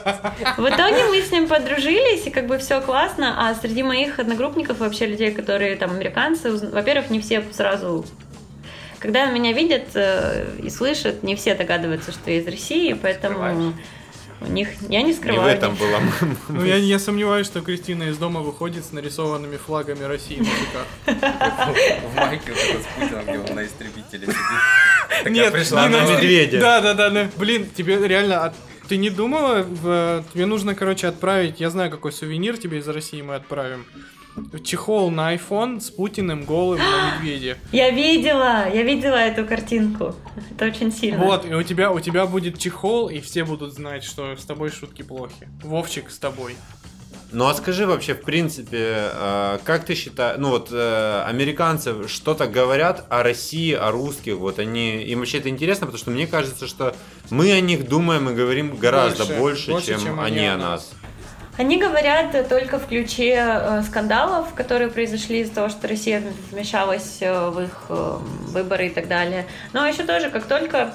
В 0.56 0.68
итоге 0.68 1.04
мы 1.08 1.22
с 1.22 1.30
ним 1.30 1.46
подружились, 1.46 2.26
и 2.26 2.30
как 2.30 2.46
бы 2.46 2.58
все 2.58 2.80
классно, 2.80 3.48
а 3.48 3.54
среди 3.54 3.82
моих 3.82 4.18
одногруппников, 4.18 4.78
вообще 4.80 5.06
людей, 5.06 5.30
которые 5.32 5.76
там 5.76 5.90
американцы, 5.92 6.50
во-первых, 6.52 7.10
не 7.10 7.20
все 7.20 7.42
сразу... 7.52 8.04
Когда 8.98 9.26
меня 9.26 9.52
видят 9.52 9.84
э, 9.94 10.46
и 10.62 10.70
слышат, 10.70 11.22
не 11.22 11.36
все 11.36 11.54
догадываются, 11.54 12.12
что 12.12 12.30
я 12.30 12.38
из 12.38 12.46
России, 12.46 12.92
поэтому 12.94 13.34
скрываешь. 13.34 13.74
у 14.40 14.46
них... 14.46 14.68
Я 14.88 15.00
не 15.02 15.08
Не 15.08 15.12
в 15.12 15.16
скрываю. 15.16 15.54
этом 15.54 15.74
было. 15.74 16.00
Ну, 16.48 16.64
я, 16.64 16.76
я 16.76 16.98
сомневаюсь, 16.98 17.46
что 17.46 17.60
Кристина 17.60 18.04
из 18.04 18.16
дома 18.18 18.40
выходит 18.40 18.84
с 18.84 18.92
нарисованными 18.92 19.56
флагами 19.58 20.02
России 20.04 20.38
на 20.38 20.44
щеках. 20.46 20.86
В 22.12 22.14
майке 22.16 22.52
вот 22.52 22.58
этот 22.58 22.82
с 22.82 22.86
Путиным, 22.94 23.24
где 23.24 23.38
он 23.50 23.56
на 23.56 23.64
истребителе 23.66 24.26
сидит. 24.26 25.30
Нет, 25.32 25.52
пришла 25.52 25.88
не 25.88 25.96
на 25.96 26.10
медведя. 26.12 26.60
Да, 26.60 26.80
да, 26.80 26.94
да, 26.94 27.10
да. 27.10 27.30
Блин, 27.36 27.68
тебе 27.76 27.96
реально... 28.06 28.44
от- 28.46 28.54
Ты 28.88 28.96
не 28.96 29.10
думала, 29.10 29.62
в- 29.62 30.24
тебе 30.32 30.46
нужно, 30.46 30.74
короче, 30.74 31.06
отправить, 31.08 31.60
я 31.60 31.70
знаю, 31.70 31.90
какой 31.90 32.12
сувенир 32.12 32.56
тебе 32.56 32.78
из 32.78 32.88
России 32.88 33.20
мы 33.22 33.34
отправим. 33.34 33.84
Чехол 34.64 35.10
на 35.10 35.34
iPhone 35.34 35.80
с 35.80 35.90
Путиным 35.90 36.44
голым 36.44 36.78
на 36.78 37.16
медведе. 37.20 37.56
Я 37.72 37.90
видела, 37.90 38.68
я 38.72 38.82
видела 38.82 39.16
эту 39.16 39.46
картинку. 39.46 40.14
Это 40.50 40.66
очень 40.66 40.92
сильно. 40.92 41.18
Вот, 41.18 41.44
и 41.44 41.54
у 41.54 41.62
тебя, 41.62 41.90
у 41.92 42.00
тебя 42.00 42.26
будет 42.26 42.58
чехол, 42.58 43.08
и 43.08 43.20
все 43.20 43.44
будут 43.44 43.72
знать, 43.74 44.04
что 44.04 44.36
с 44.36 44.44
тобой 44.44 44.70
шутки 44.70 45.02
плохи. 45.02 45.48
Вовчик 45.62 46.10
с 46.10 46.18
тобой. 46.18 46.56
Ну 47.32 47.46
а 47.46 47.54
скажи 47.54 47.86
вообще, 47.86 48.14
в 48.14 48.22
принципе, 48.22 49.10
э, 49.12 49.58
как 49.64 49.84
ты 49.84 49.94
считаешь, 49.94 50.38
ну 50.38 50.50
вот 50.50 50.68
э, 50.70 51.24
американцы 51.26 52.06
что-то 52.06 52.46
говорят 52.46 53.04
о 53.10 53.24
России, 53.24 53.72
о 53.72 53.90
русских, 53.90 54.36
вот 54.36 54.60
они, 54.60 55.02
им 55.02 55.18
вообще 55.18 55.38
это 55.38 55.48
интересно, 55.48 55.86
потому 55.86 55.98
что 55.98 56.10
мне 56.12 56.28
кажется, 56.28 56.68
что 56.68 56.94
мы 57.30 57.52
о 57.52 57.60
них 57.60 57.88
думаем 57.88 58.30
и 58.30 58.34
говорим 58.34 58.76
гораздо 58.76 59.24
Больше, 59.24 59.40
больше, 59.40 59.70
больше, 59.72 59.86
чем, 59.88 60.00
чем 60.00 60.20
они 60.20 60.46
о 60.46 60.56
нас. 60.56 60.92
Они 61.58 61.78
говорят 61.78 62.48
только 62.48 62.78
в 62.78 62.86
ключе 62.86 63.34
э, 63.38 63.82
скандалов, 63.82 64.52
которые 64.54 64.90
произошли 64.90 65.40
из-за 65.40 65.54
того, 65.54 65.68
что 65.70 65.88
Россия 65.88 66.22
вмешалась 66.50 67.18
э, 67.20 67.48
в 67.48 67.60
их 67.62 67.86
э, 67.88 68.18
выборы 68.48 68.88
и 68.88 68.90
так 68.90 69.08
далее. 69.08 69.46
Но 69.72 69.86
еще 69.86 70.02
тоже, 70.02 70.28
как 70.28 70.44
только 70.44 70.94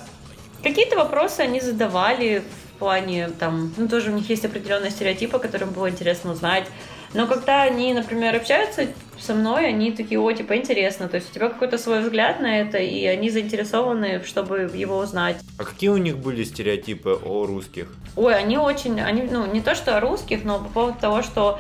какие-то 0.61 0.97
вопросы 0.97 1.39
они 1.39 1.61
задавали 1.61 2.43
в 2.75 2.79
плане, 2.79 3.29
там, 3.29 3.73
ну, 3.75 3.87
тоже 3.87 4.11
у 4.11 4.13
них 4.13 4.29
есть 4.29 4.45
определенные 4.45 4.91
стереотипы, 4.91 5.39
которым 5.39 5.71
было 5.71 5.89
интересно 5.89 6.31
узнать. 6.31 6.67
Но 7.13 7.27
когда 7.27 7.63
они, 7.63 7.93
например, 7.93 8.35
общаются 8.35 8.87
со 9.19 9.33
мной, 9.33 9.67
они 9.67 9.91
такие, 9.91 10.19
о, 10.19 10.31
типа, 10.31 10.57
интересно. 10.57 11.07
То 11.07 11.17
есть 11.17 11.31
у 11.31 11.33
тебя 11.33 11.49
какой-то 11.49 11.77
свой 11.77 12.01
взгляд 12.01 12.39
на 12.39 12.61
это, 12.61 12.77
и 12.77 13.05
они 13.05 13.29
заинтересованы, 13.29 14.23
чтобы 14.25 14.71
его 14.73 14.97
узнать. 14.97 15.37
А 15.57 15.63
какие 15.63 15.89
у 15.89 15.97
них 15.97 16.17
были 16.17 16.43
стереотипы 16.43 17.19
о 17.23 17.45
русских? 17.45 17.93
Ой, 18.15 18.35
они 18.35 18.57
очень, 18.57 18.99
они, 18.99 19.23
ну, 19.23 19.45
не 19.45 19.61
то 19.61 19.75
что 19.75 19.97
о 19.97 19.99
русских, 19.99 20.43
но 20.43 20.59
по 20.59 20.69
поводу 20.69 20.97
того, 20.99 21.21
что 21.21 21.59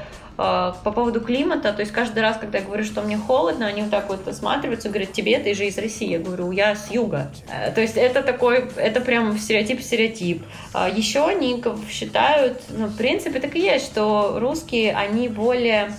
по 0.83 0.91
поводу 0.91 1.21
климата, 1.21 1.71
то 1.71 1.81
есть 1.81 1.91
каждый 1.91 2.19
раз, 2.19 2.37
когда 2.37 2.57
я 2.57 2.63
говорю, 2.63 2.83
что 2.83 3.01
мне 3.01 3.17
холодно, 3.17 3.67
они 3.67 3.83
вот 3.83 3.91
так 3.91 4.09
вот 4.09 4.27
осматриваются 4.27 4.89
говорят, 4.89 5.13
тебе, 5.13 5.37
ты 5.39 5.53
же 5.53 5.65
из 5.65 5.77
России. 5.77 6.09
Я 6.09 6.19
говорю, 6.19 6.51
я 6.51 6.75
с 6.75 6.89
юга. 6.89 7.31
Э, 7.47 7.71
То 7.71 7.81
есть 7.81 7.95
это 7.95 8.23
такой, 8.23 8.69
это 8.75 9.01
прям 9.01 9.37
стереотип-стереотип. 9.37 10.43
А 10.73 10.89
Еще 10.89 11.23
они 11.23 11.63
считают, 11.89 12.61
ну, 12.69 12.87
в 12.87 12.97
принципе, 12.97 13.39
так 13.39 13.55
и 13.55 13.59
есть, 13.59 13.85
что 13.85 14.39
русские, 14.39 14.95
они 14.95 15.27
более 15.27 15.91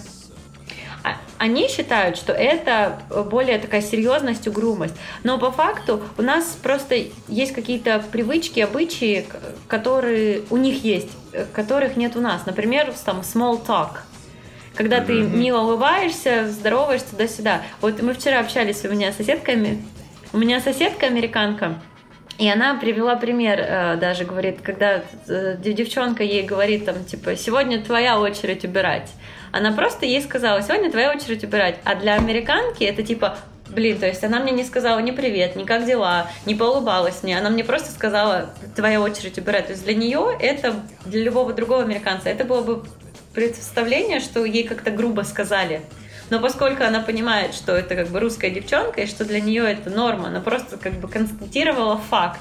а- 1.05 1.16
они 1.38 1.68
считают, 1.68 2.16
что 2.16 2.32
это 2.32 3.01
более 3.30 3.59
такая 3.59 3.82
серьезность, 3.82 4.47
угрюмость. 4.47 4.95
Но 5.24 5.38
по 5.38 5.51
факту 5.51 6.03
у 6.16 6.22
нас 6.22 6.57
просто 6.62 6.97
есть 7.28 7.53
какие-то 7.53 8.03
привычки, 8.12 8.61
обычаи, 8.61 9.26
которые 9.68 10.43
у 10.51 10.57
них 10.57 10.84
есть, 10.84 11.11
э, 11.32 11.45
которых 11.53 11.97
нет 11.97 12.16
у 12.16 12.20
нас. 12.20 12.47
Например, 12.47 12.93
там 13.05 13.20
small 13.20 13.64
talk. 13.64 13.99
Когда 14.74 15.00
ты 15.00 15.20
мило 15.22 15.60
улыбаешься, 15.60 16.48
здороваешься 16.48 17.10
туда-сюда. 17.10 17.62
Вот 17.80 18.00
мы 18.02 18.14
вчера 18.14 18.40
общались 18.40 18.84
у 18.84 18.88
меня 18.88 19.12
с 19.12 19.16
соседками. 19.16 19.82
У 20.32 20.38
меня 20.38 20.60
соседка 20.60 21.06
американка, 21.06 21.78
и 22.38 22.48
она 22.48 22.74
привела 22.74 23.16
пример, 23.16 23.60
э, 23.60 23.96
даже 23.96 24.24
говорит, 24.24 24.60
когда 24.62 25.02
э, 25.28 25.56
дев- 25.58 25.76
девчонка 25.76 26.22
ей 26.22 26.42
говорит, 26.42 26.86
там, 26.86 27.04
типа, 27.04 27.36
сегодня 27.36 27.82
твоя 27.82 28.18
очередь 28.18 28.64
убирать. 28.64 29.10
Она 29.52 29.72
просто 29.72 30.06
ей 30.06 30.22
сказала, 30.22 30.62
сегодня 30.62 30.90
твоя 30.90 31.12
очередь 31.12 31.44
убирать. 31.44 31.78
А 31.84 31.94
для 31.94 32.14
американки 32.14 32.82
это 32.84 33.02
типа, 33.02 33.36
блин, 33.68 33.98
то 33.98 34.06
есть 34.06 34.24
она 34.24 34.40
мне 34.40 34.52
не 34.52 34.64
сказала 34.64 34.98
ни 35.00 35.10
привет, 35.10 35.56
ни 35.56 35.64
как 35.64 35.84
дела, 35.84 36.26
не 36.46 36.54
поулыбалась 36.54 37.22
мне. 37.22 37.38
Она 37.38 37.50
мне 37.50 37.64
просто 37.64 37.92
сказала, 37.92 38.54
твоя 38.74 39.00
очередь 39.00 39.38
убирать. 39.38 39.66
То 39.66 39.72
есть 39.72 39.84
для 39.84 39.94
нее 39.94 40.36
это, 40.40 40.74
для 41.04 41.22
любого 41.22 41.52
другого 41.52 41.82
американца, 41.82 42.30
это 42.30 42.44
было 42.44 42.62
бы 42.62 42.82
представление, 43.34 44.20
что 44.20 44.44
ей 44.44 44.64
как-то 44.64 44.90
грубо 44.90 45.22
сказали. 45.22 45.82
Но 46.30 46.40
поскольку 46.40 46.84
она 46.84 47.00
понимает, 47.00 47.54
что 47.54 47.72
это 47.72 47.94
как 47.94 48.08
бы 48.08 48.20
русская 48.20 48.50
девчонка, 48.50 49.02
и 49.02 49.06
что 49.06 49.24
для 49.24 49.40
нее 49.40 49.70
это 49.70 49.90
норма, 49.90 50.28
она 50.28 50.40
просто 50.40 50.78
как 50.78 50.94
бы 50.94 51.08
констатировала 51.08 51.98
факт, 51.98 52.40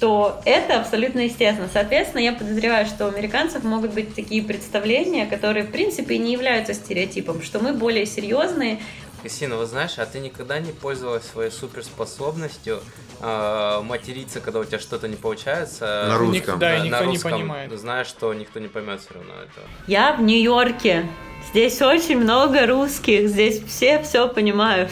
то 0.00 0.40
это 0.46 0.80
абсолютно 0.80 1.20
естественно. 1.20 1.68
Соответственно, 1.72 2.22
я 2.22 2.32
подозреваю, 2.32 2.86
что 2.86 3.04
у 3.06 3.08
американцев 3.08 3.62
могут 3.64 3.92
быть 3.92 4.14
такие 4.14 4.42
представления, 4.42 5.26
которые, 5.26 5.64
в 5.64 5.70
принципе, 5.70 6.16
не 6.18 6.32
являются 6.32 6.72
стереотипом, 6.72 7.42
что 7.42 7.58
мы 7.58 7.74
более 7.74 8.06
серьезные. 8.06 8.80
Кристина, 9.22 9.56
вот 9.56 9.68
знаешь, 9.68 9.98
а 9.98 10.06
ты 10.06 10.18
никогда 10.18 10.58
не 10.60 10.72
пользовалась 10.72 11.24
своей 11.24 11.50
суперспособностью 11.50 12.80
э, 13.20 13.80
материться, 13.82 14.40
когда 14.40 14.60
у 14.60 14.64
тебя 14.64 14.78
что-то 14.78 15.08
не 15.08 15.16
получается? 15.16 16.06
На 16.08 16.18
Ник- 16.26 16.46
русском. 16.46 16.58
Да, 16.58 16.76
и 16.76 16.80
на 16.80 16.84
никто 16.84 17.00
не 17.04 17.06
русском, 17.12 17.30
понимает. 17.32 17.78
Знаешь, 17.78 18.06
что 18.06 18.32
никто 18.32 18.58
не 18.60 18.68
поймет 18.68 19.00
все 19.00 19.14
равно 19.14 19.34
это. 19.34 19.60
Я 19.86 20.14
в 20.14 20.22
Нью-Йорке. 20.22 21.06
Здесь 21.50 21.80
очень 21.82 22.18
много 22.18 22.66
русских, 22.66 23.28
здесь 23.28 23.62
все 23.64 24.02
все 24.02 24.28
понимают. 24.28 24.90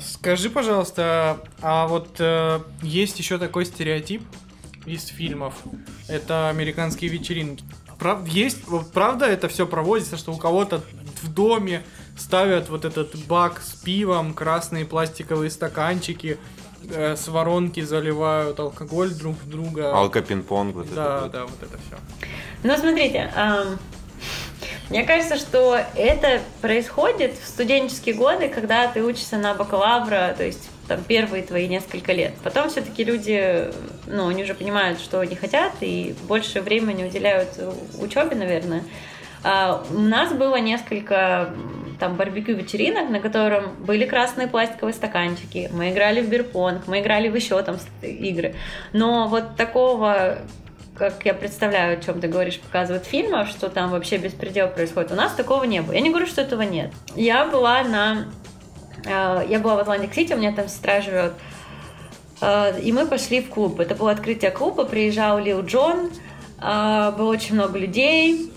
Скажи, 0.00 0.50
пожалуйста, 0.50 1.38
а 1.62 1.86
вот 1.86 2.16
э, 2.18 2.60
есть 2.82 3.18
еще 3.18 3.38
такой 3.38 3.66
стереотип 3.66 4.22
из 4.84 5.06
фильмов. 5.06 5.54
Это 6.08 6.48
американские 6.48 7.10
вечеринки. 7.10 7.64
Прав, 7.98 8.26
есть, 8.26 8.66
вот 8.68 8.92
правда 8.92 9.26
это 9.26 9.48
все 9.48 9.66
проводится, 9.66 10.16
что 10.16 10.32
у 10.32 10.36
кого-то 10.36 10.82
в 11.22 11.32
доме 11.32 11.82
ставят 12.16 12.68
вот 12.68 12.84
этот 12.84 13.14
бак 13.26 13.60
с 13.60 13.74
пивом, 13.74 14.34
красные 14.34 14.84
пластиковые 14.84 15.50
стаканчики, 15.50 16.38
э, 16.90 17.16
с 17.16 17.28
воронки 17.28 17.80
заливают 17.80 18.58
алкоголь 18.58 19.10
друг 19.14 19.36
в 19.36 19.48
друга. 19.48 19.94
Алко-пинг-понг, 19.94 20.74
вот 20.74 20.94
да, 20.94 21.16
это 21.16 21.22
вот. 21.22 21.32
да, 21.32 21.42
вот 21.44 21.62
это 21.62 21.78
все. 21.78 21.96
Ну, 22.62 22.76
смотрите, 22.76 23.32
ам, 23.36 23.78
мне 24.88 25.02
кажется, 25.04 25.36
что 25.36 25.78
это 25.94 26.40
происходит 26.60 27.34
в 27.34 27.46
студенческие 27.46 28.14
годы, 28.14 28.48
когда 28.48 28.86
ты 28.86 29.02
учишься 29.02 29.36
на 29.36 29.54
бакалавра, 29.54 30.34
то 30.36 30.44
есть 30.44 30.68
там 30.86 31.02
первые 31.02 31.42
твои 31.42 31.66
несколько 31.66 32.12
лет. 32.12 32.34
Потом 32.44 32.70
все-таки 32.70 33.02
люди, 33.02 33.72
ну, 34.06 34.28
они 34.28 34.44
уже 34.44 34.54
понимают, 34.54 35.00
что 35.00 35.20
они 35.20 35.34
хотят, 35.34 35.72
и 35.80 36.14
больше 36.28 36.60
времени 36.60 37.04
уделяют 37.04 37.58
учебе, 37.98 38.36
наверное. 38.36 38.84
А, 39.42 39.84
у 39.90 39.98
нас 39.98 40.32
было 40.32 40.56
несколько 40.60 41.52
там 41.98 42.16
барбекю 42.16 42.54
вечеринок, 42.54 43.08
на 43.10 43.20
котором 43.20 43.74
были 43.84 44.04
красные 44.06 44.48
пластиковые 44.48 44.94
стаканчики, 44.94 45.70
мы 45.72 45.90
играли 45.90 46.20
в 46.20 46.28
бирпонг, 46.28 46.86
мы 46.86 47.00
играли 47.00 47.28
в 47.28 47.34
еще 47.34 47.60
там 47.62 47.76
игры. 48.02 48.54
Но 48.92 49.28
вот 49.28 49.56
такого 49.56 50.38
как 50.96 51.26
я 51.26 51.34
представляю, 51.34 51.98
о 51.98 52.02
чем 52.02 52.20
ты 52.20 52.28
говоришь, 52.28 52.58
показывают 52.58 53.04
в 53.04 53.08
фильмах, 53.08 53.48
что 53.48 53.68
там 53.68 53.90
вообще 53.90 54.16
беспредел 54.16 54.68
происходит. 54.68 55.12
У 55.12 55.14
нас 55.14 55.34
такого 55.34 55.64
не 55.64 55.82
было. 55.82 55.92
Я 55.92 56.00
не 56.00 56.08
говорю, 56.08 56.26
что 56.26 56.40
этого 56.40 56.62
нет. 56.62 56.90
Я 57.14 57.44
была 57.44 57.82
на... 57.82 58.28
э, 59.04 59.44
Я 59.46 59.58
была 59.60 59.74
в 59.76 59.80
Атлантик-Сити, 59.80 60.32
у 60.32 60.38
меня 60.38 60.52
там 60.52 60.68
сестра 60.68 61.02
живет. 61.02 61.34
Э, 62.40 62.80
И 62.80 62.92
мы 62.92 63.06
пошли 63.06 63.42
в 63.42 63.50
клуб. 63.50 63.78
Это 63.78 63.94
было 63.94 64.10
открытие 64.10 64.50
клуба, 64.50 64.86
приезжал 64.86 65.38
Lil 65.38 65.60
Jon, 65.66 66.10
э, 66.62 67.12
было 67.16 67.30
очень 67.30 67.56
много 67.56 67.78
людей. 67.78 68.50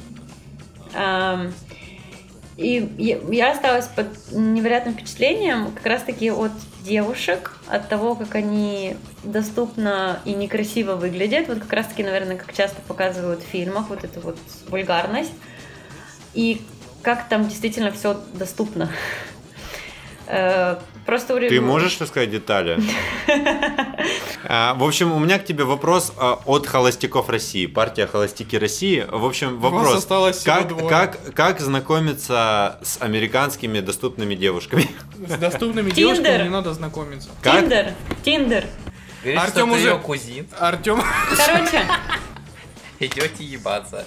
И 2.60 2.92
я- 2.98 3.52
осталась 3.52 3.88
под 3.88 4.08
невероятным 4.34 4.94
впечатлением 4.94 5.72
как 5.72 5.86
раз-таки 5.86 6.30
от 6.30 6.52
девушек, 6.84 7.58
от 7.68 7.88
того, 7.88 8.16
как 8.16 8.36
они 8.36 8.98
доступно 9.24 10.20
и 10.26 10.34
некрасиво 10.34 10.96
выглядят. 10.96 11.48
Вот 11.48 11.60
как 11.60 11.72
раз-таки, 11.72 12.04
наверное, 12.04 12.36
как 12.36 12.54
часто 12.54 12.82
показывают 12.82 13.42
в 13.42 13.46
фильмах, 13.46 13.88
вот 13.88 14.04
эту 14.04 14.20
вот 14.20 14.38
вульгарность. 14.68 15.32
И 16.34 16.62
как 17.02 17.30
там 17.30 17.48
действительно 17.48 17.94
все 17.94 18.20
доступно. 18.34 18.90
Просто 21.10 21.34
у 21.34 21.40
Ты 21.40 21.60
можешь 21.60 22.00
рассказать 22.00 22.30
детали? 22.30 22.80
А, 24.46 24.74
В 24.76 24.84
общем, 24.84 25.12
у 25.12 25.20
меня 25.20 25.38
к 25.38 25.46
тебе 25.46 25.64
вопрос 25.64 26.14
а, 26.18 26.40
от 26.46 26.66
холостяков 26.66 27.30
России. 27.30 27.66
Партия 27.66 28.08
Холостяки 28.08 28.56
России. 28.58 29.06
В 29.10 29.26
общем, 29.26 29.60
вопрос. 29.60 30.06
Как, 30.46 30.70
двое. 30.70 30.88
как, 30.88 31.34
как 31.34 31.60
знакомиться 31.60 32.80
с 32.82 33.02
американскими 33.02 33.80
доступными 33.82 34.36
девушками? 34.36 34.88
С 35.28 35.34
доступными 35.38 35.92
девушками 35.92 36.44
не 36.44 36.50
надо 36.50 36.74
знакомиться. 36.74 37.30
Тиндер, 37.44 37.94
Тиндер. 38.24 38.66
Ты 39.24 39.64
уже- 39.64 39.98
кузин. 39.98 40.48
Артем, 40.58 41.02
Короче, 41.36 41.86
Идете 43.00 43.44
ебаться. 43.46 44.06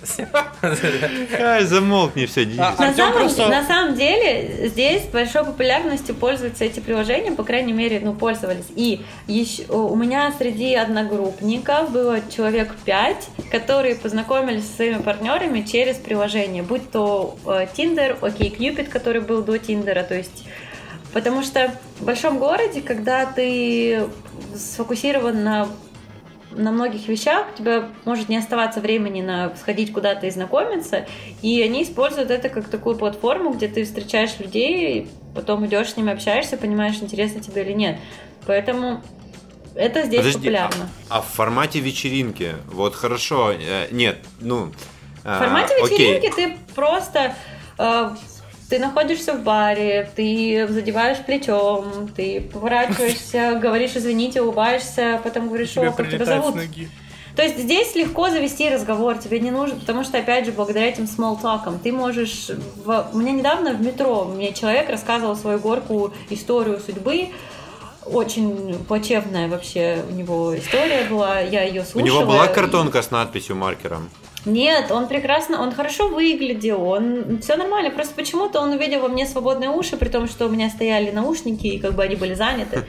Ай, 1.40 1.64
замолкни, 1.64 2.26
все, 2.26 2.44
Денис. 2.44 2.58
А- 2.60 2.74
на 2.78 2.88
Артём 2.88 2.94
самом, 2.94 3.12
просто- 3.20 3.48
на 3.48 3.66
самом 3.66 3.94
деле 3.94 4.68
здесь 4.68 5.04
большой 5.04 5.44
популярностью 5.44 6.14
пользуются 6.14 6.64
эти 6.64 6.80
приложения, 6.80 7.32
по 7.32 7.42
крайней 7.42 7.72
мере, 7.72 8.00
ну, 8.02 8.12
пользовались. 8.12 8.66
И 8.76 9.00
еще, 9.26 9.64
у 9.70 9.96
меня 9.96 10.32
среди 10.36 10.74
одногруппников 10.74 11.90
было 11.90 12.18
человек 12.34 12.74
пять, 12.84 13.28
которые 13.50 13.94
познакомились 13.94 14.66
со 14.66 14.76
своими 14.76 14.98
партнерами 15.00 15.62
через 15.62 15.96
приложение, 15.96 16.62
будь 16.62 16.90
то 16.90 17.36
э, 17.46 17.66
Tinder, 17.74 18.18
OkCupid, 18.20 18.88
который 18.90 19.22
был 19.22 19.42
до 19.42 19.58
Тиндера, 19.58 20.02
то 20.02 20.14
есть 20.14 20.44
Потому 21.12 21.42
что 21.42 21.70
в 22.00 22.04
большом 22.06 22.38
городе, 22.38 22.80
когда 22.80 23.26
ты 23.26 24.08
сфокусирован 24.56 25.44
на 25.44 25.68
на 26.54 26.70
многих 26.72 27.08
вещах 27.08 27.46
у 27.54 27.58
тебя 27.58 27.88
может 28.04 28.28
не 28.28 28.36
оставаться 28.36 28.80
времени 28.80 29.22
на 29.22 29.54
сходить 29.56 29.92
куда-то 29.92 30.26
и 30.26 30.30
знакомиться, 30.30 31.06
и 31.42 31.62
они 31.62 31.82
используют 31.82 32.30
это 32.30 32.48
как 32.48 32.68
такую 32.68 32.96
платформу, 32.96 33.50
где 33.50 33.68
ты 33.68 33.84
встречаешь 33.84 34.38
людей, 34.38 35.08
потом 35.34 35.66
идешь 35.66 35.90
с 35.90 35.96
ними, 35.96 36.12
общаешься, 36.12 36.56
понимаешь, 36.56 36.96
интересно 37.00 37.40
тебе 37.40 37.62
или 37.62 37.72
нет. 37.72 37.98
Поэтому 38.46 39.02
это 39.74 40.02
здесь 40.02 40.20
Подожди, 40.20 40.38
популярно. 40.38 40.88
А, 41.08 41.18
а 41.18 41.22
в 41.22 41.26
формате 41.26 41.80
вечеринки, 41.80 42.54
вот 42.66 42.94
хорошо, 42.94 43.52
э, 43.52 43.88
нет, 43.90 44.18
ну... 44.40 44.72
В 45.22 45.38
формате 45.38 45.74
а, 45.80 45.84
окей. 45.84 46.14
вечеринки 46.14 46.34
ты 46.34 46.58
просто 46.74 47.34
э, 47.78 48.10
ты 48.72 48.78
находишься 48.78 49.34
в 49.34 49.42
баре, 49.42 50.10
ты 50.16 50.66
задеваешь 50.66 51.18
плечом, 51.18 52.08
ты 52.16 52.40
поворачиваешься, 52.40 53.58
говоришь 53.62 53.90
извините, 53.96 54.40
улыбаешься, 54.40 55.20
потом 55.22 55.48
говоришь, 55.48 55.72
тебя 55.72 55.90
о, 55.90 55.92
как 55.92 56.08
тебя 56.10 56.24
зовут. 56.24 56.54
То 57.36 57.42
есть 57.42 57.58
здесь 57.58 57.94
легко 57.94 58.30
завести 58.30 58.70
разговор, 58.70 59.18
тебе 59.18 59.40
не 59.40 59.50
нужно, 59.50 59.78
потому 59.78 60.04
что, 60.04 60.16
опять 60.16 60.46
же, 60.46 60.52
благодаря 60.52 60.86
этим 60.86 61.04
small 61.04 61.38
talk'ам 61.38 61.80
ты 61.82 61.92
можешь... 61.92 62.48
В... 62.82 63.10
У 63.12 63.18
меня 63.18 63.32
недавно 63.32 63.74
в 63.74 63.82
метро 63.82 64.24
мне 64.24 64.54
человек 64.54 64.88
рассказывал 64.88 65.36
свою 65.36 65.58
горку 65.58 66.14
историю 66.30 66.80
судьбы, 66.80 67.28
очень 68.06 68.82
плачевная 68.88 69.48
вообще 69.48 70.02
у 70.10 70.14
него 70.14 70.56
история 70.56 71.04
была, 71.10 71.40
я 71.40 71.62
ее 71.62 71.82
У 71.82 71.84
слушала. 71.84 72.06
него 72.06 72.24
была 72.24 72.46
и- 72.46 72.54
картонка 72.54 73.02
с 73.02 73.10
надписью 73.10 73.54
маркером? 73.54 74.08
Нет, 74.44 74.90
он 74.90 75.06
прекрасно, 75.06 75.62
он 75.62 75.72
хорошо 75.72 76.08
выглядел, 76.08 76.82
он 76.82 77.38
все 77.40 77.56
нормально. 77.56 77.90
Просто 77.90 78.14
почему-то 78.14 78.60
он 78.60 78.70
увидел 78.72 79.00
во 79.00 79.08
мне 79.08 79.26
свободные 79.26 79.70
уши, 79.70 79.96
при 79.96 80.08
том, 80.08 80.26
что 80.26 80.46
у 80.46 80.48
меня 80.48 80.68
стояли 80.68 81.10
наушники, 81.10 81.66
и 81.68 81.78
как 81.78 81.94
бы 81.94 82.02
они 82.02 82.16
были 82.16 82.34
заняты. 82.34 82.84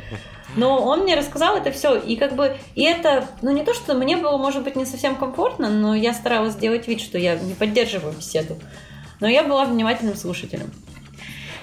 Но 0.56 0.84
он 0.84 1.02
мне 1.02 1.16
рассказал 1.16 1.56
это 1.56 1.72
все, 1.72 1.96
и 1.96 2.16
как 2.16 2.36
бы, 2.36 2.58
и 2.76 2.84
это, 2.84 3.28
ну 3.42 3.52
не 3.52 3.64
то, 3.64 3.74
что 3.74 3.96
мне 3.96 4.18
было, 4.18 4.38
может 4.38 4.64
быть, 4.64 4.76
не 4.76 4.86
совсем 4.86 5.16
комфортно, 5.16 5.70
но 5.70 5.96
я 5.96 6.14
старалась 6.14 6.54
сделать 6.54 6.88
вид, 6.88 7.02
что 7.02 7.18
я 7.18 7.36
не 7.36 7.54
поддерживаю 7.54 8.14
беседу. 8.14 8.58
Но 9.20 9.28
я 9.28 9.44
была 9.44 9.66
внимательным 9.66 10.16
слушателем. 10.16 10.72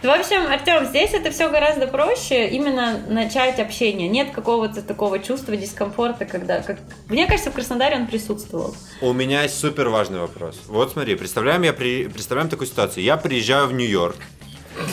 В 0.02 0.08
общем, 0.08 0.46
Артем, 0.50 0.86
здесь 0.86 1.12
это 1.12 1.30
все 1.30 1.50
гораздо 1.50 1.86
проще, 1.86 2.48
именно 2.48 2.98
начать 3.06 3.58
общение. 3.60 4.08
Нет 4.08 4.30
какого-то 4.30 4.80
такого 4.80 5.18
чувства 5.18 5.56
дискомфорта, 5.56 6.24
когда, 6.24 6.62
как... 6.62 6.78
мне 7.08 7.26
кажется, 7.26 7.50
в 7.50 7.54
Краснодаре 7.54 7.96
он 7.96 8.06
присутствовал. 8.06 8.74
У 9.02 9.12
меня 9.12 9.42
есть 9.42 9.60
супер 9.60 9.90
важный 9.90 10.18
вопрос. 10.20 10.58
Вот 10.68 10.92
смотри, 10.92 11.16
представляем, 11.16 11.62
я 11.62 11.74
при... 11.74 12.08
представляем 12.08 12.48
такую 12.48 12.66
ситуацию. 12.66 13.04
Я 13.04 13.18
приезжаю 13.18 13.66
в 13.66 13.72
Нью-Йорк. 13.74 14.16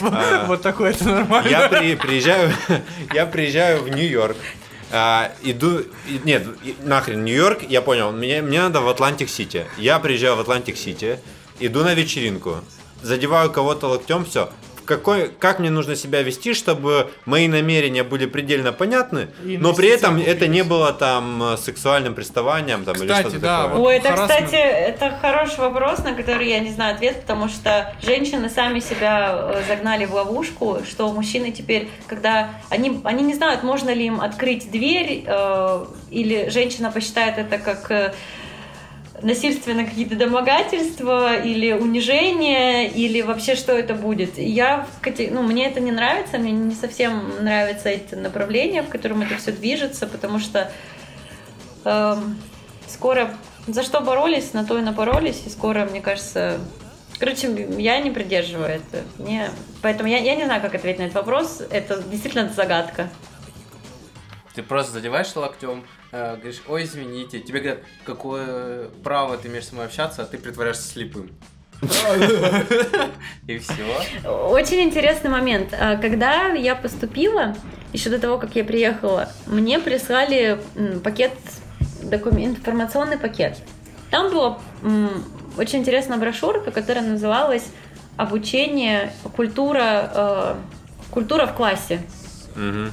А. 0.02 0.44
Вот 0.46 0.60
такое 0.60 0.90
это 0.90 1.04
нормально. 1.04 1.48
Я 1.48 1.68
при- 1.70 1.94
приезжаю, 1.96 2.52
я 3.14 3.24
приезжаю 3.24 3.82
в 3.84 3.88
Нью-Йорк. 3.88 4.36
а, 4.92 5.32
иду, 5.42 5.78
и- 5.78 6.20
нет, 6.24 6.46
и- 6.62 6.76
нахрен 6.82 7.24
Нью-Йорк, 7.24 7.62
я 7.62 7.80
понял, 7.80 8.12
мне, 8.12 8.42
мне 8.42 8.60
надо 8.60 8.82
в 8.82 8.88
Атлантик-Сити. 8.90 9.64
Я 9.78 9.98
приезжаю 10.00 10.36
в 10.36 10.40
Атлантик-Сити, 10.40 11.18
иду 11.60 11.82
на 11.82 11.94
вечеринку, 11.94 12.56
задеваю 13.00 13.50
кого-то 13.50 13.86
локтем, 13.88 14.26
все. 14.26 14.50
Какой, 14.88 15.28
как 15.28 15.58
мне 15.58 15.68
нужно 15.68 15.96
себя 15.96 16.22
вести, 16.22 16.54
чтобы 16.54 17.10
мои 17.26 17.46
намерения 17.46 18.04
были 18.04 18.24
предельно 18.24 18.72
понятны, 18.72 19.28
И 19.44 19.58
но 19.58 19.74
при 19.74 19.88
этом 19.90 20.16
это 20.18 20.46
не 20.48 20.64
было 20.64 20.94
там 20.94 21.42
э, 21.42 21.56
сексуальным 21.58 22.14
приставанием 22.14 22.84
там, 22.84 22.96
или 22.96 23.02
Кстати, 23.02 23.20
что-то 23.28 23.38
да, 23.38 23.62
такое. 23.64 23.76
вот 23.78 23.86
Ой, 23.86 23.96
это, 23.96 24.08
харассмент. 24.08 24.44
кстати, 24.46 24.62
это 24.62 25.18
хороший 25.20 25.58
вопрос, 25.58 25.98
на 25.98 26.14
который 26.14 26.48
я 26.48 26.60
не 26.60 26.70
знаю 26.70 26.94
ответ, 26.94 27.20
потому 27.20 27.48
что 27.48 27.92
женщины 28.02 28.48
сами 28.48 28.80
себя 28.80 29.30
э, 29.34 29.62
загнали 29.68 30.06
в 30.06 30.14
ловушку, 30.14 30.78
что 30.88 31.12
мужчины 31.12 31.50
теперь, 31.52 31.90
когда 32.06 32.48
они, 32.70 32.98
они 33.04 33.24
не 33.24 33.34
знают, 33.34 33.62
можно 33.62 33.90
ли 33.90 34.06
им 34.06 34.22
открыть 34.22 34.70
дверь, 34.70 35.24
э, 35.26 35.84
или 36.10 36.48
женщина 36.48 36.90
посчитает 36.90 37.36
это 37.36 37.58
как 37.58 37.90
э, 37.90 38.14
насильственно 39.22 39.84
какие-то 39.84 40.16
домогательства 40.16 41.36
или 41.36 41.72
унижение, 41.72 42.88
или 42.88 43.20
вообще 43.22 43.54
что 43.54 43.72
это 43.72 43.94
будет. 43.94 44.38
Я, 44.38 44.86
в 45.02 45.30
ну, 45.30 45.42
мне 45.42 45.66
это 45.66 45.80
не 45.80 45.92
нравится, 45.92 46.38
мне 46.38 46.52
не 46.52 46.74
совсем 46.74 47.42
нравится 47.42 47.88
это 47.88 48.16
направление, 48.16 48.82
в 48.82 48.88
котором 48.88 49.22
это 49.22 49.36
все 49.36 49.52
движется, 49.52 50.06
потому 50.06 50.38
что 50.38 50.70
эм, 51.84 52.38
скоро 52.86 53.34
за 53.66 53.82
что 53.82 54.00
боролись, 54.00 54.52
на 54.54 54.64
то 54.64 54.78
и 54.78 54.82
напоролись, 54.82 55.42
и 55.46 55.50
скоро, 55.50 55.84
мне 55.84 56.00
кажется, 56.00 56.58
короче, 57.18 57.68
я 57.78 57.98
не 58.00 58.10
придерживаю 58.10 58.68
это. 58.68 59.04
Мне... 59.18 59.50
Поэтому 59.82 60.08
я, 60.08 60.18
я 60.18 60.34
не 60.36 60.44
знаю, 60.44 60.62
как 60.62 60.74
ответить 60.74 60.98
на 60.98 61.04
этот 61.04 61.16
вопрос. 61.16 61.62
Это 61.70 62.02
действительно 62.02 62.48
загадка. 62.48 63.08
Ты 64.54 64.62
просто 64.62 64.92
задеваешь 64.92 65.34
локтем, 65.36 65.84
э, 66.12 66.36
говоришь, 66.36 66.62
ой, 66.68 66.84
извините. 66.84 67.40
Тебе 67.40 67.60
говорят, 67.60 67.82
какое 68.04 68.88
право 69.02 69.36
ты 69.36 69.48
имеешь 69.48 69.66
со 69.66 69.74
мной 69.74 69.86
общаться, 69.86 70.22
а 70.22 70.26
ты 70.26 70.38
притворяешься 70.38 70.88
слепым. 70.88 71.30
И 73.46 73.58
все. 73.58 74.28
Очень 74.28 74.80
интересный 74.80 75.30
момент. 75.30 75.72
А, 75.78 75.96
Когда 75.96 76.48
я 76.48 76.74
поступила, 76.74 77.54
еще 77.92 78.10
до 78.10 78.18
того, 78.18 78.38
как 78.38 78.56
я 78.56 78.64
приехала, 78.64 79.28
мне 79.46 79.78
прислали 79.78 80.60
пакет, 81.04 81.32
документ, 82.02 82.58
информационный 82.58 83.18
пакет. 83.18 83.58
Там 84.10 84.30
была 84.30 84.58
очень 85.56 85.80
интересная 85.80 86.18
брошюрка, 86.18 86.70
которая 86.70 87.04
называлась 87.04 87.66
«Обучение, 88.16 89.12
культура, 89.36 90.10
э, 90.14 90.54
культура 91.10 91.46
в 91.46 91.54
классе». 91.54 92.00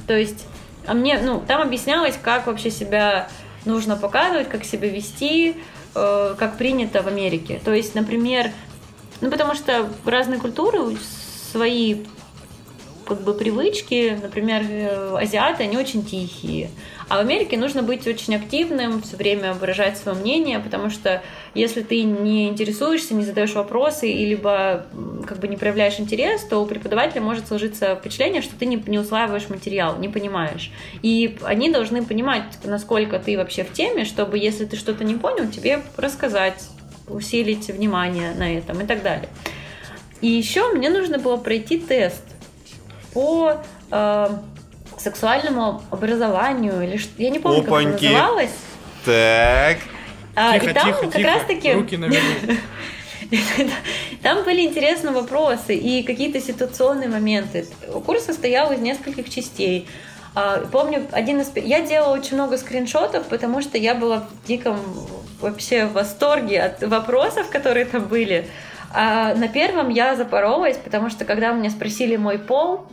То 0.06 0.16
есть, 0.16 0.46
а 0.86 0.94
мне, 0.94 1.18
ну, 1.18 1.42
там 1.46 1.62
объяснялось, 1.62 2.18
как 2.20 2.46
вообще 2.46 2.70
себя 2.70 3.28
нужно 3.64 3.96
показывать, 3.96 4.48
как 4.48 4.64
себя 4.64 4.88
вести, 4.88 5.56
э, 5.94 6.34
как 6.38 6.56
принято 6.56 7.02
в 7.02 7.08
Америке. 7.08 7.60
То 7.64 7.74
есть, 7.74 7.94
например, 7.94 8.50
ну, 9.20 9.30
потому 9.30 9.54
что 9.54 9.88
разные 10.04 10.38
культуры 10.38 10.96
свои 11.52 12.04
как 13.06 13.22
бы 13.22 13.34
привычки, 13.34 14.18
например, 14.20 14.62
э, 14.68 15.16
азиаты, 15.16 15.62
они 15.62 15.76
очень 15.76 16.04
тихие. 16.04 16.70
А 17.08 17.18
в 17.18 17.20
Америке 17.20 17.56
нужно 17.56 17.82
быть 17.82 18.06
очень 18.08 18.34
активным, 18.34 19.00
все 19.00 19.16
время 19.16 19.54
выражать 19.54 19.96
свое 19.96 20.18
мнение, 20.18 20.58
потому 20.58 20.90
что 20.90 21.22
если 21.54 21.82
ты 21.82 22.02
не 22.02 22.48
интересуешься, 22.48 23.14
не 23.14 23.24
задаешь 23.24 23.54
вопросы, 23.54 24.10
и 24.10 24.26
либо 24.26 24.86
как 25.26 25.38
бы 25.38 25.46
не 25.46 25.56
проявляешь 25.56 26.00
интерес, 26.00 26.42
то 26.42 26.58
у 26.58 26.66
преподавателя 26.66 27.20
может 27.20 27.46
сложиться 27.46 27.94
впечатление, 27.94 28.42
что 28.42 28.56
ты 28.56 28.66
не, 28.66 28.82
не 28.86 28.98
усваиваешь 28.98 29.48
материал, 29.48 29.96
не 29.98 30.08
понимаешь. 30.08 30.72
И 31.02 31.38
они 31.42 31.70
должны 31.70 32.04
понимать, 32.04 32.58
насколько 32.64 33.20
ты 33.20 33.36
вообще 33.36 33.62
в 33.62 33.72
теме, 33.72 34.04
чтобы, 34.04 34.38
если 34.38 34.64
ты 34.64 34.76
что-то 34.76 35.04
не 35.04 35.14
понял, 35.14 35.48
тебе 35.48 35.82
рассказать, 35.96 36.68
усилить 37.06 37.68
внимание 37.68 38.34
на 38.34 38.52
этом 38.52 38.80
и 38.80 38.86
так 38.86 39.04
далее. 39.04 39.28
И 40.20 40.28
еще 40.28 40.72
мне 40.72 40.90
нужно 40.90 41.18
было 41.18 41.36
пройти 41.36 41.78
тест 41.78 42.35
по 43.16 43.62
э, 43.90 44.28
сексуальному 44.98 45.82
образованию 45.90 46.82
или 46.82 46.98
что, 46.98 47.10
я 47.16 47.30
не 47.30 47.38
помню, 47.38 47.62
как 47.62 47.68
это 47.68 47.78
Опаньки. 47.78 48.04
называлось. 48.04 48.50
Так. 49.06 49.78
А, 50.34 50.58
Тихо, 50.58 50.70
и 50.70 50.74
там 50.74 50.86
тихо, 50.88 51.00
как 51.00 51.12
тихо. 51.14 51.28
раз 51.28 51.42
таки 51.46 51.72
Руки 51.72 51.96
там 54.22 54.44
были 54.44 54.60
интересные 54.60 55.14
вопросы 55.14 55.74
и 55.74 56.02
какие-то 56.02 56.42
ситуационные 56.42 57.08
моменты. 57.08 57.66
Курс 58.04 58.26
состоял 58.26 58.70
из 58.70 58.80
нескольких 58.80 59.30
частей. 59.30 59.88
А, 60.34 60.58
Помню, 60.70 61.06
один 61.10 61.40
из... 61.40 61.50
Я 61.56 61.80
делала 61.80 62.14
очень 62.14 62.34
много 62.34 62.58
скриншотов, 62.58 63.28
потому 63.28 63.62
что 63.62 63.78
я 63.78 63.94
была 63.94 64.28
в 64.42 64.46
диком 64.46 64.78
вообще 65.40 65.86
восторге 65.86 66.60
от 66.60 66.82
вопросов, 66.82 67.48
которые 67.48 67.86
там 67.86 68.04
были. 68.04 68.46
А 68.92 69.34
на 69.34 69.48
первом 69.48 69.88
я 69.88 70.16
запоролась, 70.16 70.76
потому 70.76 71.08
что 71.08 71.24
когда 71.24 71.52
меня 71.52 71.70
спросили 71.70 72.16
мой 72.16 72.38
пол 72.38 72.86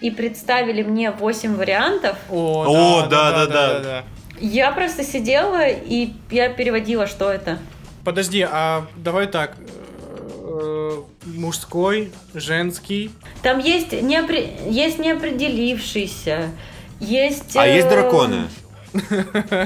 и 0.00 0.10
представили 0.10 0.82
мне 0.82 1.10
8 1.10 1.56
вариантов, 1.56 2.16
О, 2.30 2.64
О, 3.02 3.06
да-да-да. 3.06 4.04
я 4.40 4.70
просто 4.72 5.02
сидела 5.04 5.66
и 5.66 6.12
я 6.30 6.48
переводила, 6.50 7.06
что 7.06 7.30
это. 7.30 7.58
Подожди, 8.04 8.46
а 8.48 8.86
давай 8.96 9.26
так. 9.26 9.56
э, 10.40 11.02
Мужской, 11.26 12.12
женский. 12.34 13.10
Там 13.42 13.58
есть, 13.58 13.92
неопре... 13.92 14.56
есть 14.68 14.98
неопределившийся, 14.98 16.50
есть... 17.00 17.56
А 17.56 17.66
э, 17.66 17.76
есть 17.76 17.88
драконы? 17.88 18.44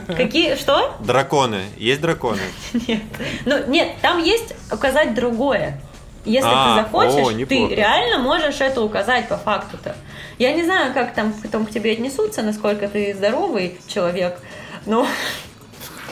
Какие? 0.09 0.57
Что? 0.57 0.97
Драконы. 1.01 1.63
Есть 1.77 2.01
драконы? 2.01 2.41
Нет. 2.89 3.03
Ну, 3.45 3.67
нет, 3.69 3.93
там 4.03 4.19
есть 4.23 4.55
указать 4.73 5.15
другое. 5.15 5.81
Если 6.25 6.49
А, 6.53 6.77
ты 6.77 6.83
захочешь, 6.83 7.35
о, 7.43 7.47
ты 7.47 7.75
реально 7.75 8.19
можешь 8.19 8.61
это 8.61 8.81
указать 8.83 9.29
по 9.29 9.37
факту-то. 9.37 9.97
Я 10.43 10.53
не 10.55 10.65
знаю, 10.65 10.93
как 10.93 11.15
там 11.15 11.33
потом 11.35 11.67
к 11.67 11.71
тебе 11.71 11.93
отнесутся, 11.93 12.43
насколько 12.43 12.89
ты 12.89 13.15
здоровый 13.15 13.79
человек, 13.87 14.41
но 14.87 15.07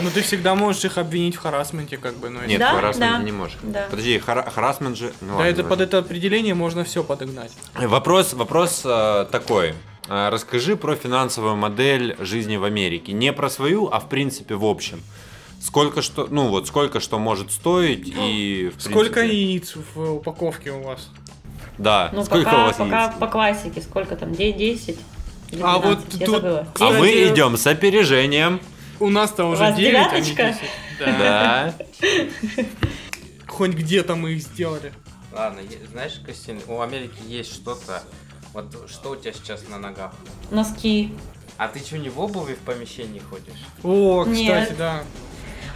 Ну 0.00 0.08
ты 0.14 0.22
всегда 0.22 0.54
можешь 0.54 0.84
их 0.84 0.98
обвинить 0.98 1.34
в 1.34 1.40
харасменте, 1.40 1.96
как 1.96 2.14
бы, 2.14 2.30
ну. 2.30 2.40
Нет, 2.46 2.60
Да, 2.60 2.74
харасмент 2.76 3.18
да, 3.18 3.22
не 3.24 3.32
можешь. 3.32 3.58
да. 3.64 3.88
Подожди, 3.90 4.18
хара- 4.18 4.48
харасмент 4.48 4.96
же... 4.96 5.12
Ну, 5.20 5.30
Да, 5.30 5.34
ладно, 5.34 5.48
это 5.50 5.64
под 5.64 5.80
это 5.80 5.98
определение 5.98 6.54
можно 6.54 6.84
все 6.84 7.02
подогнать. 7.02 7.50
Вопрос, 7.74 8.32
вопрос 8.34 8.82
э, 8.84 9.26
такой. 9.32 9.74
Э, 10.08 10.28
Расскажи 10.28 10.76
про 10.76 10.94
финансовую 10.94 11.56
модель 11.56 12.14
жизни 12.20 12.56
в 12.56 12.62
Америке. 12.62 13.12
Не 13.12 13.32
про 13.32 13.50
свою, 13.50 13.88
а 13.88 13.98
в 13.98 14.08
принципе 14.08 14.54
в 14.54 14.64
общем. 14.64 15.02
Сколько 15.60 16.02
что, 16.02 16.28
ну 16.30 16.46
вот 16.50 16.68
сколько 16.68 17.00
что 17.00 17.18
может 17.18 17.50
стоить 17.50 18.06
и 18.16 18.70
в 18.76 18.80
Сколько 18.80 19.20
принципе- 19.22 19.42
яиц 19.42 19.74
в 19.94 20.12
упаковке 20.14 20.70
у 20.70 20.82
вас? 20.84 21.08
Да. 21.80 22.10
ну, 22.12 22.24
сколько 22.24 22.44
пока, 22.44 22.62
у 22.62 22.66
вас 22.66 22.76
пока 22.76 23.04
яиц? 23.04 23.14
по 23.18 23.26
классике, 23.26 23.80
сколько 23.80 24.16
там, 24.16 24.32
де- 24.34 24.52
10? 24.52 24.98
Или 25.50 25.62
А 25.62 25.78
вот 25.78 25.98
12? 26.08 26.20
я 26.20 26.26
тут- 26.26 26.34
забыла. 26.36 26.66
А 26.78 26.90
мы 26.90 27.08
идем 27.28 27.56
с 27.56 27.66
опережением. 27.66 28.60
У 29.00 29.08
нас-то 29.08 29.46
уже 29.46 29.60
вас 29.62 29.76
9, 29.76 29.94
а 30.12 30.20
не 30.20 30.24
девяточка? 30.26 30.58
10. 30.98 31.18
Да. 31.18 31.74
Хоть 33.48 33.72
где-то 33.72 34.14
мы 34.14 34.32
их 34.32 34.42
сделали. 34.42 34.92
Ладно, 35.32 35.60
знаешь, 35.90 36.20
Костин, 36.24 36.60
у 36.66 36.80
Америки 36.80 37.14
есть 37.26 37.52
что-то. 37.54 38.02
Вот 38.52 38.66
что 38.90 39.10
у 39.10 39.16
тебя 39.16 39.32
сейчас 39.32 39.62
на 39.68 39.78
ногах? 39.78 40.12
Носки. 40.50 41.14
А 41.56 41.68
ты 41.68 41.78
что, 41.80 41.98
не 41.98 42.08
в 42.08 42.18
обуви 42.20 42.54
в 42.54 42.58
помещении 42.58 43.20
ходишь? 43.20 43.60
О, 43.82 44.24
кстати, 44.24 44.38
Нет. 44.40 44.74
да. 44.76 45.02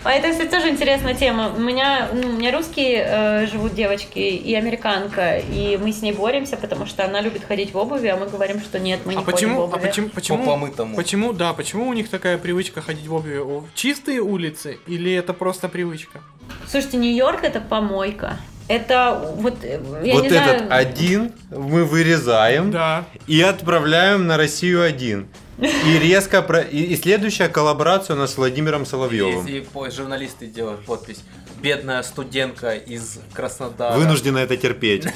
А 0.05 0.13
это, 0.13 0.31
кстати, 0.31 0.51
тоже 0.51 0.69
интересная 0.69 1.15
тема. 1.15 1.51
У 1.57 1.61
меня, 1.61 2.09
ну, 2.13 2.29
у 2.29 2.33
меня 2.33 2.53
русские 2.53 3.07
э, 3.09 3.47
живут 3.47 3.75
девочки 3.75 4.19
и 4.19 4.55
американка, 4.55 5.39
и 5.39 5.79
мы 5.79 5.93
с 5.93 6.03
ней 6.03 6.13
боремся, 6.13 6.59
потому 6.59 6.85
что 6.85 7.07
она 7.07 7.23
любит 7.23 7.43
ходить 7.45 7.73
в 7.73 7.79
обуви, 7.79 8.09
а 8.09 8.17
мы 8.19 8.27
говорим, 8.27 8.61
что 8.61 8.79
нет, 8.79 9.01
мы 9.07 9.15
не 9.15 9.21
А 9.21 9.23
ходим 9.23 9.33
в 9.33 9.33
почему, 9.33 9.61
а 9.61 9.65
обуви. 9.65 9.81
почему, 9.81 10.09
почему, 10.11 10.45
помытому. 10.45 10.95
почему, 10.95 11.33
да, 11.33 11.55
почему 11.55 11.89
у 11.89 11.95
них 11.95 12.11
такая 12.11 12.37
привычка 12.37 12.83
ходить 12.83 13.07
в 13.07 13.15
обуви? 13.15 13.41
Чистые 13.75 14.21
улицы 14.21 14.79
или 14.87 15.11
это 15.15 15.33
просто 15.33 15.69
привычка? 15.71 16.21
Слушайте, 16.69 16.99
Нью-Йорк 16.99 17.43
это 17.43 17.61
помойка. 17.63 18.37
Это 18.67 19.35
вот, 19.37 19.63
э, 19.63 19.81
я 20.05 20.15
вот 20.15 20.23
не 20.23 20.29
этот 20.29 20.33
знаю... 20.59 20.67
один 20.71 21.33
мы 21.51 21.85
вырезаем 21.85 22.71
Да. 22.71 23.05
и 23.27 23.41
отправляем 23.43 24.27
на 24.27 24.37
Россию 24.37 24.83
один. 24.83 25.29
И 25.59 25.99
резко 25.99 26.43
про... 26.43 26.61
и, 26.61 26.79
и 26.83 26.97
следующая 26.97 27.49
коллаборация 27.49 28.17
у 28.17 28.19
нас 28.19 28.33
с 28.33 28.37
Владимиром 28.39 28.87
Соловьевым. 28.87 29.47
И 29.47 29.61
по- 29.61 29.91
журналисты 29.91 30.47
делают 30.47 30.85
подпись. 30.85 31.23
Бедная 31.61 32.03
студентка 32.03 32.75
из 32.75 33.21
Краснодара. 33.33 33.97
Вынуждена 33.97 34.39
это 34.39 34.57
терпеть. 34.57 35.07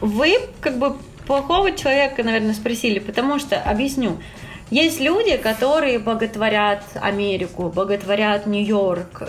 Вы 0.00 0.38
как 0.60 0.78
бы 0.78 0.96
плохого 1.26 1.72
человека, 1.72 2.22
наверное, 2.22 2.54
спросили, 2.54 2.98
потому 2.98 3.38
что, 3.38 3.56
объясню, 3.60 4.18
есть 4.70 5.00
люди, 5.00 5.36
которые 5.36 5.98
боготворят 5.98 6.82
Америку, 6.94 7.68
боготворят 7.68 8.46
Нью-Йорк, 8.46 9.22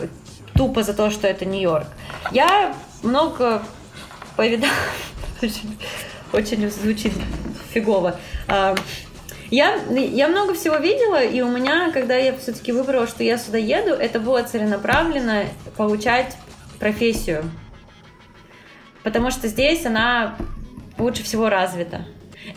тупо 0.55 0.84
за 0.84 0.93
то, 0.93 1.11
что 1.11 1.28
это 1.28 1.45
Нью-Йорк. 1.45 1.88
Я 2.32 2.76
много 3.03 3.63
повидала, 4.35 4.71
очень, 5.41 5.77
очень 6.33 6.69
звучит 6.69 7.13
фигово. 7.73 8.19
А, 8.47 8.75
Я, 9.49 9.79
я 9.89 10.27
много 10.27 10.53
всего 10.53 10.75
видела, 10.75 11.23
и 11.23 11.41
у 11.41 11.47
меня, 11.49 11.91
когда 11.93 12.15
я 12.15 12.35
все-таки 12.37 12.73
выбрала, 12.73 13.07
что 13.07 13.23
я 13.23 13.37
сюда 13.37 13.57
еду, 13.57 13.93
это 13.93 14.19
было 14.19 14.43
целенаправленно 14.43 15.45
получать 15.77 16.35
профессию. 16.79 17.49
Потому 19.03 19.31
что 19.31 19.47
здесь 19.47 19.85
она 19.85 20.35
лучше 20.97 21.23
всего 21.23 21.49
развита. 21.49 22.05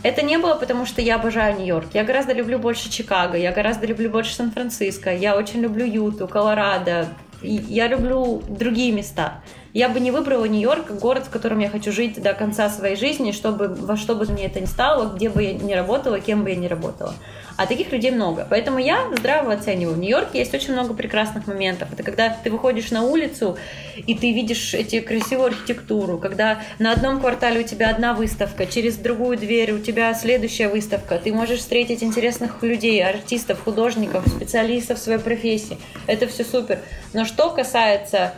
Это 0.03 0.23
не 0.23 0.37
было 0.39 0.55
потому, 0.55 0.85
что 0.85 1.01
я 1.01 1.17
обожаю 1.17 1.57
Нью-Йорк. 1.57 1.91
Я 1.95 2.03
гораздо 2.05 2.33
люблю 2.33 2.59
больше 2.59 2.91
Чикаго, 2.91 3.37
я 3.37 3.53
гораздо 3.53 3.87
люблю 3.87 4.11
больше 4.11 4.35
Сан-Франциско, 4.35 5.15
я 5.15 5.37
очень 5.37 5.61
люблю 5.61 5.85
Юту, 5.85 6.27
Колорадо. 6.27 7.09
Я 7.43 7.87
люблю 7.89 8.43
другие 8.49 8.93
места. 8.93 9.43
Я 9.73 9.89
бы 9.89 10.01
не 10.01 10.11
выбрала 10.11 10.47
Нью-Йорк 10.47 10.91
город, 10.93 11.27
в 11.27 11.31
котором 11.31 11.61
я 11.61 11.71
хочу 11.71 11.93
жить 11.93 12.21
до 12.21 12.35
конца 12.35 12.69
своей 12.69 12.97
жизни, 12.97 13.31
чтобы 13.31 13.69
во 13.69 13.97
что 13.97 14.17
бы 14.17 14.27
мне 14.27 14.47
это 14.47 14.59
ни 14.61 14.65
стало, 14.65 15.15
где 15.15 15.29
бы 15.29 15.45
я 15.45 15.53
ни 15.53 15.73
работала, 15.73 16.19
кем 16.19 16.43
бы 16.43 16.51
я 16.51 16.57
ни 16.57 16.67
работала. 16.67 17.15
А 17.57 17.67
таких 17.67 17.93
людей 17.93 18.11
много. 18.11 18.47
Поэтому 18.49 18.79
я 18.79 19.05
здраво 19.17 19.53
оцениваю. 19.53 19.95
В 19.95 19.99
Нью-Йорке 19.99 20.39
есть 20.39 20.53
очень 20.55 20.73
много 20.73 20.95
прекрасных 20.95 21.47
моментов. 21.47 21.93
Это 21.93 22.03
когда 22.03 22.31
ты 22.31 22.51
выходишь 22.51 22.91
на 22.91 23.03
улицу, 23.03 23.59
и 23.95 24.15
ты 24.15 24.33
видишь 24.33 24.75
эти 24.75 25.01
красивую 25.01 25.49
архитектуру, 25.49 26.19
когда 26.19 26.63
на 26.79 26.93
одном 26.93 27.21
квартале 27.21 27.61
у 27.61 27.63
тебя 27.63 27.91
одна 27.91 28.15
выставка, 28.15 28.67
через 28.67 28.97
другую 28.97 29.37
дверь 29.37 29.73
у 29.73 29.79
тебя 29.79 30.15
следующая 30.15 30.69
выставка, 30.69 31.19
ты 31.19 31.33
можешь 31.33 31.61
встретить 31.61 32.03
интересных 32.03 32.63
людей, 32.63 33.05
артистов, 33.05 33.63
художников, 33.63 34.27
специалистов 34.27 34.99
в 34.99 35.03
своей 35.03 35.21
профессии. 35.21 35.79
Это 36.07 36.27
все 36.27 36.45
супер. 36.45 36.81
Но 37.13 37.25
что 37.25 37.51
касается 37.51 38.33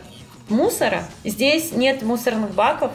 мусора, 0.49 1.03
здесь 1.23 1.71
нет 1.71 2.01
мусорных 2.03 2.51
баков, 2.51 2.91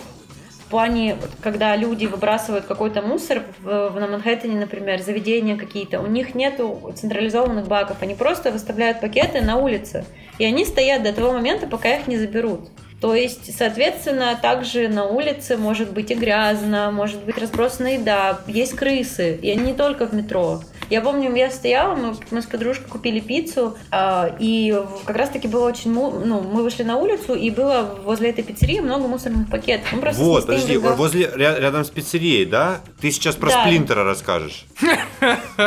в 0.66 0.70
плане, 0.70 1.16
когда 1.42 1.74
люди 1.76 2.04
выбрасывают 2.04 2.66
какой-то 2.66 3.00
мусор 3.00 3.42
в- 3.62 3.98
на 3.98 4.06
Манхэттене, 4.06 4.60
например, 4.60 5.00
заведения 5.00 5.56
какие-то, 5.56 6.00
у 6.00 6.06
них 6.06 6.34
нету 6.34 6.92
централизованных 6.94 7.66
баков, 7.68 7.96
они 8.02 8.14
просто 8.14 8.52
выставляют 8.52 9.00
пакеты 9.00 9.40
на 9.40 9.56
улице, 9.56 10.04
и 10.38 10.44
они 10.44 10.66
стоят 10.66 11.02
до 11.02 11.14
того 11.14 11.32
момента, 11.32 11.66
пока 11.66 11.96
их 11.96 12.06
не 12.06 12.18
заберут. 12.18 12.68
То 13.00 13.14
есть, 13.14 13.56
соответственно, 13.56 14.36
также 14.40 14.88
на 14.88 15.04
улице 15.04 15.56
может 15.56 15.92
быть 15.92 16.10
и 16.10 16.14
грязно, 16.14 16.90
может 16.90 17.22
быть 17.24 17.38
разбросана 17.38 17.94
еда, 17.94 18.40
есть 18.48 18.74
крысы, 18.74 19.38
и 19.40 19.50
они 19.52 19.66
не 19.66 19.72
только 19.72 20.04
в 20.06 20.12
метро. 20.14 20.62
Я 20.90 21.00
помню, 21.00 21.32
я 21.36 21.50
стояла, 21.50 21.94
мы, 21.94 22.16
мы 22.32 22.42
с 22.42 22.46
подружкой 22.46 22.88
купили 22.88 23.20
пиццу, 23.20 23.76
а, 23.92 24.34
и 24.40 24.76
как 25.04 25.16
раз-таки 25.16 25.46
было 25.46 25.68
очень, 25.68 25.92
му- 25.92 26.10
ну, 26.24 26.40
мы 26.40 26.62
вышли 26.64 26.82
на 26.82 26.96
улицу, 26.96 27.34
и 27.34 27.50
было 27.50 27.98
возле 28.04 28.30
этой 28.30 28.42
пиццерии 28.42 28.80
много 28.80 29.06
мусорных 29.06 29.48
пакетов. 29.48 29.92
Мы 29.92 30.00
просто 30.00 30.20
Вот, 30.22 30.46
подожди, 30.46 30.76
возле, 30.78 31.26
ря- 31.26 31.60
рядом 31.60 31.84
с 31.84 31.90
пиццерией, 31.90 32.46
да? 32.46 32.80
Ты 33.00 33.10
сейчас 33.12 33.36
про 33.36 33.50
Да. 33.50 33.60
Сплинтера 33.62 34.02
расскажешь. 34.02 34.64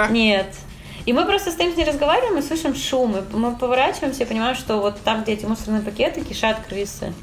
Нет. 0.09 0.47
И 1.05 1.13
мы 1.13 1.25
просто 1.25 1.51
стоим 1.51 1.73
с 1.73 1.77
ней 1.77 1.85
разговариваем 1.85 2.37
и 2.37 2.41
слышим 2.41 2.75
шум. 2.75 3.17
И 3.17 3.35
мы 3.35 3.55
поворачиваемся 3.55 4.23
и 4.23 4.25
понимаем, 4.25 4.55
что 4.55 4.77
вот 4.77 5.01
там, 5.01 5.23
где 5.23 5.33
эти 5.33 5.45
мусорные 5.45 5.81
пакеты, 5.81 6.21
кишат 6.21 6.59
крысы. 6.67 7.13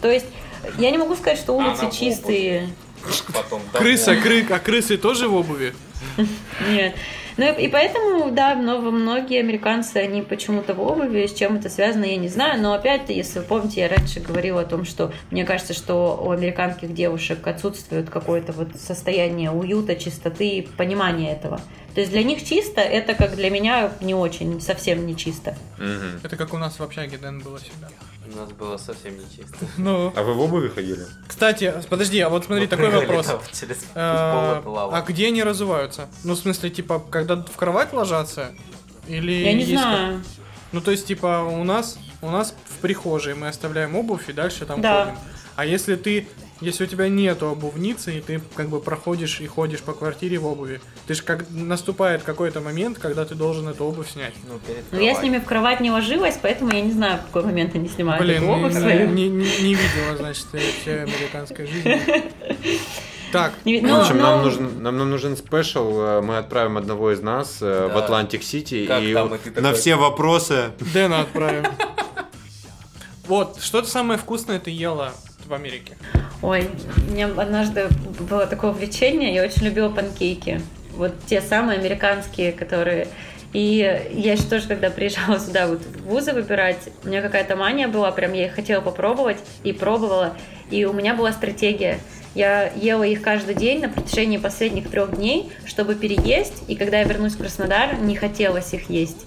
То 0.00 0.10
есть 0.10 0.26
я 0.78 0.90
не 0.90 0.98
могу 0.98 1.14
сказать, 1.14 1.38
что 1.38 1.52
улицы 1.52 1.86
в 1.86 1.92
чистые. 1.92 2.68
Потом 3.32 3.62
Крыса, 3.72 4.16
крык, 4.16 4.50
а 4.50 4.58
крысы 4.58 4.96
тоже 4.98 5.28
в 5.28 5.34
обуви? 5.34 5.74
Нет. 6.68 6.94
Ну 7.36 7.44
и, 7.44 7.64
и 7.64 7.68
поэтому, 7.68 8.30
да, 8.30 8.54
много, 8.54 8.90
многие 8.90 9.40
американцы, 9.40 9.96
они 9.96 10.22
почему-то 10.22 10.74
в 10.74 10.80
обуви, 10.80 11.26
с 11.26 11.34
чем 11.34 11.56
это 11.56 11.68
связано, 11.68 12.04
я 12.04 12.16
не 12.16 12.28
знаю. 12.28 12.60
Но 12.60 12.72
опять, 12.72 13.08
если 13.08 13.40
вы 13.40 13.44
помните, 13.44 13.80
я 13.80 13.88
раньше 13.88 14.20
говорила 14.20 14.62
о 14.62 14.64
том, 14.64 14.84
что 14.84 15.12
мне 15.30 15.44
кажется, 15.44 15.74
что 15.74 16.20
у 16.22 16.30
американских 16.30 16.94
девушек 16.94 17.46
отсутствует 17.46 18.10
какое-то 18.10 18.52
вот 18.52 18.68
состояние 18.76 19.50
уюта, 19.50 19.96
чистоты 19.96 20.48
и 20.48 20.62
понимания 20.62 21.32
этого. 21.32 21.60
То 21.94 22.00
есть 22.00 22.12
для 22.12 22.22
них 22.22 22.44
чисто, 22.44 22.80
это 22.80 23.14
как 23.14 23.34
для 23.34 23.50
меня 23.50 23.92
не 24.00 24.14
очень, 24.14 24.60
совсем 24.60 25.06
не 25.06 25.16
чисто. 25.16 25.56
Это 26.22 26.36
как 26.36 26.54
у 26.54 26.58
нас 26.58 26.78
в 26.78 26.82
общаге 26.82 27.18
Дэн 27.18 27.40
было 27.40 27.58
всегда. 27.58 27.88
У 28.32 28.36
нас 28.36 28.50
было 28.52 28.76
совсем 28.76 29.14
нечисто. 29.18 29.56
Ну, 29.76 30.12
А 30.14 30.22
вы 30.22 30.34
в 30.34 30.40
обуви 30.40 30.68
ходили? 30.68 31.04
кстати, 31.26 31.74
подожди, 31.88 32.20
а 32.20 32.28
вот 32.28 32.44
смотри, 32.44 32.64
Мы 32.64 32.68
такой 32.68 32.86
прыгали 32.90 33.06
вопрос. 33.06 33.26
там 33.26 33.40
через 33.52 33.78
лавы. 33.94 34.96
А 34.96 35.00
где 35.02 35.26
они 35.28 35.42
разуваются? 35.42 36.08
Ну, 36.24 36.34
в 36.34 36.38
смысле, 36.38 36.70
типа, 36.70 37.00
когда 37.00 37.36
в 37.36 37.56
кровать 37.56 37.92
ложатся? 37.92 38.52
Или 39.08 39.32
Я 39.32 39.52
не 39.54 39.60
есть 39.64 39.72
как- 39.72 39.82
знаю. 39.82 40.22
Ну, 40.72 40.80
то 40.80 40.90
есть, 40.92 41.06
типа, 41.06 41.42
у 41.42 41.64
нас, 41.64 41.98
у 42.22 42.30
нас 42.30 42.54
в 42.66 42.78
прихожей 42.78 43.34
мы 43.34 43.48
оставляем 43.48 43.96
обувь 43.96 44.28
и 44.28 44.32
дальше 44.32 44.66
там 44.66 44.80
Да. 44.80 45.04
ходим. 45.04 45.18
А 45.56 45.66
если 45.66 45.96
ты, 45.96 46.26
если 46.62 46.84
у 46.84 46.86
тебя 46.86 47.08
нету 47.08 47.48
обувницы, 47.48 48.16
и 48.16 48.20
ты 48.20 48.40
как 48.54 48.68
бы 48.68 48.80
проходишь 48.80 49.40
и 49.40 49.46
ходишь 49.46 49.80
по 49.80 49.92
квартире 49.92 50.38
в 50.38 50.46
обуви, 50.46 50.80
ты 51.06 51.14
же 51.14 51.22
как 51.22 51.44
наступает 51.50 52.22
какой-то 52.22 52.60
момент, 52.60 52.98
когда 52.98 53.24
ты 53.26 53.34
должен 53.34 53.68
эту 53.68 53.84
обувь 53.84 54.10
снять. 54.10 54.32
Ну, 54.48 54.58
перед 54.66 54.84
Ну, 54.90 55.00
я 55.00 55.14
с 55.14 55.22
ними 55.22 55.38
в 55.38 55.44
кровать 55.44 55.80
не 55.80 55.90
ложилась, 55.90 56.38
поэтому 56.40 56.72
я 56.72 56.80
не 56.80 56.92
знаю, 56.92 57.18
в 57.18 57.26
какой 57.26 57.44
момент 57.44 57.74
они 57.74 57.88
снимают 57.88 58.24
Блин, 58.24 58.42
эту 58.44 58.52
обувь 58.52 58.72
не, 58.74 58.80
свою. 58.80 59.08
не- 59.10 59.28
не- 59.28 59.62
не 59.62 59.74
видела, 59.74 60.16
значит, 60.16 60.46
я 60.52 60.60
вся 60.80 60.92
американская 61.02 61.66
жизнь. 61.66 61.88
Так, 63.32 63.52
Не- 63.64 63.80
В 63.80 63.94
общем, 63.94 64.16
ну, 64.16 64.22
нам, 64.22 64.42
нужен, 64.42 64.82
нам, 64.82 64.98
нам 64.98 65.08
нужен 65.10 65.36
special. 65.36 66.00
э, 66.00 66.20
Мы 66.20 66.38
отправим 66.38 66.76
одного 66.76 67.12
из 67.12 67.22
нас 67.22 67.58
э, 67.62 67.86
в 67.86 67.92
Да. 67.94 67.98
Атлантик-Сити. 68.04 68.86
Как 68.88 69.04
И 69.04 69.14
там, 69.14 69.32
и 69.32 69.38
ты 69.38 69.50
на 69.50 69.68
такой- 69.68 69.74
все 69.78 69.94
вопросы... 69.94 70.70
Дэна 70.92 71.20
отправим. 71.20 71.64
Вот, 73.30 73.60
что-то 73.62 73.86
самое 73.86 74.18
вкусное 74.18 74.58
ты 74.58 74.72
ела 74.72 75.12
в 75.46 75.54
Америке? 75.54 75.96
Ой, 76.42 76.68
у 76.96 77.12
меня 77.12 77.28
однажды 77.28 77.86
было 78.28 78.44
такое 78.44 78.72
увлечение, 78.72 79.32
я 79.32 79.44
очень 79.44 79.66
любила 79.66 79.88
панкейки. 79.88 80.60
Вот 80.96 81.12
те 81.26 81.40
самые 81.40 81.78
американские, 81.78 82.50
которые... 82.50 83.06
И 83.52 84.02
я 84.10 84.32
еще 84.32 84.42
тоже, 84.42 84.66
когда 84.66 84.90
приезжала 84.90 85.38
сюда 85.38 85.68
вот 85.68 85.80
вузы 86.04 86.32
выбирать, 86.32 86.88
у 87.04 87.06
меня 87.06 87.22
какая-то 87.22 87.54
мания 87.54 87.86
была, 87.86 88.10
прям 88.10 88.32
я 88.32 88.46
их 88.46 88.54
хотела 88.56 88.80
попробовать 88.80 89.38
и 89.62 89.72
пробовала. 89.72 90.36
И 90.72 90.84
у 90.84 90.92
меня 90.92 91.14
была 91.14 91.30
стратегия. 91.30 92.00
Я 92.34 92.72
ела 92.74 93.04
их 93.04 93.22
каждый 93.22 93.54
день 93.54 93.80
на 93.80 93.88
протяжении 93.88 94.38
последних 94.38 94.90
трех 94.90 95.14
дней, 95.14 95.52
чтобы 95.66 95.94
переесть, 95.94 96.64
и 96.66 96.74
когда 96.74 96.98
я 96.98 97.04
вернусь 97.04 97.34
в 97.34 97.38
Краснодар, 97.38 97.94
не 98.00 98.16
хотелось 98.16 98.74
их 98.74 98.90
есть. 98.90 99.18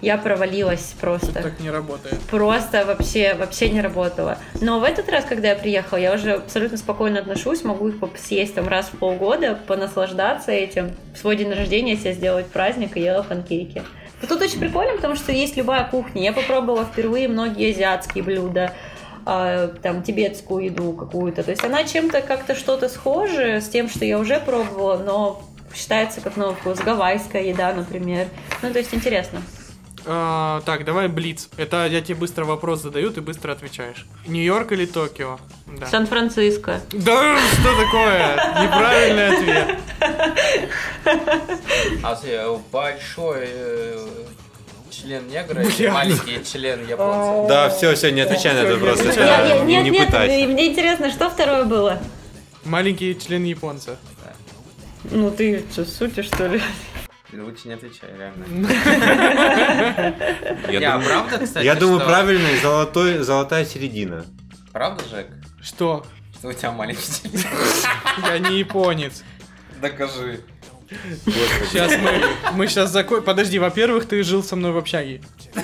Я 0.00 0.16
провалилась 0.16 0.94
просто 1.00 1.32
Так 1.32 1.58
не 1.60 1.70
работает. 1.70 2.20
просто 2.30 2.84
вообще, 2.84 3.34
вообще 3.34 3.68
не 3.68 3.80
работало. 3.80 4.38
Но 4.60 4.78
в 4.78 4.84
этот 4.84 5.08
раз, 5.08 5.24
когда 5.24 5.48
я 5.48 5.54
приехала, 5.56 5.98
я 5.98 6.14
уже 6.14 6.34
абсолютно 6.34 6.78
спокойно 6.78 7.18
отношусь, 7.18 7.64
могу 7.64 7.88
их 7.88 7.96
съесть 8.16 8.54
там 8.54 8.68
раз 8.68 8.86
в 8.92 8.98
полгода, 8.98 9.58
понаслаждаться 9.66 10.52
этим. 10.52 10.92
В 11.14 11.18
свой 11.18 11.36
день 11.36 11.52
рождения 11.52 11.96
себе 11.96 12.12
сделать 12.12 12.46
праздник 12.46 12.96
и 12.96 13.00
ела 13.00 13.22
панкейки. 13.24 13.82
Но 14.22 14.28
Тут 14.28 14.42
очень 14.42 14.60
прикольно, 14.60 14.94
потому 14.96 15.16
что 15.16 15.32
есть 15.32 15.56
любая 15.56 15.84
кухня. 15.88 16.22
Я 16.22 16.32
попробовала 16.32 16.84
впервые 16.84 17.28
многие 17.28 17.72
азиатские 17.72 18.22
блюда, 18.22 18.72
а, 19.26 19.68
там 19.82 20.02
тибетскую 20.02 20.64
еду 20.66 20.92
какую-то. 20.92 21.42
То 21.42 21.50
есть 21.50 21.64
она 21.64 21.84
чем-то 21.84 22.20
как-то 22.22 22.54
что-то 22.54 22.88
схоже 22.88 23.60
с 23.60 23.68
тем, 23.68 23.88
что 23.88 24.04
я 24.04 24.18
уже 24.18 24.40
пробовала, 24.40 24.96
но 24.96 25.42
считается 25.74 26.20
как 26.20 26.36
новый 26.36 26.54
вкус. 26.54 26.78
Гавайская 26.78 27.42
еда, 27.42 27.72
например. 27.72 28.28
Ну, 28.62 28.72
то 28.72 28.78
есть 28.78 28.94
интересно. 28.94 29.42
А, 30.06 30.62
так, 30.64 30.84
давай 30.84 31.08
Блиц. 31.08 31.48
Это 31.56 31.86
я 31.86 32.00
тебе 32.00 32.14
быстро 32.16 32.44
вопрос 32.44 32.82
задаю, 32.82 33.10
ты 33.10 33.20
быстро 33.20 33.52
отвечаешь. 33.52 34.06
Нью-Йорк 34.26 34.72
или 34.72 34.86
Токио? 34.86 35.38
Да. 35.66 35.86
Сан-Франциско. 35.86 36.80
Да, 36.92 37.38
что 37.52 37.76
такое? 37.76 38.36
Неправильный 38.62 39.28
ответ. 39.36 39.78
А 42.02 42.18
э, 42.22 42.58
большой 42.72 43.44
э, 43.44 44.06
член 44.90 45.28
негра 45.28 45.62
и 45.62 45.76
Бля. 45.76 45.92
маленький 45.92 46.44
член 46.44 46.86
японца. 46.86 47.48
Да, 47.48 47.68
все, 47.70 47.94
все, 47.94 48.10
не 48.10 48.20
отвечай 48.22 48.54
на 48.54 48.58
этот 48.60 48.80
вопрос. 48.80 49.04
Нет, 49.04 49.84
не 49.84 49.90
нет, 49.90 50.06
пытайся. 50.06 50.46
мне 50.48 50.68
интересно, 50.68 51.10
что 51.10 51.30
второе 51.30 51.64
было? 51.64 52.00
Маленький 52.64 53.18
член 53.18 53.44
японца. 53.44 53.98
Ну 55.10 55.30
ты 55.30 55.64
что, 55.72 55.84
шутишь, 55.86 56.26
что 56.26 56.46
ли? 56.48 56.60
Лучше 57.32 57.68
не 57.68 57.74
отвечай, 57.74 58.08
реально. 58.16 58.44
Я 60.70 60.80
думаю- 60.92 61.06
правда, 61.06 61.38
кстати, 61.44 61.64
Я 61.64 61.74
думаю, 61.74 62.00
правильный 62.00 62.58
золотой, 62.58 63.18
золотая 63.18 63.66
середина. 63.66 64.24
Правда, 64.72 65.04
Жек, 65.08 65.26
Что? 65.62 66.06
что 66.38 66.48
у 66.48 66.52
тебя 66.52 66.72
маленький? 66.72 67.02
Я 68.26 68.38
не 68.38 68.58
японец. 68.60 69.22
Докажи. 69.82 70.40
Сейчас 71.70 71.92
мы, 71.98 72.22
мы 72.54 72.66
сейчас 72.66 72.90
закончим. 72.90 73.24
Подожди, 73.24 73.58
во-первых, 73.58 74.08
ты 74.08 74.22
жил 74.22 74.42
со 74.42 74.56
мной 74.56 74.72
в 74.72 74.78
общаге. 74.78 75.20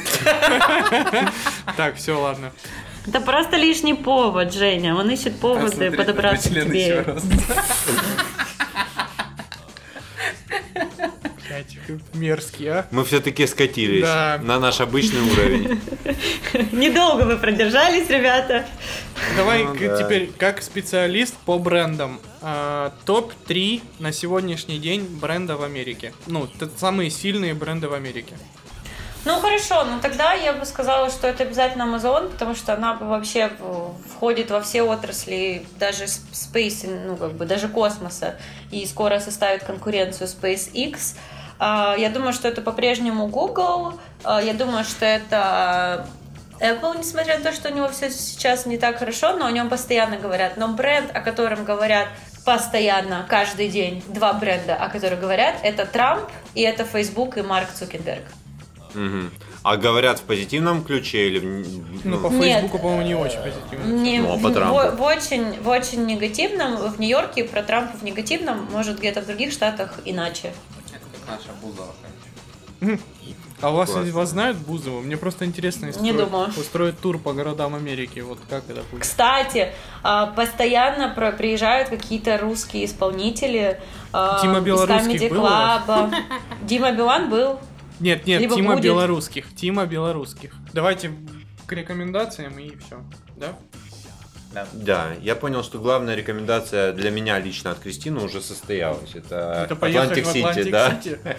Так, 1.78 1.96
все, 1.96 2.20
ладно. 2.20 2.52
Это 3.06 3.20
просто 3.20 3.56
лишний 3.56 3.94
повод, 3.94 4.52
Женя. 4.52 4.94
Он 4.94 5.10
ищет 5.10 5.40
поводы 5.40 5.90
подобраться 5.90 6.50
к 6.50 6.52
тебе. 6.52 7.04
Как 11.86 11.96
мерзкий, 12.14 12.68
а? 12.68 12.86
Мы 12.90 13.04
все-таки 13.04 13.46
скатились 13.46 14.02
Да. 14.02 14.38
на 14.42 14.58
наш 14.58 14.80
обычный 14.80 15.20
уровень. 15.20 15.80
Недолго 16.72 17.22
вы 17.22 17.36
продержались, 17.36 18.08
ребята. 18.08 18.64
Давай 19.36 19.64
Ну 19.64 19.74
да. 19.78 20.02
теперь, 20.02 20.30
как 20.38 20.62
специалист 20.62 21.34
по 21.44 21.58
брендам, 21.58 22.20
а, 22.42 22.92
топ-3 23.06 23.82
на 23.98 24.12
сегодняшний 24.12 24.78
день 24.78 25.02
бренда 25.20 25.56
в 25.56 25.62
Америке. 25.62 26.12
Ну, 26.26 26.48
самые 26.76 27.10
сильные 27.10 27.54
бренды 27.54 27.88
в 27.88 27.94
Америке. 27.94 28.34
Ну 29.26 29.40
хорошо, 29.40 29.84
ну 29.84 30.00
тогда 30.02 30.34
я 30.34 30.52
бы 30.52 30.66
сказала, 30.66 31.08
что 31.08 31.26
это 31.26 31.44
обязательно 31.44 31.84
Amazon, 31.84 32.28
потому 32.28 32.54
что 32.54 32.74
она 32.74 32.92
вообще 32.94 33.50
входит 34.14 34.50
во 34.50 34.60
все 34.60 34.82
отрасли, 34.82 35.64
даже 35.78 36.04
Space, 36.04 37.06
ну 37.06 37.16
как 37.16 37.32
бы 37.32 37.46
даже 37.46 37.68
космоса, 37.68 38.38
и 38.70 38.84
скоро 38.84 39.20
составит 39.20 39.64
конкуренцию 39.64 40.28
SpaceX. 40.28 41.16
А, 41.58 41.94
Я 41.98 42.10
думаю, 42.10 42.32
что 42.32 42.48
это 42.48 42.60
по-прежнему 42.62 43.26
Google. 43.28 43.94
А, 44.22 44.40
Я 44.42 44.54
думаю, 44.54 44.84
что 44.84 45.04
это 45.06 46.06
Apple, 46.60 46.98
несмотря 46.98 47.38
на 47.38 47.44
то, 47.44 47.52
что 47.52 47.70
у 47.70 47.74
него 47.74 47.88
все 47.88 48.10
сейчас 48.10 48.66
не 48.66 48.78
так 48.78 48.98
хорошо, 48.98 49.36
но 49.36 49.46
о 49.46 49.50
нем 49.52 49.68
постоянно 49.68 50.16
говорят. 50.16 50.56
Но 50.56 50.68
бренд, 50.68 51.10
о 51.14 51.20
котором 51.20 51.64
говорят 51.64 52.08
постоянно, 52.44 53.26
каждый 53.28 53.68
день, 53.68 54.02
два 54.08 54.32
бренда, 54.34 54.74
о 54.76 54.88
которых 54.88 55.18
говорят, 55.20 55.54
это 55.62 55.86
Трамп 55.86 56.28
и 56.54 56.60
это 56.62 56.84
Facebook 56.84 57.36
и 57.38 57.42
Марк 57.42 57.68
Цукерберг. 57.72 58.22
Мгм. 58.94 59.30
А 59.64 59.76
говорят 59.78 60.18
в 60.20 60.22
позитивном 60.22 60.84
ключе 60.84 61.26
или 61.28 61.38
в... 61.38 61.44
Ну, 61.44 61.84
ну, 62.04 62.20
по. 62.20 62.30
Фейсбуку, 62.30 62.78
по-моему, 62.78 63.02
не 63.02 63.14
очень 63.14 63.38
позитивно. 63.40 63.84
Не, 63.92 64.18
Ну, 64.20 64.34
а 64.34 64.38
по 64.38 64.50
Трампу? 64.50 64.74
в- 64.74 64.96
в 64.98 65.02
очень, 65.02 65.60
в 65.62 65.68
очень 65.68 66.04
негативном. 66.04 66.76
В 66.76 67.00
Нью-Йорке 67.00 67.44
про 67.44 67.62
Трампа 67.62 67.96
в 67.96 68.02
негативном, 68.04 68.68
может 68.70 68.98
где-то 68.98 69.22
в 69.22 69.26
других 69.26 69.52
штатах 69.52 69.94
иначе. 70.04 70.52
Наша 71.26 71.50
Бузова, 71.62 71.94
конечно. 72.02 72.98
А 73.62 73.70
у 73.70 73.76
вас, 73.76 73.90
Классно. 73.90 74.12
вас 74.12 74.28
знают 74.30 74.58
Бузову? 74.58 75.00
Мне 75.00 75.16
просто 75.16 75.46
интересно 75.46 75.86
Не 75.86 75.90
устроить, 75.92 76.16
думаю. 76.16 76.48
устроить 76.50 77.00
тур 77.00 77.18
по 77.18 77.32
городам 77.32 77.74
Америки. 77.74 78.20
Вот 78.20 78.38
как 78.50 78.68
это 78.68 78.82
будет? 78.90 79.00
Кстати, 79.02 79.72
а, 80.02 80.26
постоянно 80.26 81.08
приезжают 81.38 81.88
какие-то 81.88 82.36
русские 82.36 82.84
исполнители. 82.84 83.80
а, 84.12 84.40
Тима 84.42 84.58
из 84.58 84.64
Белорусских 84.64 85.22
Comedy 85.22 85.38
вас? 85.40 85.82
Club. 85.88 86.14
Дима 86.62 86.92
Билан 86.92 87.30
был. 87.30 87.58
Нет, 88.00 88.26
нет, 88.26 88.40
Либо 88.42 88.54
Тима 88.56 88.72
будет. 88.74 88.84
белорусских. 88.84 89.54
Тима 89.54 89.86
белорусских. 89.86 90.54
Давайте 90.74 91.12
к 91.66 91.72
рекомендациям 91.72 92.58
и 92.58 92.76
все. 92.76 93.00
Да? 93.36 93.56
Да, 94.72 95.12
я 95.20 95.34
понял, 95.34 95.62
что 95.62 95.78
главная 95.78 96.14
рекомендация 96.14 96.92
для 96.92 97.10
меня 97.10 97.38
лично 97.38 97.72
от 97.72 97.78
Кристины 97.80 98.20
уже 98.20 98.40
состоялась. 98.40 99.14
Это, 99.14 99.68
Это 99.70 99.74
Атлантик 99.74 100.26
Сити, 100.26 100.38
Атлантик 100.68 101.22
да? 101.22 101.36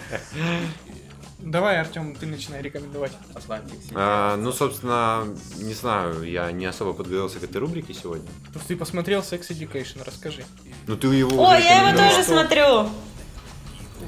Давай, 1.38 1.78
Артем, 1.78 2.16
ты 2.16 2.26
начинай 2.26 2.60
рекомендовать. 2.60 3.12
Атлантик 3.34 3.80
Сити. 3.80 3.92
А, 3.94 4.36
ну, 4.36 4.52
собственно, 4.52 5.24
не 5.58 5.74
знаю, 5.74 6.22
я 6.24 6.50
не 6.50 6.66
особо 6.66 6.92
подготовился 6.92 7.38
к 7.38 7.44
этой 7.44 7.58
рубрике 7.58 7.94
сегодня. 7.94 8.28
Ну, 8.52 8.60
Ты 8.66 8.76
посмотрел 8.76 9.20
Sex 9.20 9.48
Education, 9.50 10.02
расскажи. 10.04 10.44
Ну, 10.88 10.96
ты 10.96 11.06
его 11.08 11.40
Ой, 11.44 11.58
уже 11.58 11.64
я 11.66 11.88
его 11.88 11.96
тоже 11.96 12.22
Что? 12.22 12.32
смотрю. 12.32 12.88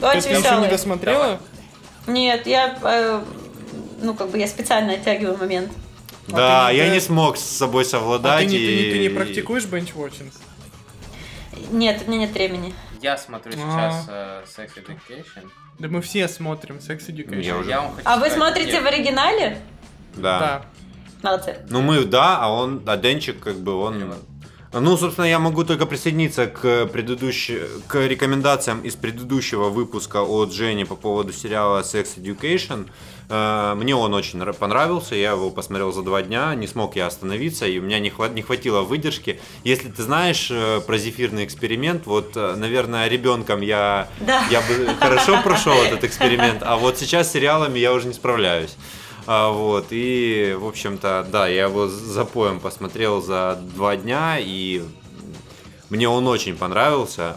Ты 0.00 0.06
Очень 0.06 0.38
еще 0.40 0.60
не 0.60 0.68
досмотрела? 0.68 1.40
Нет, 2.08 2.46
я, 2.46 2.76
э, 2.82 3.22
ну 4.00 4.14
как 4.14 4.30
бы 4.30 4.38
я 4.38 4.48
специально 4.48 4.94
оттягиваю 4.94 5.36
момент. 5.36 5.70
Да, 6.28 6.66
А 6.66 6.70
ты 6.70 6.76
я 6.76 6.84
ты- 6.86 6.90
не 6.92 7.00
смог 7.00 7.36
с 7.36 7.42
собой 7.42 7.82
А 7.82 7.84
ты 7.84 7.90
совладать. 7.90 8.46
не, 8.48 8.56
ты 8.58 8.64
не- 8.66 8.82
и- 8.82 8.92
ты 8.92 8.98
не 8.98 9.08
практикуешь 9.08 9.64
binge-watching? 9.64 10.32
Нет, 11.70 12.02
у 12.06 12.10
меня 12.10 12.20
нет 12.26 12.32
времени. 12.32 12.74
Я 13.00 13.16
смотрю 13.16 13.52
сейчас 13.52 14.06
э, 14.08 14.42
Sex 14.56 14.70
Education. 14.76 15.48
Да 15.78 15.88
мы 15.88 16.00
все 16.02 16.28
смотрим 16.28 16.76
Sex 16.76 17.08
Education. 17.08 17.42
Я 17.42 17.56
уже- 17.58 17.70
Я 17.70 17.80
вам 17.82 17.94
хочу 17.94 18.08
А 18.08 18.16
вы 18.16 18.26
сказать- 18.26 18.36
смотрите 18.36 18.72
Нет, 18.72 18.82
в 18.82 18.86
оригинале? 18.86 19.58
Да. 20.16 20.38
Да. 20.38 20.62
Молодцы. 21.22 21.56
Ну, 21.68 21.80
мы, 21.82 22.04
да, 22.04 22.38
а 22.38 22.48
он, 22.52 22.82
а 22.86 22.96
Денчик, 22.96 23.40
как 23.40 23.56
бы, 23.58 23.74
он... 23.74 24.14
Ну, 24.72 24.96
собственно, 24.98 25.24
я 25.24 25.38
могу 25.38 25.64
только 25.64 25.86
присоединиться 25.86 26.46
к 26.46 26.86
предыдущей, 26.86 27.62
к 27.86 28.06
рекомендациям 28.06 28.82
из 28.82 28.96
предыдущего 28.96 29.70
выпуска 29.70 30.22
от 30.22 30.52
Жени 30.52 30.84
по 30.84 30.94
поводу 30.94 31.32
сериала 31.32 31.80
Sex 31.80 32.16
Education. 32.18 32.88
Э, 33.30 33.74
Мне 33.76 33.94
он 33.94 34.14
очень 34.14 34.38
нра- 34.40 34.54
понравился, 34.54 35.14
я 35.14 35.32
его 35.32 35.50
посмотрел 35.50 35.92
за 35.92 36.02
два 36.02 36.22
дня, 36.22 36.54
не 36.54 36.66
смог 36.66 36.96
я 36.96 37.06
остановиться, 37.06 37.66
и 37.66 37.78
у 37.78 37.82
меня 37.82 37.98
не, 37.98 38.08
хва- 38.08 38.32
не 38.32 38.40
хватило 38.42 38.80
выдержки. 38.82 39.38
Если 39.64 39.88
ты 39.90 40.02
знаешь 40.02 40.48
э, 40.50 40.80
про 40.86 40.96
зефирный 40.96 41.44
эксперимент, 41.44 42.06
вот, 42.06 42.36
э, 42.36 42.54
наверное, 42.56 43.06
ребенком 43.08 43.60
я, 43.60 44.08
Да. 44.20 44.44
я 44.50 44.60
бы 44.62 44.94
хорошо 45.00 45.42
прошел 45.42 45.74
этот 45.74 46.04
эксперимент, 46.04 46.62
а 46.62 46.76
вот 46.76 46.96
сейчас 46.98 47.28
с 47.28 47.32
сериалами 47.32 47.78
я 47.78 47.92
уже 47.92 48.06
не 48.08 48.14
справляюсь. 48.14 48.76
А, 49.26 49.50
вот, 49.50 49.88
и, 49.90 50.56
в 50.58 50.66
общем-то, 50.66 51.26
да, 51.30 51.48
я 51.48 51.64
его 51.64 51.86
с 51.86 51.92
запоем 51.92 52.60
посмотрел 52.60 53.20
за 53.20 53.58
два 53.74 53.94
дня, 53.96 54.38
и 54.40 54.82
мне 55.90 56.08
он 56.08 56.26
очень 56.26 56.56
понравился. 56.56 57.36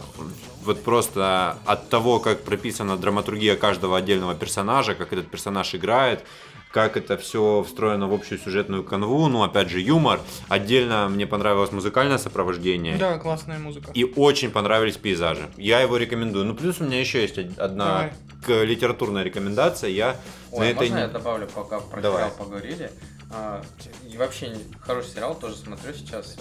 Вот 0.64 0.82
просто 0.84 1.58
от 1.66 1.88
того, 1.88 2.20
как 2.20 2.42
прописана 2.42 2.96
драматургия 2.96 3.56
каждого 3.56 3.96
отдельного 3.98 4.34
персонажа, 4.34 4.94
как 4.94 5.12
этот 5.12 5.28
персонаж 5.28 5.74
играет, 5.74 6.24
как 6.70 6.96
это 6.96 7.18
все 7.18 7.62
встроено 7.66 8.08
в 8.08 8.14
общую 8.14 8.38
сюжетную 8.38 8.84
канву, 8.84 9.28
ну, 9.28 9.42
опять 9.42 9.68
же, 9.68 9.80
юмор. 9.80 10.20
Отдельно 10.48 11.08
мне 11.08 11.26
понравилось 11.26 11.72
музыкальное 11.72 12.16
сопровождение. 12.18 12.96
Да, 12.96 13.18
классная 13.18 13.58
музыка. 13.58 13.90
И 13.92 14.04
очень 14.04 14.50
понравились 14.50 14.96
пейзажи. 14.96 15.50
Я 15.56 15.80
его 15.80 15.96
рекомендую. 15.96 16.44
Ну, 16.46 16.54
плюс 16.54 16.80
у 16.80 16.84
меня 16.84 17.00
еще 17.00 17.20
есть 17.22 17.36
од- 17.38 17.58
одна 17.58 17.84
Давай. 17.86 18.12
к- 18.46 18.64
литературная 18.64 19.22
рекомендация. 19.24 19.90
Я 19.90 20.16
на 20.52 20.58
Ой, 20.58 20.68
этой 20.68 20.88
можно 20.88 20.98
я 21.00 21.06
не- 21.08 21.12
добавлю, 21.12 21.48
пока 21.54 21.80
про 21.80 22.00
Давай. 22.00 22.22
сериал 22.22 22.36
поговорили? 22.38 22.90
А, 23.34 23.62
и 24.10 24.16
вообще 24.16 24.56
хороший 24.80 25.10
сериал, 25.10 25.34
тоже 25.34 25.56
смотрю 25.56 25.92
сейчас. 25.92 26.36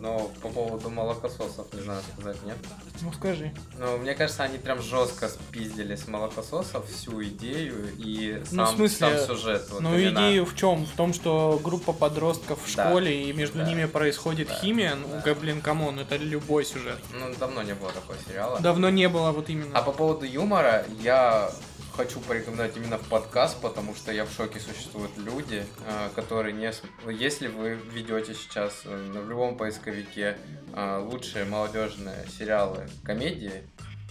Но 0.00 0.30
по 0.40 0.48
поводу 0.48 0.88
молокососов 0.88 1.66
не 1.74 1.82
знаю 1.82 2.00
сказать, 2.14 2.42
нет? 2.44 2.56
Ну 3.02 3.12
скажи. 3.12 3.52
Ну, 3.78 3.98
мне 3.98 4.14
кажется, 4.14 4.42
они 4.42 4.56
прям 4.56 4.80
жестко 4.80 5.28
спиздили 5.28 5.94
с 5.94 6.08
молокососов 6.08 6.88
всю 6.90 7.22
идею 7.24 7.92
и 7.98 8.42
Ну, 8.50 8.62
в 8.64 8.66
сам, 8.66 8.76
смысле, 8.76 9.18
сам 9.18 9.26
сюжет. 9.36 9.66
Вот 9.70 9.80
ну 9.82 9.96
именно. 9.96 10.18
идею 10.18 10.46
в 10.46 10.56
чем? 10.56 10.86
В 10.86 10.92
том, 10.96 11.12
что 11.12 11.60
группа 11.62 11.92
подростков 11.92 12.58
в 12.64 12.74
Да. 12.76 12.86
школе 12.88 13.24
и 13.28 13.32
между 13.34 13.58
Да. 13.58 13.64
ними 13.64 13.84
происходит 13.84 14.48
Да. 14.48 14.54
химия. 14.54 14.94
Ну, 14.94 15.06
Да. 15.22 15.34
блин, 15.34 15.60
come 15.60 15.82
on, 15.82 15.98
это 16.00 16.16
любой 16.16 16.64
сюжет. 16.64 16.98
Ну, 17.12 17.26
давно 17.38 17.62
не 17.62 17.74
было 17.74 17.92
такого 17.92 18.16
сериала. 18.26 18.58
Давно 18.60 18.88
не 18.88 19.08
было 19.08 19.32
вот 19.32 19.50
именно. 19.50 19.76
А 19.78 19.82
по 19.82 19.92
поводу 19.92 20.24
юмора, 20.24 20.86
я 21.00 21.52
хочу 22.00 22.18
порекомендовать 22.20 22.74
именно 22.78 22.96
в 22.96 23.06
подкаст, 23.08 23.60
потому 23.60 23.94
что 23.94 24.10
я 24.10 24.24
в 24.24 24.32
шоке 24.32 24.58
существуют 24.58 25.10
люди, 25.18 25.66
э, 25.86 26.08
которые 26.14 26.54
не... 26.54 26.72
Если 27.12 27.48
вы 27.48 27.78
ведете 27.92 28.32
сейчас 28.32 28.82
э, 28.86 29.12
в 29.12 29.28
любом 29.28 29.58
поисковике 29.58 30.38
э, 30.74 30.98
лучшие 30.98 31.44
молодежные 31.44 32.24
сериалы 32.38 32.88
комедии, 33.04 33.64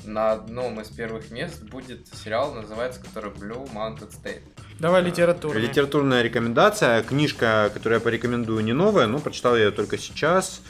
на 0.04 0.34
одном 0.34 0.80
из 0.80 0.90
первых 0.90 1.32
мест 1.32 1.64
будет 1.64 2.08
сериал, 2.14 2.54
называется, 2.54 3.02
который 3.02 3.32
Blue 3.32 3.68
Mountain 3.74 4.12
State. 4.12 4.44
Давай 4.78 5.02
литературу. 5.02 5.58
Литературная 5.58 6.22
рекомендация. 6.22 7.02
Книжка, 7.02 7.72
которую 7.74 7.98
я 8.00 8.04
порекомендую, 8.04 8.64
не 8.64 8.74
новая, 8.74 9.08
но 9.08 9.18
прочитал 9.18 9.58
я 9.58 9.64
ее 9.66 9.72
только 9.72 9.98
сейчас. 9.98 10.62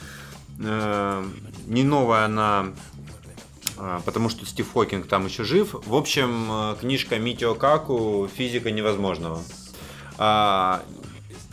Э, 0.58 1.22
Не 1.66 1.84
новая 1.84 2.24
она, 2.24 2.60
а, 2.60 2.74
потому 4.04 4.28
что 4.28 4.44
Стив 4.46 4.70
Хокинг 4.72 5.06
там 5.06 5.26
еще 5.26 5.44
жив. 5.44 5.74
В 5.86 5.94
общем, 5.94 6.48
э, 6.50 6.76
книжка 6.80 7.18
Митио 7.18 7.54
Каку 7.54 8.28
«Физика 8.34 8.70
невозможного». 8.70 9.42
А, 10.18 10.82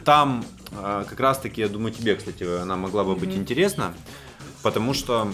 Там 0.03 0.45
а, 0.71 1.03
как 1.05 1.19
раз-таки, 1.19 1.61
я 1.61 1.69
думаю, 1.69 1.93
тебе, 1.93 2.15
кстати, 2.15 2.43
она 2.43 2.75
могла 2.75 3.03
бы 3.03 3.15
быть 3.15 3.35
интересна, 3.35 3.93
потому 4.61 4.93
что 4.93 5.31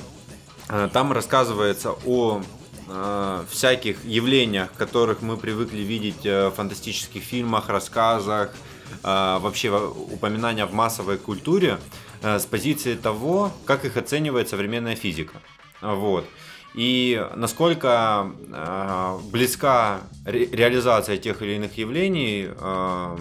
э, 0.69 0.89
там 0.91 1.11
рассказывается 1.11 1.95
о 2.05 2.41
э, 2.87 3.43
всяких 3.49 4.03
явлениях, 4.05 4.71
которых 4.73 5.21
мы 5.21 5.37
привыкли 5.37 5.79
видеть 5.79 6.23
в 6.23 6.51
фантастических 6.51 7.23
фильмах, 7.23 7.69
рассказах, 7.69 8.53
вообще 9.03 9.69
во- 9.69 9.89
упоминания 9.89 10.65
в 10.65 10.73
массовой 10.73 11.17
культуре 11.17 11.79
с 12.21 12.45
позиции 12.45 12.95
того, 12.95 13.51
как 13.65 13.85
их 13.85 13.97
оценивает 13.97 14.49
современная 14.49 14.95
физика. 14.95 15.41
Вот. 15.81 16.25
И 16.76 17.24
насколько 17.36 18.32
э, 18.51 19.19
близка 19.32 20.01
ре- 20.26 20.47
реализация 20.47 21.17
тех 21.17 21.41
или 21.41 21.53
иных 21.53 21.78
явлений 21.78 22.49
э, 22.49 23.17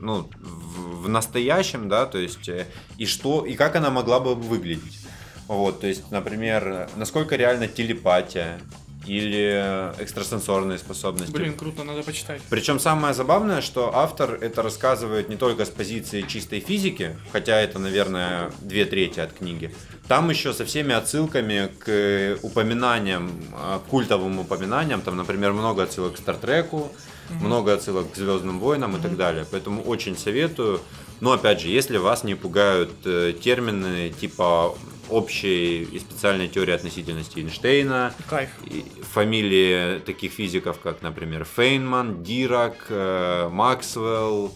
ну, 0.00 0.28
в, 0.38 1.04
в 1.04 1.08
настоящем, 1.08 1.88
да, 1.88 2.06
то 2.06 2.18
есть 2.18 2.48
э, 2.48 2.66
и 2.96 3.06
что, 3.06 3.44
и 3.44 3.54
как 3.54 3.74
она 3.74 3.90
могла 3.90 4.20
бы 4.20 4.34
выглядеть. 4.34 5.00
Вот, 5.48 5.80
то 5.80 5.86
есть, 5.86 6.10
например, 6.10 6.88
насколько 6.96 7.34
реально 7.34 7.68
телепатия 7.68 8.60
или 9.08 9.92
экстрасенсорные 9.98 10.78
способности. 10.78 11.32
Блин, 11.32 11.54
круто, 11.54 11.82
надо 11.82 12.02
почитать. 12.02 12.42
Причем 12.50 12.78
самое 12.78 13.14
забавное, 13.14 13.62
что 13.62 13.96
автор 13.96 14.38
это 14.40 14.62
рассказывает 14.62 15.28
не 15.28 15.36
только 15.36 15.64
с 15.64 15.70
позиции 15.70 16.22
чистой 16.22 16.60
физики, 16.60 17.16
хотя 17.32 17.58
это, 17.60 17.78
наверное, 17.78 18.52
две 18.60 18.84
трети 18.84 19.20
от 19.20 19.32
книги. 19.32 19.74
Там 20.06 20.30
еще 20.30 20.52
со 20.52 20.64
всеми 20.64 20.94
отсылками 20.94 21.70
к 21.78 22.38
упоминаниям, 22.42 23.30
э, 23.52 23.78
культовым 23.90 24.38
упоминаниям, 24.38 25.00
там, 25.00 25.16
например, 25.16 25.52
много 25.52 25.82
отсылок 25.82 26.14
к 26.14 26.18
Стартреку, 26.18 26.92
много 27.30 27.74
отсылок 27.74 28.12
к 28.12 28.16
Звездным 28.16 28.58
войнам 28.58 28.96
и 28.96 29.00
так 29.00 29.16
далее. 29.16 29.46
Поэтому 29.50 29.82
очень 29.82 30.16
советую. 30.16 30.80
Но 31.20 31.32
опять 31.32 31.60
же, 31.60 31.68
если 31.68 31.96
вас 31.96 32.24
не 32.24 32.34
пугают 32.34 32.92
э, 33.04 33.34
термины 33.42 34.10
типа 34.10 34.74
общей 35.10 35.82
и 35.82 35.98
специальной 35.98 36.48
теории 36.48 36.74
относительности 36.74 37.38
Эйнштейна, 37.38 38.14
Кайф. 38.28 38.50
и 38.64 38.84
фамилии 39.12 39.98
таких 40.00 40.32
физиков, 40.32 40.80
как, 40.80 41.02
например, 41.02 41.44
Фейнман, 41.44 42.22
Дирак, 42.22 42.86
э, 42.88 43.48
Максвелл 43.50 44.54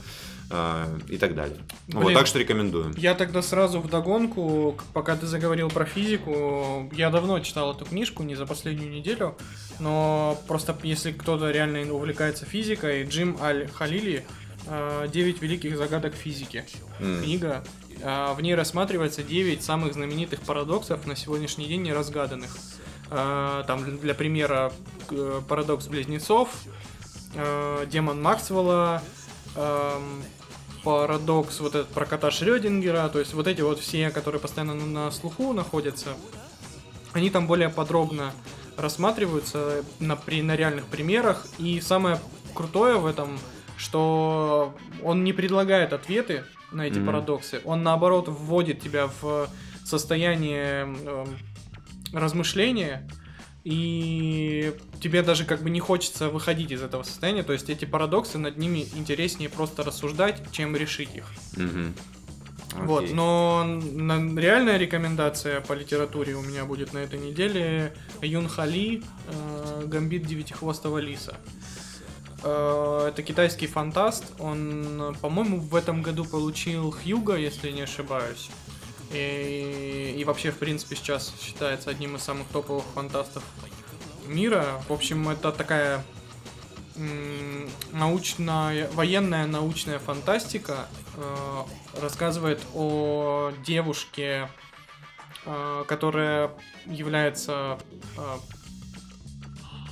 э, 0.51 0.99
и 1.09 1.17
так 1.17 1.35
далее. 1.35 1.59
Вот, 1.89 2.05
Блин. 2.05 2.19
так 2.19 2.27
что 2.27 2.39
рекомендую. 2.39 2.95
Я 2.97 3.15
тогда 3.15 3.43
сразу 3.43 3.81
в 3.81 3.89
догонку, 3.89 4.77
пока 4.93 5.17
ты 5.17 5.27
заговорил 5.27 5.69
про 5.69 5.85
физику, 5.85 6.91
я 6.93 7.11
давно 7.11 7.41
читал 7.41 7.75
эту 7.75 7.85
книжку, 7.85 8.23
не 8.23 8.35
за 8.35 8.47
последнюю 8.47 8.91
неделю, 8.91 9.37
но 9.81 10.39
просто 10.47 10.77
если 10.83 11.13
кто-то 11.13 11.51
реально 11.51 11.93
увлекается 11.93 12.45
физикой, 12.45 13.05
Джим 13.05 13.37
Аль-Халили 13.41 14.25
э, 14.67 15.09
«Девять 15.13 15.41
великих 15.43 15.77
загадок 15.77 16.15
физики». 16.15 16.65
М. 17.01 17.23
Книга. 17.23 17.65
Э, 18.01 18.33
В 18.35 18.41
ней 18.41 18.55
рассматривается 18.55 19.23
9 19.23 19.63
самых 19.63 19.95
знаменитых 19.95 20.41
парадоксов 20.41 21.07
на 21.07 21.17
сегодняшний 21.17 21.67
день 21.67 21.83
неразгаданных. 21.83 22.57
Э, 23.11 23.65
Там 23.67 23.99
для 23.99 24.15
примера 24.15 24.73
э, 25.11 25.41
парадокс 25.49 25.87
близнецов, 25.87 26.49
э, 27.35 27.87
демон 27.91 28.23
Максвелла, 28.23 29.03
эм, 29.57 30.23
парадокс 30.83 31.61
вот 31.61 31.75
этот 31.75 31.89
про 31.89 32.07
кота 32.07 32.31
Шрёдингера, 32.31 33.09
то 33.09 33.19
есть 33.19 33.35
вот 33.35 33.47
эти 33.47 33.61
вот 33.61 33.79
все, 33.79 34.11
которые 34.11 34.41
постоянно 34.41 34.75
на 34.75 35.11
слуху 35.11 35.53
находятся, 35.53 36.09
они 37.13 37.31
там 37.31 37.47
более 37.47 37.69
подробно 37.69 38.33
рассматриваются 38.77 39.85
на, 40.01 40.17
при, 40.17 40.43
на 40.43 40.57
реальных 40.57 40.87
примерах. 40.87 41.47
И 41.59 41.81
самое 41.81 42.19
крутое 42.55 42.97
в 42.97 43.07
этом, 43.07 43.39
что 43.77 44.75
он 45.03 45.25
не 45.25 45.33
предлагает 45.33 45.93
ответы 45.93 46.45
на 46.73 46.83
эти 46.83 46.99
Мгм. 46.99 47.07
парадоксы, 47.07 47.61
он 47.65 47.83
наоборот 47.83 48.29
вводит 48.29 48.81
тебя 48.81 49.09
в 49.21 49.49
состояние 49.85 50.83
эм, 50.85 51.27
размышления, 52.13 53.09
и 53.65 54.75
тебе 55.01 55.23
даже 55.23 55.45
как 55.45 55.63
бы 55.63 55.71
не 55.71 55.81
хочется 55.81 56.29
выходить 56.29 56.73
из 56.73 56.83
этого 56.83 57.03
состояния, 57.05 57.43
то 57.43 57.53
есть 57.53 57.71
эти 57.71 57.85
парадоксы 57.85 58.39
над 58.39 58.57
ними 58.59 58.87
интереснее 58.95 59.49
просто 59.49 59.85
рассуждать, 59.85 60.43
чем 60.53 60.75
решить 60.77 61.15
их. 61.15 61.25
Мгм. 61.57 61.95
Вот, 62.75 63.05
Окей. 63.05 63.15
но 63.15 63.65
на- 63.65 64.41
реальная 64.41 64.79
рекомендация 64.79 65.61
по 65.61 65.75
литературе 65.75 66.35
у 66.35 66.41
меня 66.43 66.65
будет 66.65 66.95
на 66.95 66.99
этой 66.99 67.19
неделе 67.19 67.93
Юн 68.23 68.49
Хали 68.49 69.03
э, 69.29 69.83
«Гамбит 69.87 70.27
девятихвостого 70.27 70.99
лиса». 70.99 71.37
Э, 72.45 73.07
это 73.09 73.23
китайский 73.23 73.67
фантаст, 73.67 74.25
он, 74.39 75.17
по-моему, 75.21 75.61
в 75.61 75.75
этом 75.75 76.03
году 76.03 76.25
получил 76.25 76.91
Хьюга, 76.91 77.37
если 77.37 77.71
не 77.71 77.83
ошибаюсь. 77.83 78.51
И, 79.13 80.15
и 80.17 80.25
вообще, 80.25 80.51
в 80.51 80.59
принципе, 80.59 80.97
сейчас 80.97 81.35
считается 81.41 81.91
одним 81.91 82.17
из 82.17 82.23
самых 82.23 82.49
топовых 82.49 82.85
фантастов 82.95 83.45
мира. 84.27 84.83
В 84.89 84.93
общем, 84.93 85.29
это 85.29 85.53
такая 85.53 86.03
научная, 87.93 88.89
военная 88.93 89.47
научная 89.47 89.99
фантастика 89.99 90.89
э, 91.17 92.01
рассказывает 92.01 92.61
о 92.75 93.53
девушке, 93.65 94.49
э, 95.47 95.85
которая 95.89 96.51
является, 96.87 97.79
э, 98.17 98.37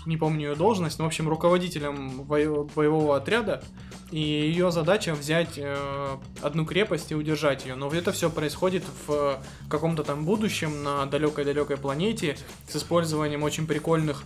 не 0.07 0.17
помню 0.17 0.51
ее 0.51 0.55
должность, 0.57 0.99
но, 0.99 1.05
в 1.05 1.09
общем, 1.09 1.29
руководителем 1.29 2.23
бо- 2.23 2.65
боевого 2.75 3.17
отряда. 3.17 3.63
и 4.11 4.19
ее 4.21 4.73
задача 4.73 5.15
взять 5.15 5.55
э, 5.57 6.17
одну 6.43 6.65
крепость 6.67 7.13
и 7.13 7.15
удержать 7.15 7.65
ее. 7.65 7.77
Но 7.77 7.89
это 7.91 8.11
все 8.13 8.29
происходит 8.29 8.83
в 9.07 9.41
каком-то 9.69 10.03
там 10.03 10.25
будущем 10.25 10.83
на 10.83 11.07
далекой-далекой 11.07 11.77
планете 11.77 12.37
с 12.69 12.75
использованием 12.77 13.43
очень 13.45 13.67
прикольных 13.67 14.25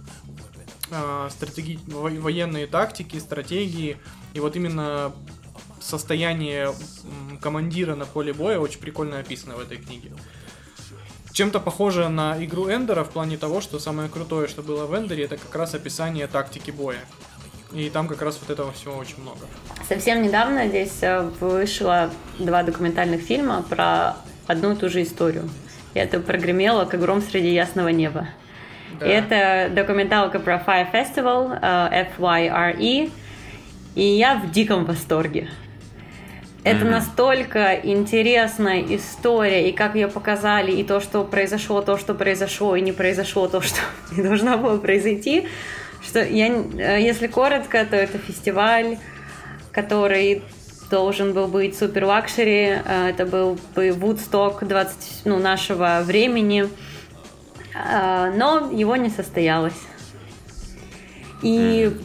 э, 0.91 1.29
стратеги... 1.31 1.79
во- 1.87 2.09
военные 2.09 2.67
тактики, 2.67 3.19
стратегии. 3.19 3.99
И 4.33 4.41
вот 4.41 4.57
именно 4.57 5.13
состояние 5.81 6.73
командира 7.43 7.95
на 7.95 8.07
поле 8.07 8.33
боя 8.33 8.59
очень 8.59 8.81
прикольно 8.81 9.19
описано 9.19 9.57
в 9.57 9.61
этой 9.61 9.77
книге. 9.77 10.13
Чем-то 11.35 11.59
похоже 11.59 12.09
на 12.09 12.37
игру 12.45 12.71
Эндера 12.71 13.03
в 13.03 13.11
плане 13.11 13.37
того, 13.37 13.61
что 13.61 13.81
самое 13.81 14.09
крутое, 14.09 14.47
что 14.47 14.63
было 14.63 14.87
в 14.87 14.97
Эндере, 14.97 15.25
это 15.25 15.37
как 15.37 15.53
раз 15.57 15.75
описание 15.75 16.29
тактики 16.29 16.71
боя. 16.71 17.01
И 17.73 17.91
там 17.91 18.07
как 18.07 18.23
раз 18.23 18.39
вот 18.41 18.51
этого 18.51 18.71
всего 18.71 18.95
очень 18.95 19.21
много. 19.21 19.41
Совсем 19.89 20.23
недавно 20.23 20.69
здесь 20.69 21.03
э, 21.03 21.29
вышло 21.41 22.09
два 22.39 22.63
документальных 22.63 23.21
фильма 23.21 23.65
про 23.69 24.15
одну 24.47 24.75
и 24.75 24.77
ту 24.77 24.89
же 24.89 25.03
историю. 25.03 25.51
И 25.95 25.99
это 25.99 26.21
прогремело, 26.21 26.85
как 26.85 27.01
гром 27.01 27.21
среди 27.21 27.53
ясного 27.53 27.89
неба. 27.89 28.29
Да. 29.01 29.07
И 29.07 29.09
это 29.09 29.75
документалка 29.75 30.39
про 30.39 30.63
Fire 30.65 30.93
Festival, 30.93 31.59
э, 31.61 32.07
FYRE, 32.17 33.11
и 33.97 34.05
я 34.05 34.37
в 34.37 34.53
диком 34.53 34.85
восторге. 34.85 35.51
Это 36.65 36.85
настолько 36.87 37.75
интересная 37.75 38.83
история, 38.89 39.69
и 39.69 39.73
как 39.73 39.95
ее 39.95 40.09
показали, 40.09 40.73
и 40.73 40.83
то, 40.83 41.01
что 41.01 41.25
произошло, 41.25 41.83
то, 41.83 41.99
что 41.99 42.15
произошло, 42.15 42.75
и 42.75 42.81
не 42.81 42.93
произошло 42.93 43.49
то, 43.49 43.61
что 43.63 43.81
не 44.17 44.23
должно 44.23 44.57
было 44.59 44.79
произойти, 44.79 45.47
что 46.03 46.25
я, 46.25 46.49
э, 46.49 47.01
если 47.01 47.27
коротко, 47.27 47.85
то 47.85 47.97
это 47.97 48.19
фестиваль, 48.19 48.99
который 49.73 50.43
должен 50.91 51.33
был 51.33 51.49
быть 51.49 51.77
супер 51.77 52.05
luxury, 52.05 52.79
э, 52.85 53.11
это 53.11 53.27
был 53.27 53.59
бы 53.75 53.89
Woodstock 53.89 54.65
20, 54.65 55.23
ну, 55.27 55.39
нашего 55.39 56.01
времени, 56.03 56.69
Э, 57.75 58.33
но 58.35 58.71
его 58.71 58.97
не 58.97 59.11
состоялось. 59.11 59.75
И 61.43 61.91
Ну, 61.93 62.01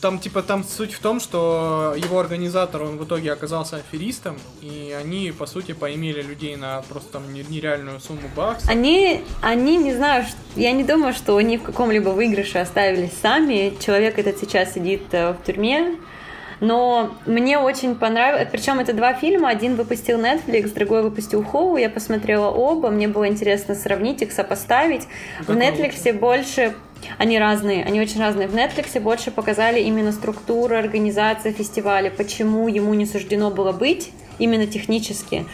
Там, 0.00 0.18
типа, 0.18 0.42
там 0.42 0.64
суть 0.64 0.92
в 0.92 1.00
том, 1.00 1.20
что 1.20 1.94
его 1.96 2.18
организатор, 2.20 2.82
он 2.82 2.98
в 2.98 3.04
итоге 3.04 3.32
оказался 3.32 3.76
аферистом, 3.76 4.36
и 4.60 4.96
они, 4.98 5.32
по 5.32 5.46
сути, 5.46 5.72
поимели 5.72 6.22
людей 6.22 6.56
на 6.56 6.82
просто 6.88 7.12
там 7.14 7.32
не- 7.32 7.44
нереальную 7.48 8.00
сумму 8.00 8.28
баксов. 8.36 8.68
Они, 8.68 9.22
они, 9.42 9.76
не 9.76 9.94
знаю, 9.94 10.24
я 10.56 10.72
не 10.72 10.84
думаю, 10.84 11.12
что 11.12 11.36
они 11.36 11.58
в 11.58 11.62
каком-либо 11.62 12.10
выигрыше 12.10 12.58
оставились 12.58 13.12
сами. 13.20 13.74
Человек 13.80 14.18
этот 14.18 14.38
сейчас 14.38 14.74
сидит 14.74 15.02
э, 15.12 15.32
в 15.32 15.44
тюрьме. 15.44 15.98
Но 16.60 17.14
мне 17.24 17.58
очень 17.58 17.94
понравилось, 17.94 18.48
причем 18.50 18.80
это 18.80 18.92
два 18.92 19.14
фильма, 19.14 19.48
один 19.48 19.76
выпустил 19.76 20.18
Netflix, 20.18 20.74
другой 20.74 21.02
выпустил 21.02 21.42
Hulu, 21.42 21.80
я 21.80 21.88
посмотрела 21.88 22.48
оба, 22.48 22.90
мне 22.90 23.06
было 23.06 23.28
интересно 23.28 23.76
сравнить 23.76 24.22
их, 24.22 24.32
сопоставить. 24.32 25.06
В 25.40 25.46
Какой 25.46 25.62
Netflix 25.62 26.12
больше, 26.12 26.74
они 27.18 27.38
разные, 27.38 27.84
они 27.84 28.00
очень 28.00 28.20
разные. 28.20 28.48
В 28.48 28.54
Netflix 28.54 28.98
больше 29.00 29.30
показали 29.30 29.80
именно 29.80 30.12
структуру 30.12 30.76
организации 30.76 31.52
фестиваля, 31.52 32.10
почему 32.10 32.68
ему 32.68 32.94
не 32.94 33.06
суждено 33.06 33.50
было 33.50 33.72
быть, 33.72 34.12
именно 34.38 34.66
технически. 34.66 35.46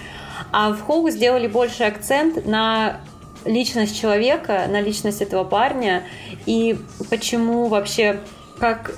А 0.53 0.73
в 0.73 0.89
Hulu 0.89 1.11
сделали 1.11 1.47
больше 1.47 1.85
акцент 1.85 2.47
на 2.47 3.01
личность 3.45 3.99
человека, 3.99 4.67
на 4.69 4.81
личность 4.81 5.21
этого 5.21 5.45
парня 5.45 6.05
и 6.47 6.79
почему 7.11 7.67
вообще, 7.69 8.21
как, 8.59 8.97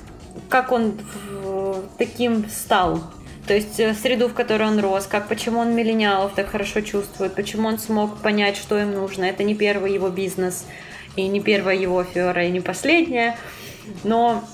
как 0.48 0.72
он 0.72 0.98
таким 1.98 2.48
стал. 2.48 3.00
То 3.46 3.54
есть 3.54 3.78
э, 3.78 3.94
среду, 3.94 4.28
в 4.28 4.34
которой 4.34 4.68
он 4.68 4.80
рос, 4.80 5.06
как 5.06 5.28
почему 5.28 5.60
он 5.60 5.74
миллениалов 5.74 6.34
так 6.34 6.48
хорошо 6.48 6.80
чувствует, 6.80 7.34
почему 7.34 7.68
он 7.68 7.78
смог 7.78 8.18
понять, 8.18 8.56
что 8.56 8.78
им 8.78 8.92
нужно. 8.92 9.24
Это 9.24 9.44
не 9.44 9.54
первый 9.54 9.92
его 9.94 10.08
бизнес, 10.08 10.66
и 11.16 11.26
не 11.28 11.40
первая 11.40 11.76
его 11.76 11.98
афера, 11.98 12.44
и 12.44 12.50
не 12.50 12.60
последняя. 12.60 13.36
Но 14.04 14.44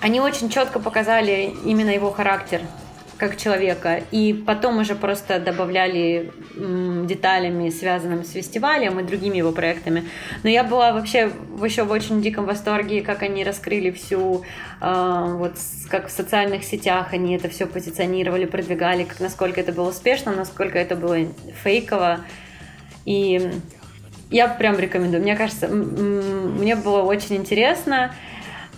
они 0.00 0.20
очень 0.20 0.48
четко 0.48 0.78
показали 0.78 1.52
именно 1.64 1.90
его 1.90 2.10
характер 2.10 2.60
как 3.18 3.36
человека. 3.36 4.00
И 4.12 4.32
потом 4.32 4.78
уже 4.78 4.94
просто 4.94 5.38
добавляли 5.40 6.32
деталями, 6.54 7.68
связанными 7.68 8.22
с 8.22 8.30
фестивалем 8.30 8.98
и 9.00 9.02
другими 9.02 9.38
его 9.38 9.52
проектами. 9.52 10.04
Но 10.44 10.48
я 10.48 10.64
была 10.64 10.92
вообще 10.92 11.30
еще 11.62 11.82
в 11.82 11.90
очень 11.90 12.22
диком 12.22 12.46
восторге, 12.46 13.02
как 13.02 13.22
они 13.22 13.44
раскрыли 13.44 13.90
всю, 13.90 14.44
э, 14.80 15.24
вот 15.36 15.54
как 15.90 16.08
в 16.08 16.10
социальных 16.10 16.64
сетях 16.64 17.12
они 17.12 17.34
это 17.34 17.48
все 17.48 17.66
позиционировали, 17.66 18.44
продвигали, 18.44 19.04
как 19.04 19.20
насколько 19.20 19.60
это 19.60 19.72
было 19.72 19.90
успешно, 19.90 20.32
насколько 20.32 20.78
это 20.78 20.94
было 20.94 21.18
фейково. 21.62 22.20
И 23.04 23.50
я 24.30 24.48
прям 24.48 24.78
рекомендую. 24.78 25.22
Мне 25.22 25.36
кажется, 25.36 25.68
мне 25.68 26.76
было 26.76 27.02
очень 27.02 27.36
интересно. 27.36 28.14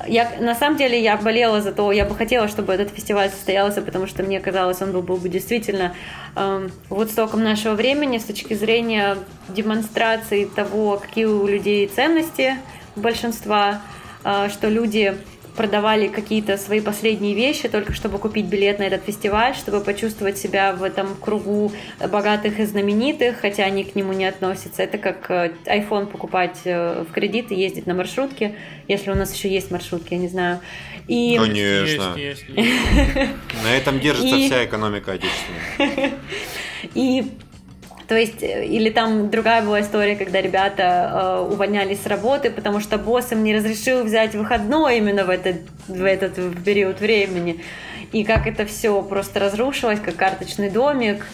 Я, 0.06 0.30
на 0.40 0.54
самом 0.54 0.78
деле 0.78 1.00
я 1.00 1.16
болела 1.16 1.60
за 1.60 1.72
то, 1.72 1.92
я 1.92 2.06
бы 2.06 2.14
хотела, 2.14 2.48
чтобы 2.48 2.72
этот 2.72 2.90
фестиваль 2.90 3.28
состоялся, 3.28 3.82
потому 3.82 4.06
что 4.06 4.22
мне 4.22 4.40
казалось, 4.40 4.80
он 4.80 4.92
был, 4.92 5.02
был 5.02 5.16
бы 5.16 5.28
действительно 5.28 5.94
эм, 6.36 6.72
вудстоком 6.88 7.42
нашего 7.42 7.74
времени 7.74 8.16
с 8.16 8.24
точки 8.24 8.54
зрения 8.54 9.18
демонстрации 9.48 10.46
того, 10.46 10.96
какие 10.96 11.26
у 11.26 11.46
людей 11.46 11.86
ценности 11.86 12.56
большинства, 12.96 13.82
э, 14.24 14.48
что 14.48 14.68
люди 14.68 15.18
продавали 15.56 16.08
какие-то 16.08 16.56
свои 16.56 16.80
последние 16.80 17.34
вещи 17.34 17.68
только 17.68 17.92
чтобы 17.92 18.18
купить 18.18 18.46
билет 18.46 18.78
на 18.78 18.84
этот 18.84 19.04
фестиваль, 19.04 19.54
чтобы 19.54 19.80
почувствовать 19.80 20.38
себя 20.38 20.72
в 20.72 20.82
этом 20.82 21.14
кругу 21.16 21.72
богатых 22.10 22.58
и 22.60 22.64
знаменитых, 22.64 23.40
хотя 23.40 23.64
они 23.64 23.84
к 23.84 23.94
нему 23.94 24.12
не 24.12 24.26
относятся. 24.26 24.82
Это 24.82 24.98
как 24.98 25.30
э, 25.30 25.52
iPhone 25.66 26.06
покупать 26.06 26.60
э, 26.64 27.04
в 27.08 27.12
кредит 27.12 27.52
и 27.52 27.54
ездить 27.54 27.86
на 27.86 27.94
маршрутке, 27.94 28.56
если 28.88 29.10
у 29.10 29.14
нас 29.14 29.34
еще 29.34 29.48
есть 29.48 29.70
маршрутки, 29.70 30.14
я 30.14 30.20
не 30.20 30.28
знаю. 30.28 30.60
И 31.08 31.36
Конечно. 31.36 32.14
Есть, 32.16 32.44
есть, 32.48 32.56
есть. 32.56 33.30
На 33.64 33.76
этом 33.76 33.98
держится 34.00 34.36
вся 34.36 34.64
экономика 34.64 35.12
отечественная. 35.12 36.12
И 36.94 37.24
то 38.10 38.16
есть, 38.16 38.42
э, 38.42 38.66
или 38.66 38.90
там 38.90 39.30
другая 39.30 39.62
была 39.62 39.82
история, 39.82 40.16
когда 40.16 40.40
ребята 40.40 40.82
э, 40.82 41.52
увольнялись 41.52 42.02
с 42.02 42.06
работы, 42.06 42.50
потому 42.50 42.80
что 42.80 42.98
босс 42.98 43.30
им 43.30 43.44
не 43.44 43.54
разрешил 43.54 44.02
взять 44.02 44.34
выходной 44.34 44.98
именно 44.98 45.24
в 45.24 45.30
этот, 45.30 45.58
в 45.86 46.04
этот 46.04 46.34
период 46.64 46.98
времени. 46.98 47.60
И 48.10 48.24
как 48.24 48.48
это 48.48 48.66
все 48.66 49.00
просто 49.02 49.38
разрушилось, 49.38 50.00
как 50.00 50.16
карточный 50.16 50.70
домик. 50.70 51.24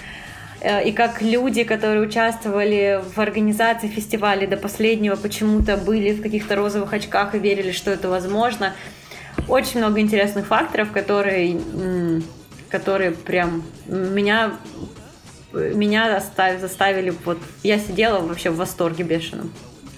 Э, 0.60 0.86
И 0.86 0.92
как 0.92 1.22
люди, 1.22 1.64
которые 1.64 2.02
участвовали 2.02 3.00
в 3.14 3.18
организации 3.20 3.88
фестиваля 3.88 4.46
до 4.46 4.58
последнего, 4.58 5.16
почему-то 5.16 5.78
были 5.78 6.12
в 6.12 6.20
каких-то 6.20 6.56
розовых 6.56 6.92
очках 6.92 7.34
и 7.34 7.38
верили, 7.38 7.72
что 7.72 7.90
это 7.90 8.10
возможно. 8.10 8.74
Очень 9.48 9.80
много 9.80 9.98
интересных 10.00 10.46
факторов, 10.46 10.92
которые, 10.92 11.56
которые 12.68 13.12
прям 13.12 13.62
меня 13.86 14.52
меня 15.74 16.20
заставили, 16.60 17.12
вот, 17.24 17.38
я 17.62 17.78
сидела 17.78 18.20
вообще 18.20 18.50
в 18.50 18.56
восторге 18.56 19.04
бешеном. 19.04 19.52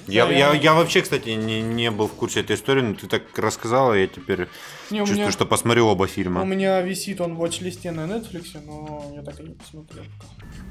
Я, 0.07 0.25
Да, 0.27 0.33
я, 0.33 0.39
я- 0.39 0.53
я 0.55 0.75
вообще, 0.75 1.03
кстати, 1.03 1.29
не, 1.31 1.61
не 1.61 1.91
был 1.91 2.09
в 2.09 2.13
курсе 2.13 2.41
этой 2.41 2.57
истории, 2.57 2.81
но 2.81 2.95
ты 2.95 3.07
так 3.07 3.23
рассказала, 3.37 3.93
я 3.93 4.07
теперь 4.07 4.49
Не, 4.91 5.01
у 5.03 5.05
чувствую, 5.05 5.19
меня- 5.25 5.31
что 5.33 5.45
посмотрю 5.45 5.87
оба 5.87 6.05
У 6.05 6.07
фильма. 6.07 6.45
меня 6.45 6.81
висит 6.81 7.21
он 7.21 7.35
в 7.35 7.43
watch-листе 7.45 7.91
на 7.91 8.07
Netflix, 8.07 8.57
но 8.65 9.13
я 9.15 9.23
так 9.23 9.39
и 9.39 9.43
не 9.43 9.55
посмотрел. 9.55 10.05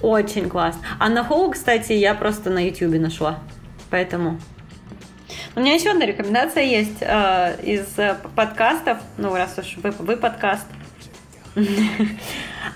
Очень 0.01 0.49
классно. 0.49 0.81
А 0.99 1.09
на 1.09 1.23
Хоу, 1.23 1.51
кстати, 1.51 1.93
я 1.93 2.15
просто 2.15 2.49
на 2.49 2.65
Ютубе 2.65 2.99
нашла. 2.99 3.39
Поэтому... 3.91 4.39
У 5.55 5.59
меня 5.59 5.73
еще 5.75 5.91
одна 5.91 6.05
рекомендация 6.05 6.63
есть 6.63 6.97
э, 7.01 7.59
из 7.63 7.85
э, 7.97 8.15
подкастов. 8.35 8.97
Ну, 9.17 9.35
раз 9.35 9.55
уж 9.59 9.77
вы, 9.83 9.91
вы 9.91 10.17
подкаст. 10.17 10.65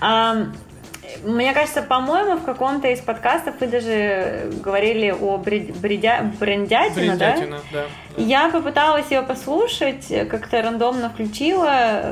Мне 1.24 1.52
кажется, 1.52 1.82
по-моему, 1.82 2.36
в 2.36 2.44
каком-то 2.44 2.88
из 2.88 3.00
подкастов 3.00 3.54
вы 3.60 3.66
даже 3.66 4.50
говорили 4.62 5.10
о 5.10 5.36
бред- 5.36 5.70
бредя- 5.76 6.22
брендятино, 6.38 7.16
да? 7.16 7.32
Бредятина, 7.32 7.60
да. 7.72 7.84
Я 8.16 8.48
попыталась 8.48 9.10
ее 9.10 9.22
послушать, 9.22 10.06
как-то 10.28 10.62
рандомно 10.62 11.10
включила. 11.10 12.02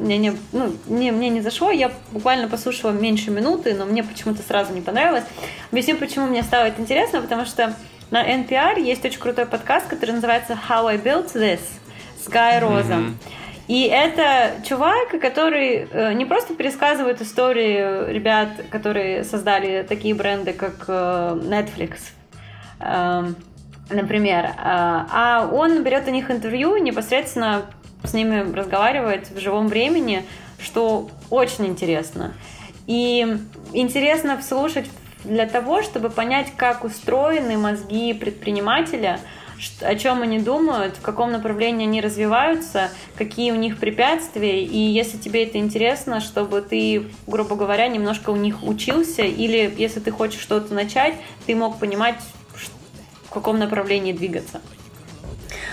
Мне 0.00 0.18
не, 0.18 0.32
ну, 0.52 0.72
не, 0.86 1.10
мне 1.10 1.28
не 1.28 1.40
зашло, 1.40 1.70
я 1.70 1.90
буквально 2.12 2.48
послушала 2.48 2.92
меньше 2.92 3.30
минуты, 3.30 3.74
но 3.74 3.84
мне 3.84 4.02
почему-то 4.02 4.42
сразу 4.42 4.72
не 4.72 4.80
понравилось. 4.80 5.24
Объясню, 5.70 5.96
почему 5.96 6.26
мне 6.26 6.42
стало 6.42 6.66
это 6.66 6.80
интересно, 6.80 7.20
потому 7.20 7.44
что 7.44 7.74
на 8.10 8.24
NPR 8.24 8.80
есть 8.80 9.04
очень 9.04 9.18
крутой 9.18 9.46
подкаст, 9.46 9.86
который 9.88 10.12
называется 10.12 10.58
How 10.68 10.86
I 10.86 10.96
Built 10.96 11.34
This 11.34 11.60
с 12.24 12.28
Гай 12.28 12.58
Розом. 12.60 13.18
И 13.68 13.82
это 13.82 14.62
чувак, 14.64 15.20
который 15.20 15.86
э, 15.90 16.14
не 16.14 16.24
просто 16.24 16.54
пересказывает 16.54 17.20
истории 17.20 18.10
ребят, 18.10 18.48
которые 18.70 19.24
создали 19.24 19.82
такие 19.86 20.14
бренды, 20.14 20.54
как 20.54 20.86
э, 20.88 21.38
Netflix, 21.42 21.98
эм, 22.80 23.36
например, 23.90 24.46
э, 24.46 24.52
а 24.56 25.50
он 25.52 25.82
берет 25.82 26.08
у 26.08 26.10
них 26.10 26.30
интервью, 26.30 26.78
непосредственно 26.78 27.66
с 28.04 28.14
ними 28.14 28.54
разговаривает 28.54 29.30
в 29.30 29.38
живом 29.38 29.68
времени, 29.68 30.24
что 30.58 31.10
очень 31.28 31.66
интересно. 31.66 32.32
И 32.86 33.36
интересно 33.74 34.40
слушать 34.40 34.86
для 35.24 35.44
того, 35.46 35.82
чтобы 35.82 36.08
понять, 36.08 36.52
как 36.56 36.84
устроены 36.84 37.58
мозги 37.58 38.14
предпринимателя, 38.14 39.20
о 39.80 39.94
чем 39.96 40.22
они 40.22 40.38
думают, 40.38 40.96
в 40.96 41.00
каком 41.00 41.32
направлении 41.32 41.86
они 41.86 42.00
развиваются, 42.00 42.90
какие 43.16 43.50
у 43.52 43.56
них 43.56 43.78
препятствия, 43.78 44.64
и 44.64 44.78
если 44.78 45.18
тебе 45.18 45.44
это 45.44 45.58
интересно, 45.58 46.20
чтобы 46.20 46.60
ты, 46.60 47.10
грубо 47.26 47.56
говоря, 47.56 47.88
немножко 47.88 48.30
у 48.30 48.36
них 48.36 48.62
учился, 48.62 49.22
или 49.22 49.74
если 49.76 50.00
ты 50.00 50.10
хочешь 50.10 50.40
что-то 50.40 50.74
начать, 50.74 51.14
ты 51.46 51.54
мог 51.54 51.78
понимать, 51.78 52.16
в 53.24 53.30
каком 53.30 53.58
направлении 53.58 54.12
двигаться. 54.12 54.60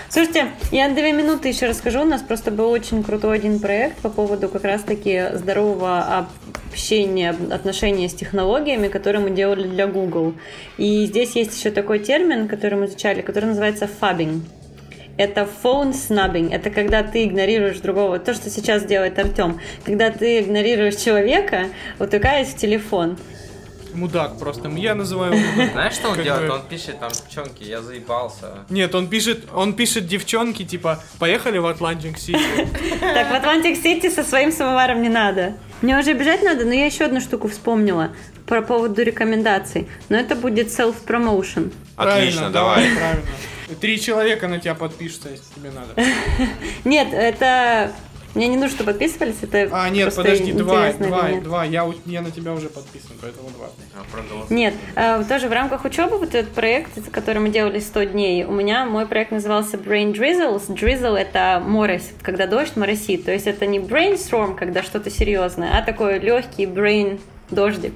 Слушайте, 0.08 0.52
я 0.70 0.88
две 0.88 1.12
минуты 1.12 1.48
еще 1.48 1.66
расскажу. 1.66 2.02
У 2.02 2.04
нас 2.04 2.22
просто 2.22 2.52
был 2.52 2.70
очень 2.70 3.02
крутой 3.02 3.36
один 3.36 3.58
проект 3.58 3.98
по 3.98 4.08
поводу 4.08 4.48
как 4.48 4.62
раз-таки 4.62 5.30
здорового 5.34 6.26
общения, 6.70 7.34
отношения 7.50 8.08
с 8.08 8.14
технологиями, 8.14 8.86
который 8.86 9.20
мы 9.20 9.30
делали 9.30 9.66
для 9.66 9.88
Google. 9.88 10.34
И 10.78 11.06
здесь 11.06 11.34
есть 11.34 11.58
еще 11.58 11.70
такой 11.70 11.98
термин, 11.98 12.46
который 12.46 12.78
мы 12.78 12.86
изучали, 12.86 13.20
который 13.20 13.46
называется 13.46 13.88
фабинг. 13.88 14.44
Это 15.18 15.48
phone 15.62 15.92
snubbing. 15.92 16.54
Это 16.54 16.70
когда 16.70 17.02
ты 17.02 17.24
игнорируешь 17.24 17.78
другого. 17.78 18.18
То, 18.20 18.32
что 18.32 18.48
сейчас 18.48 18.84
делает 18.84 19.18
Артем. 19.18 19.60
Когда 19.84 20.10
ты 20.10 20.40
игнорируешь 20.40 20.96
человека, 20.96 21.66
утыкаясь 21.98 22.48
в 22.48 22.56
телефон. 22.56 23.18
Мудак 23.96 24.38
просто. 24.38 24.68
Я 24.68 24.94
называю 24.94 25.34
его 25.34 25.50
мудак. 25.52 25.72
Знаешь, 25.72 25.94
что 25.94 26.10
он 26.10 26.22
делает? 26.22 26.50
Он 26.50 26.62
пишет 26.68 27.00
там, 27.00 27.10
девчонки, 27.10 27.64
я 27.64 27.82
заебался. 27.82 28.58
Нет, 28.68 28.94
он 28.94 29.08
пишет, 29.08 29.48
он 29.54 29.72
пишет 29.74 30.06
девчонки, 30.06 30.64
типа, 30.64 31.02
поехали 31.18 31.58
в 31.58 31.66
Атлантик 31.66 32.18
Сити. 32.18 32.68
Так, 33.00 33.30
в 33.30 33.34
Атлантик 33.34 33.76
Сити 33.76 34.10
со 34.10 34.22
своим 34.22 34.52
самоваром 34.52 35.02
не 35.02 35.08
надо. 35.08 35.54
Мне 35.82 35.98
уже 35.98 36.12
бежать 36.12 36.42
надо, 36.42 36.64
но 36.64 36.72
я 36.72 36.86
еще 36.86 37.04
одну 37.04 37.20
штуку 37.20 37.48
вспомнила 37.48 38.10
по 38.46 38.62
поводу 38.62 39.02
рекомендаций. 39.02 39.88
Но 40.08 40.16
это 40.16 40.36
будет 40.36 40.68
self-promotion. 40.68 41.72
Отлично, 41.96 42.50
давай. 42.50 42.90
Правильно. 42.94 43.22
Три 43.80 44.00
человека 44.00 44.46
на 44.46 44.60
тебя 44.60 44.74
подпишутся, 44.74 45.30
если 45.30 45.44
тебе 45.54 45.70
надо. 45.70 45.94
Нет, 46.84 47.08
это... 47.12 47.92
Мне 48.36 48.48
не 48.48 48.56
нужно, 48.56 48.76
чтобы 48.76 48.92
подписывались, 48.92 49.36
это 49.40 49.68
А, 49.72 49.88
нет, 49.88 50.14
подожди, 50.14 50.52
два, 50.52 50.92
два, 50.92 51.28
два. 51.42 51.64
Я, 51.64 51.86
у- 51.86 51.94
я 52.04 52.20
на 52.20 52.30
тебя 52.30 52.52
уже 52.52 52.68
подписан, 52.68 53.12
поэтому 53.20 53.48
два. 53.48 53.68
А. 53.94 54.52
Нет, 54.52 54.74
э, 54.94 55.24
тоже 55.26 55.48
в 55.48 55.52
рамках 55.52 55.86
учебы 55.86 56.18
вот 56.18 56.34
этот 56.34 56.52
проект, 56.52 57.10
который 57.10 57.38
мы 57.38 57.48
делали 57.48 57.78
100 57.80 58.02
дней, 58.04 58.44
у 58.44 58.52
меня 58.52 58.84
мой 58.84 59.06
проект 59.06 59.30
назывался 59.30 59.78
Brain 59.78 60.12
Drizzles. 60.12 60.68
Drizzle— 60.68 61.16
это 61.18 61.62
морось, 61.64 62.12
когда 62.20 62.46
дождь 62.46 62.76
моросит. 62.76 63.24
То 63.24 63.32
есть 63.32 63.46
это 63.46 63.64
не 63.64 63.78
brainstorm, 63.78 64.54
когда 64.54 64.82
что-то 64.82 65.10
серьезное, 65.10 65.78
а 65.78 65.82
такой 65.82 66.18
легкий 66.18 66.66
brain 66.66 67.18
дождик 67.50 67.94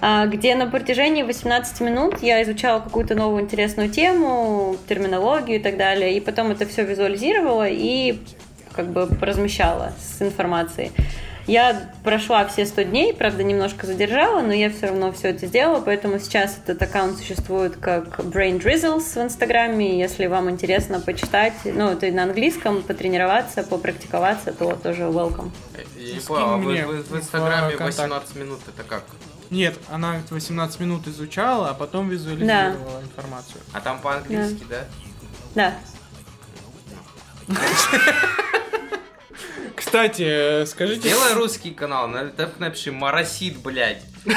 а, 0.00 0.26
где 0.26 0.54
на 0.54 0.66
протяжении 0.66 1.22
18 1.22 1.80
минут 1.80 2.22
я 2.22 2.42
изучала 2.42 2.80
какую-то 2.80 3.14
новую 3.14 3.42
интересную 3.42 3.90
тему, 3.90 4.76
терминологию 4.88 5.58
и 5.58 5.62
так 5.62 5.76
далее, 5.76 6.16
и 6.16 6.20
потом 6.20 6.50
это 6.52 6.66
все 6.66 6.84
визуализировала 6.84 7.68
и 7.68 8.18
как 8.78 8.86
бы 8.92 9.08
размещала 9.20 9.92
с 10.00 10.22
информацией. 10.22 10.92
Я 11.48 11.90
прошла 12.04 12.46
все 12.46 12.64
100 12.64 12.82
дней, 12.82 13.12
правда, 13.14 13.42
немножко 13.42 13.86
задержала, 13.86 14.40
но 14.42 14.52
я 14.52 14.70
все 14.70 14.86
равно 14.88 15.10
все 15.12 15.30
это 15.30 15.46
сделала, 15.46 15.80
поэтому 15.80 16.20
сейчас 16.20 16.58
этот 16.62 16.80
аккаунт 16.82 17.16
существует 17.18 17.76
как 17.76 18.20
Brain 18.20 18.62
Drizzles 18.62 19.00
в 19.00 19.16
Инстаграме. 19.16 19.94
и 19.96 19.98
Если 19.98 20.26
вам 20.26 20.48
интересно 20.50 21.00
почитать, 21.00 21.54
ну, 21.64 21.88
это 21.90 22.06
и 22.06 22.12
на 22.12 22.22
английском, 22.24 22.82
потренироваться, 22.82 23.64
попрактиковаться, 23.64 24.52
то 24.52 24.76
тоже 24.76 25.04
welcome. 25.04 25.50
Не 25.96 26.20
Скинь 26.20 26.20
понял, 26.26 26.50
а 26.50 26.56
вы- 26.58 26.72
мне 26.72 26.86
вы 26.86 27.02
в 27.02 27.16
Инстаграме 27.16 27.70
контакт. 27.76 27.96
18 27.98 28.36
минут, 28.36 28.60
это 28.68 28.86
как? 28.86 29.04
Нет, 29.50 29.74
она 29.90 30.20
18 30.30 30.78
минут 30.80 31.08
изучала, 31.08 31.70
а 31.70 31.74
потом 31.74 32.10
визуализировала 32.10 33.00
информацию. 33.02 33.60
А 33.72 33.80
там 33.80 33.98
по-английски, 34.00 34.64
да? 34.68 34.84
Да. 35.54 35.74
Кстати, 39.88 40.22
э, 40.26 40.66
скажите... 40.66 41.08
Сделай 41.08 41.32
русский 41.32 41.70
канал, 41.70 42.08
на- 42.08 42.28
так 42.28 42.58
напиши 42.58 42.92
«Моросит, 42.92 43.56
блядь». 43.60 44.02
И 44.26 44.30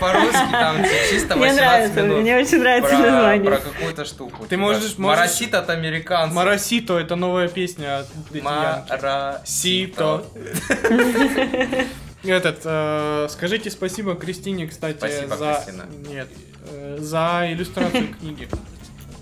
по-русски 0.00 0.50
там 0.52 0.82
чисто 1.10 1.36
18 1.36 1.36
Мне 1.36 1.52
нравится, 1.52 2.00
минут. 2.00 2.20
мне 2.22 2.38
очень 2.38 2.58
нравится 2.60 2.88
про, 2.96 2.98
название. 3.10 3.44
про 3.50 3.58
какую-то 3.58 4.04
штуку. 4.06 4.44
Ты 4.44 4.48
типа, 4.50 4.62
можешь- 4.62 4.96
можешь- 4.96 4.98
Моросит 4.98 5.54
от 5.54 5.68
американцев. 5.68 6.34
Марасито, 6.34 6.98
это 6.98 7.14
новая 7.14 7.48
песня 7.48 7.98
от. 7.98 8.42
Моросито. 8.42 9.44
Сито. 9.44 10.24
Этот, 12.24 12.60
э, 12.64 13.26
скажите 13.30 13.70
спасибо 13.70 14.14
Кристине, 14.14 14.66
кстати, 14.66 14.96
Спасибо, 14.96 15.36
за... 15.36 15.54
Кристина. 15.62 15.86
Нет, 16.08 16.28
э, 16.70 16.96
за 16.98 17.42
иллюстрацию 17.48 18.14
книги. 18.18 18.48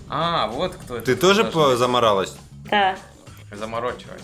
А, 0.07 0.47
вот 0.47 0.75
кто 0.75 0.95
это. 0.95 1.05
Ты 1.07 1.17
тоже 1.17 1.51
заморалась? 1.75 2.33
Да. 2.71 2.95
Заморочилась. 3.51 4.21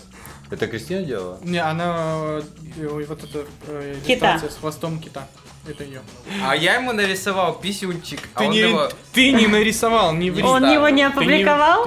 Это 0.50 0.66
Кристина 0.66 1.02
делала? 1.02 1.38
Не, 1.42 1.58
она... 1.58 2.40
э, 2.76 3.04
вот 3.08 3.22
эта 3.24 3.44
э, 3.68 3.96
Кита. 4.06 4.38
с 4.38 4.56
хвостом 4.58 4.98
кита. 4.98 5.26
Это 5.68 5.84
ее. 5.84 6.00
А 6.44 6.56
я 6.56 6.74
ему 6.76 6.92
нарисовал 6.92 7.54
писюнчик, 7.60 8.20
а 8.34 8.40
Ты 8.40 8.44
он 8.46 8.50
не, 8.52 8.58
его... 8.60 8.88
ты 9.12 9.30
не 9.32 9.46
нарисовал, 9.46 10.12
не 10.14 10.30
ври. 10.30 10.42
Он 10.42 10.64
его 10.70 10.88
не 10.88 10.96
Ты 10.96 10.96
не- 10.96 11.02
опубликовал? 11.04 11.84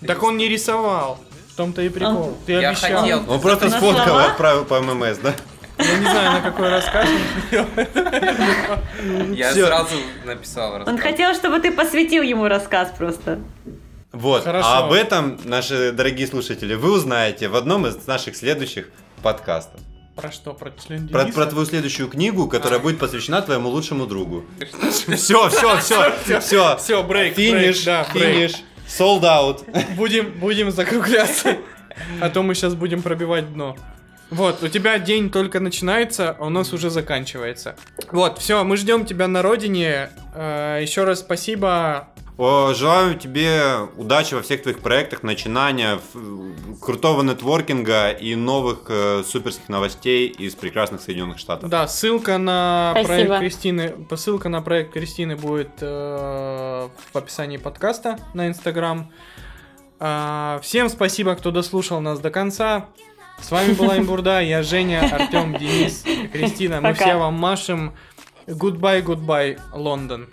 ты 0.00 0.06
Так 0.06 0.22
он 0.22 0.36
не 0.36 0.48
рисовал. 0.48 1.18
В 1.52 1.56
том-то 1.56 1.82
и 1.82 1.88
прикол. 1.88 2.38
Ты 2.46 2.52
Я 2.52 2.70
обещал. 2.70 3.00
хотел. 3.00 3.24
Он 3.28 3.40
просто 3.40 3.68
сфоткал 3.68 4.04
и 4.04 4.08
слова? 4.08 4.24
отправил 4.26 4.64
по 4.64 4.80
ММС, 4.80 5.18
да? 5.18 5.34
Я 5.78 5.96
не 5.98 6.04
знаю, 6.04 6.32
на 6.32 6.40
какой 6.40 6.70
рассказ 6.70 7.08
он 9.20 9.32
Я 9.32 9.52
сразу 9.52 9.96
написал. 10.24 10.72
Он 10.72 10.78
рассказ. 10.80 11.00
хотел, 11.00 11.34
чтобы 11.34 11.60
ты 11.60 11.70
посвятил 11.72 12.22
ему 12.22 12.48
рассказ 12.48 12.92
просто. 12.96 13.38
Вот. 14.12 14.44
Хорошо. 14.44 14.66
А 14.68 14.78
об 14.86 14.92
этом, 14.92 15.38
наши 15.44 15.92
дорогие 15.92 16.26
слушатели, 16.26 16.74
вы 16.74 16.92
узнаете 16.92 17.48
в 17.48 17.56
одном 17.56 17.86
из 17.86 18.06
наших 18.06 18.36
следующих 18.36 18.88
подкастов. 19.22 19.80
Про 20.16 20.32
что? 20.32 20.52
Про 20.52 20.72
член 20.72 21.08
Про, 21.08 21.20
Дениса? 21.22 21.38
про 21.38 21.46
твою 21.46 21.66
следующую 21.66 22.08
книгу, 22.08 22.48
которая 22.48 22.80
будет 22.80 22.98
посвящена 22.98 23.40
твоему 23.42 23.68
лучшему 23.68 24.06
другу. 24.06 24.44
Все, 25.14 25.48
все, 25.48 25.76
все, 25.78 26.40
все. 26.40 26.76
Всё, 26.76 27.02
брейк, 27.04 27.34
Финиш, 27.34 27.84
финиш, 27.84 28.54
sold 28.88 29.22
out. 29.22 29.94
Будем, 29.96 30.32
будем 30.40 30.70
закругляться. 30.72 31.58
А 32.20 32.30
то 32.30 32.42
мы 32.42 32.54
сейчас 32.54 32.74
будем 32.74 33.02
пробивать 33.02 33.52
дно. 33.52 33.76
Вот, 34.30 34.62
у 34.62 34.68
тебя 34.68 34.98
день 34.98 35.30
только 35.30 35.58
начинается, 35.60 36.30
а 36.38 36.46
у 36.46 36.48
нас 36.50 36.72
уже 36.72 36.90
заканчивается. 36.90 37.76
Вот, 38.10 38.38
все, 38.38 38.62
мы 38.64 38.76
ждем 38.76 39.06
тебя 39.06 39.26
на 39.26 39.40
родине. 39.42 40.10
Э, 40.34 40.78
Еще 40.82 41.04
раз 41.04 41.20
спасибо. 41.20 42.08
Желаю 42.38 43.16
тебе 43.18 43.88
удачи 43.96 44.34
во 44.34 44.42
всех 44.42 44.62
твоих 44.62 44.78
проектах, 44.78 45.24
начинания, 45.24 45.98
крутого 46.80 47.22
нетворкинга 47.22 48.10
и 48.10 48.36
новых 48.36 48.84
э, 48.88 49.24
суперских 49.26 49.68
новостей 49.68 50.28
из 50.28 50.54
прекрасных 50.54 51.00
Соединенных 51.00 51.40
Штатов. 51.40 51.68
Да, 51.68 51.88
ссылка 51.88 52.38
на 52.38 52.92
Спасибо. 52.92 53.08
проект 53.08 53.38
Кристины, 53.40 53.94
ссылка 54.16 54.48
на 54.48 54.62
проект 54.62 54.92
Кристины 54.92 55.34
будет 55.34 55.70
э, 55.80 56.88
в 57.12 57.16
описании 57.16 57.56
подкаста 57.56 58.20
на 58.34 58.46
Инстаграм. 58.46 59.10
А, 59.98 60.60
всем 60.62 60.88
спасибо, 60.88 61.34
кто 61.34 61.50
дослушал 61.50 62.00
нас 62.00 62.20
до 62.20 62.30
конца. 62.30 62.86
С 63.40 63.50
вами 63.50 63.72
была 63.72 63.98
Имбурда, 63.98 64.40
я 64.40 64.62
Женя, 64.62 65.00
Артем, 65.12 65.56
Денис, 65.58 66.04
Кристина. 66.32 66.80
Мы 66.80 66.94
все 66.94 67.16
вам 67.16 67.34
машем. 67.34 67.94
Goodbye, 68.46 69.02
goodbye, 69.04 69.58
Лондон. 69.74 70.28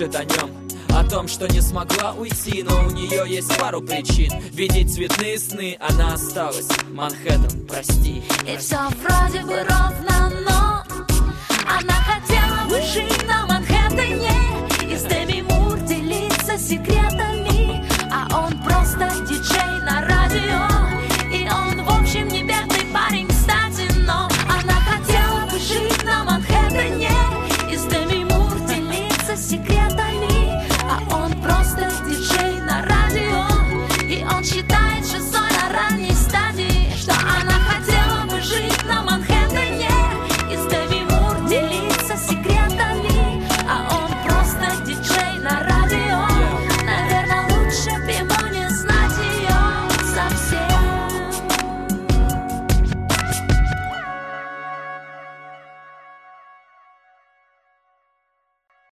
Пишет 0.00 0.16
о 0.16 0.24
нем, 0.24 0.50
о 0.96 1.04
том, 1.04 1.28
что 1.28 1.46
не 1.46 1.60
смогла 1.60 2.14
уйти 2.14 2.62
Но 2.62 2.86
у 2.86 2.90
нее 2.90 3.22
есть 3.28 3.54
пару 3.58 3.82
причин. 3.82 4.32
Видеть 4.50 4.94
цветные 4.94 5.38
сны, 5.38 5.76
она 5.78 6.14
осталась 6.14 6.68
Манхэттен, 6.88 7.66
прости. 7.66 8.22
И 8.50 8.56
все 8.56 8.78
вроде 9.02 9.44
бы 9.44 9.58
ровно, 9.58 10.32
но 10.46 10.69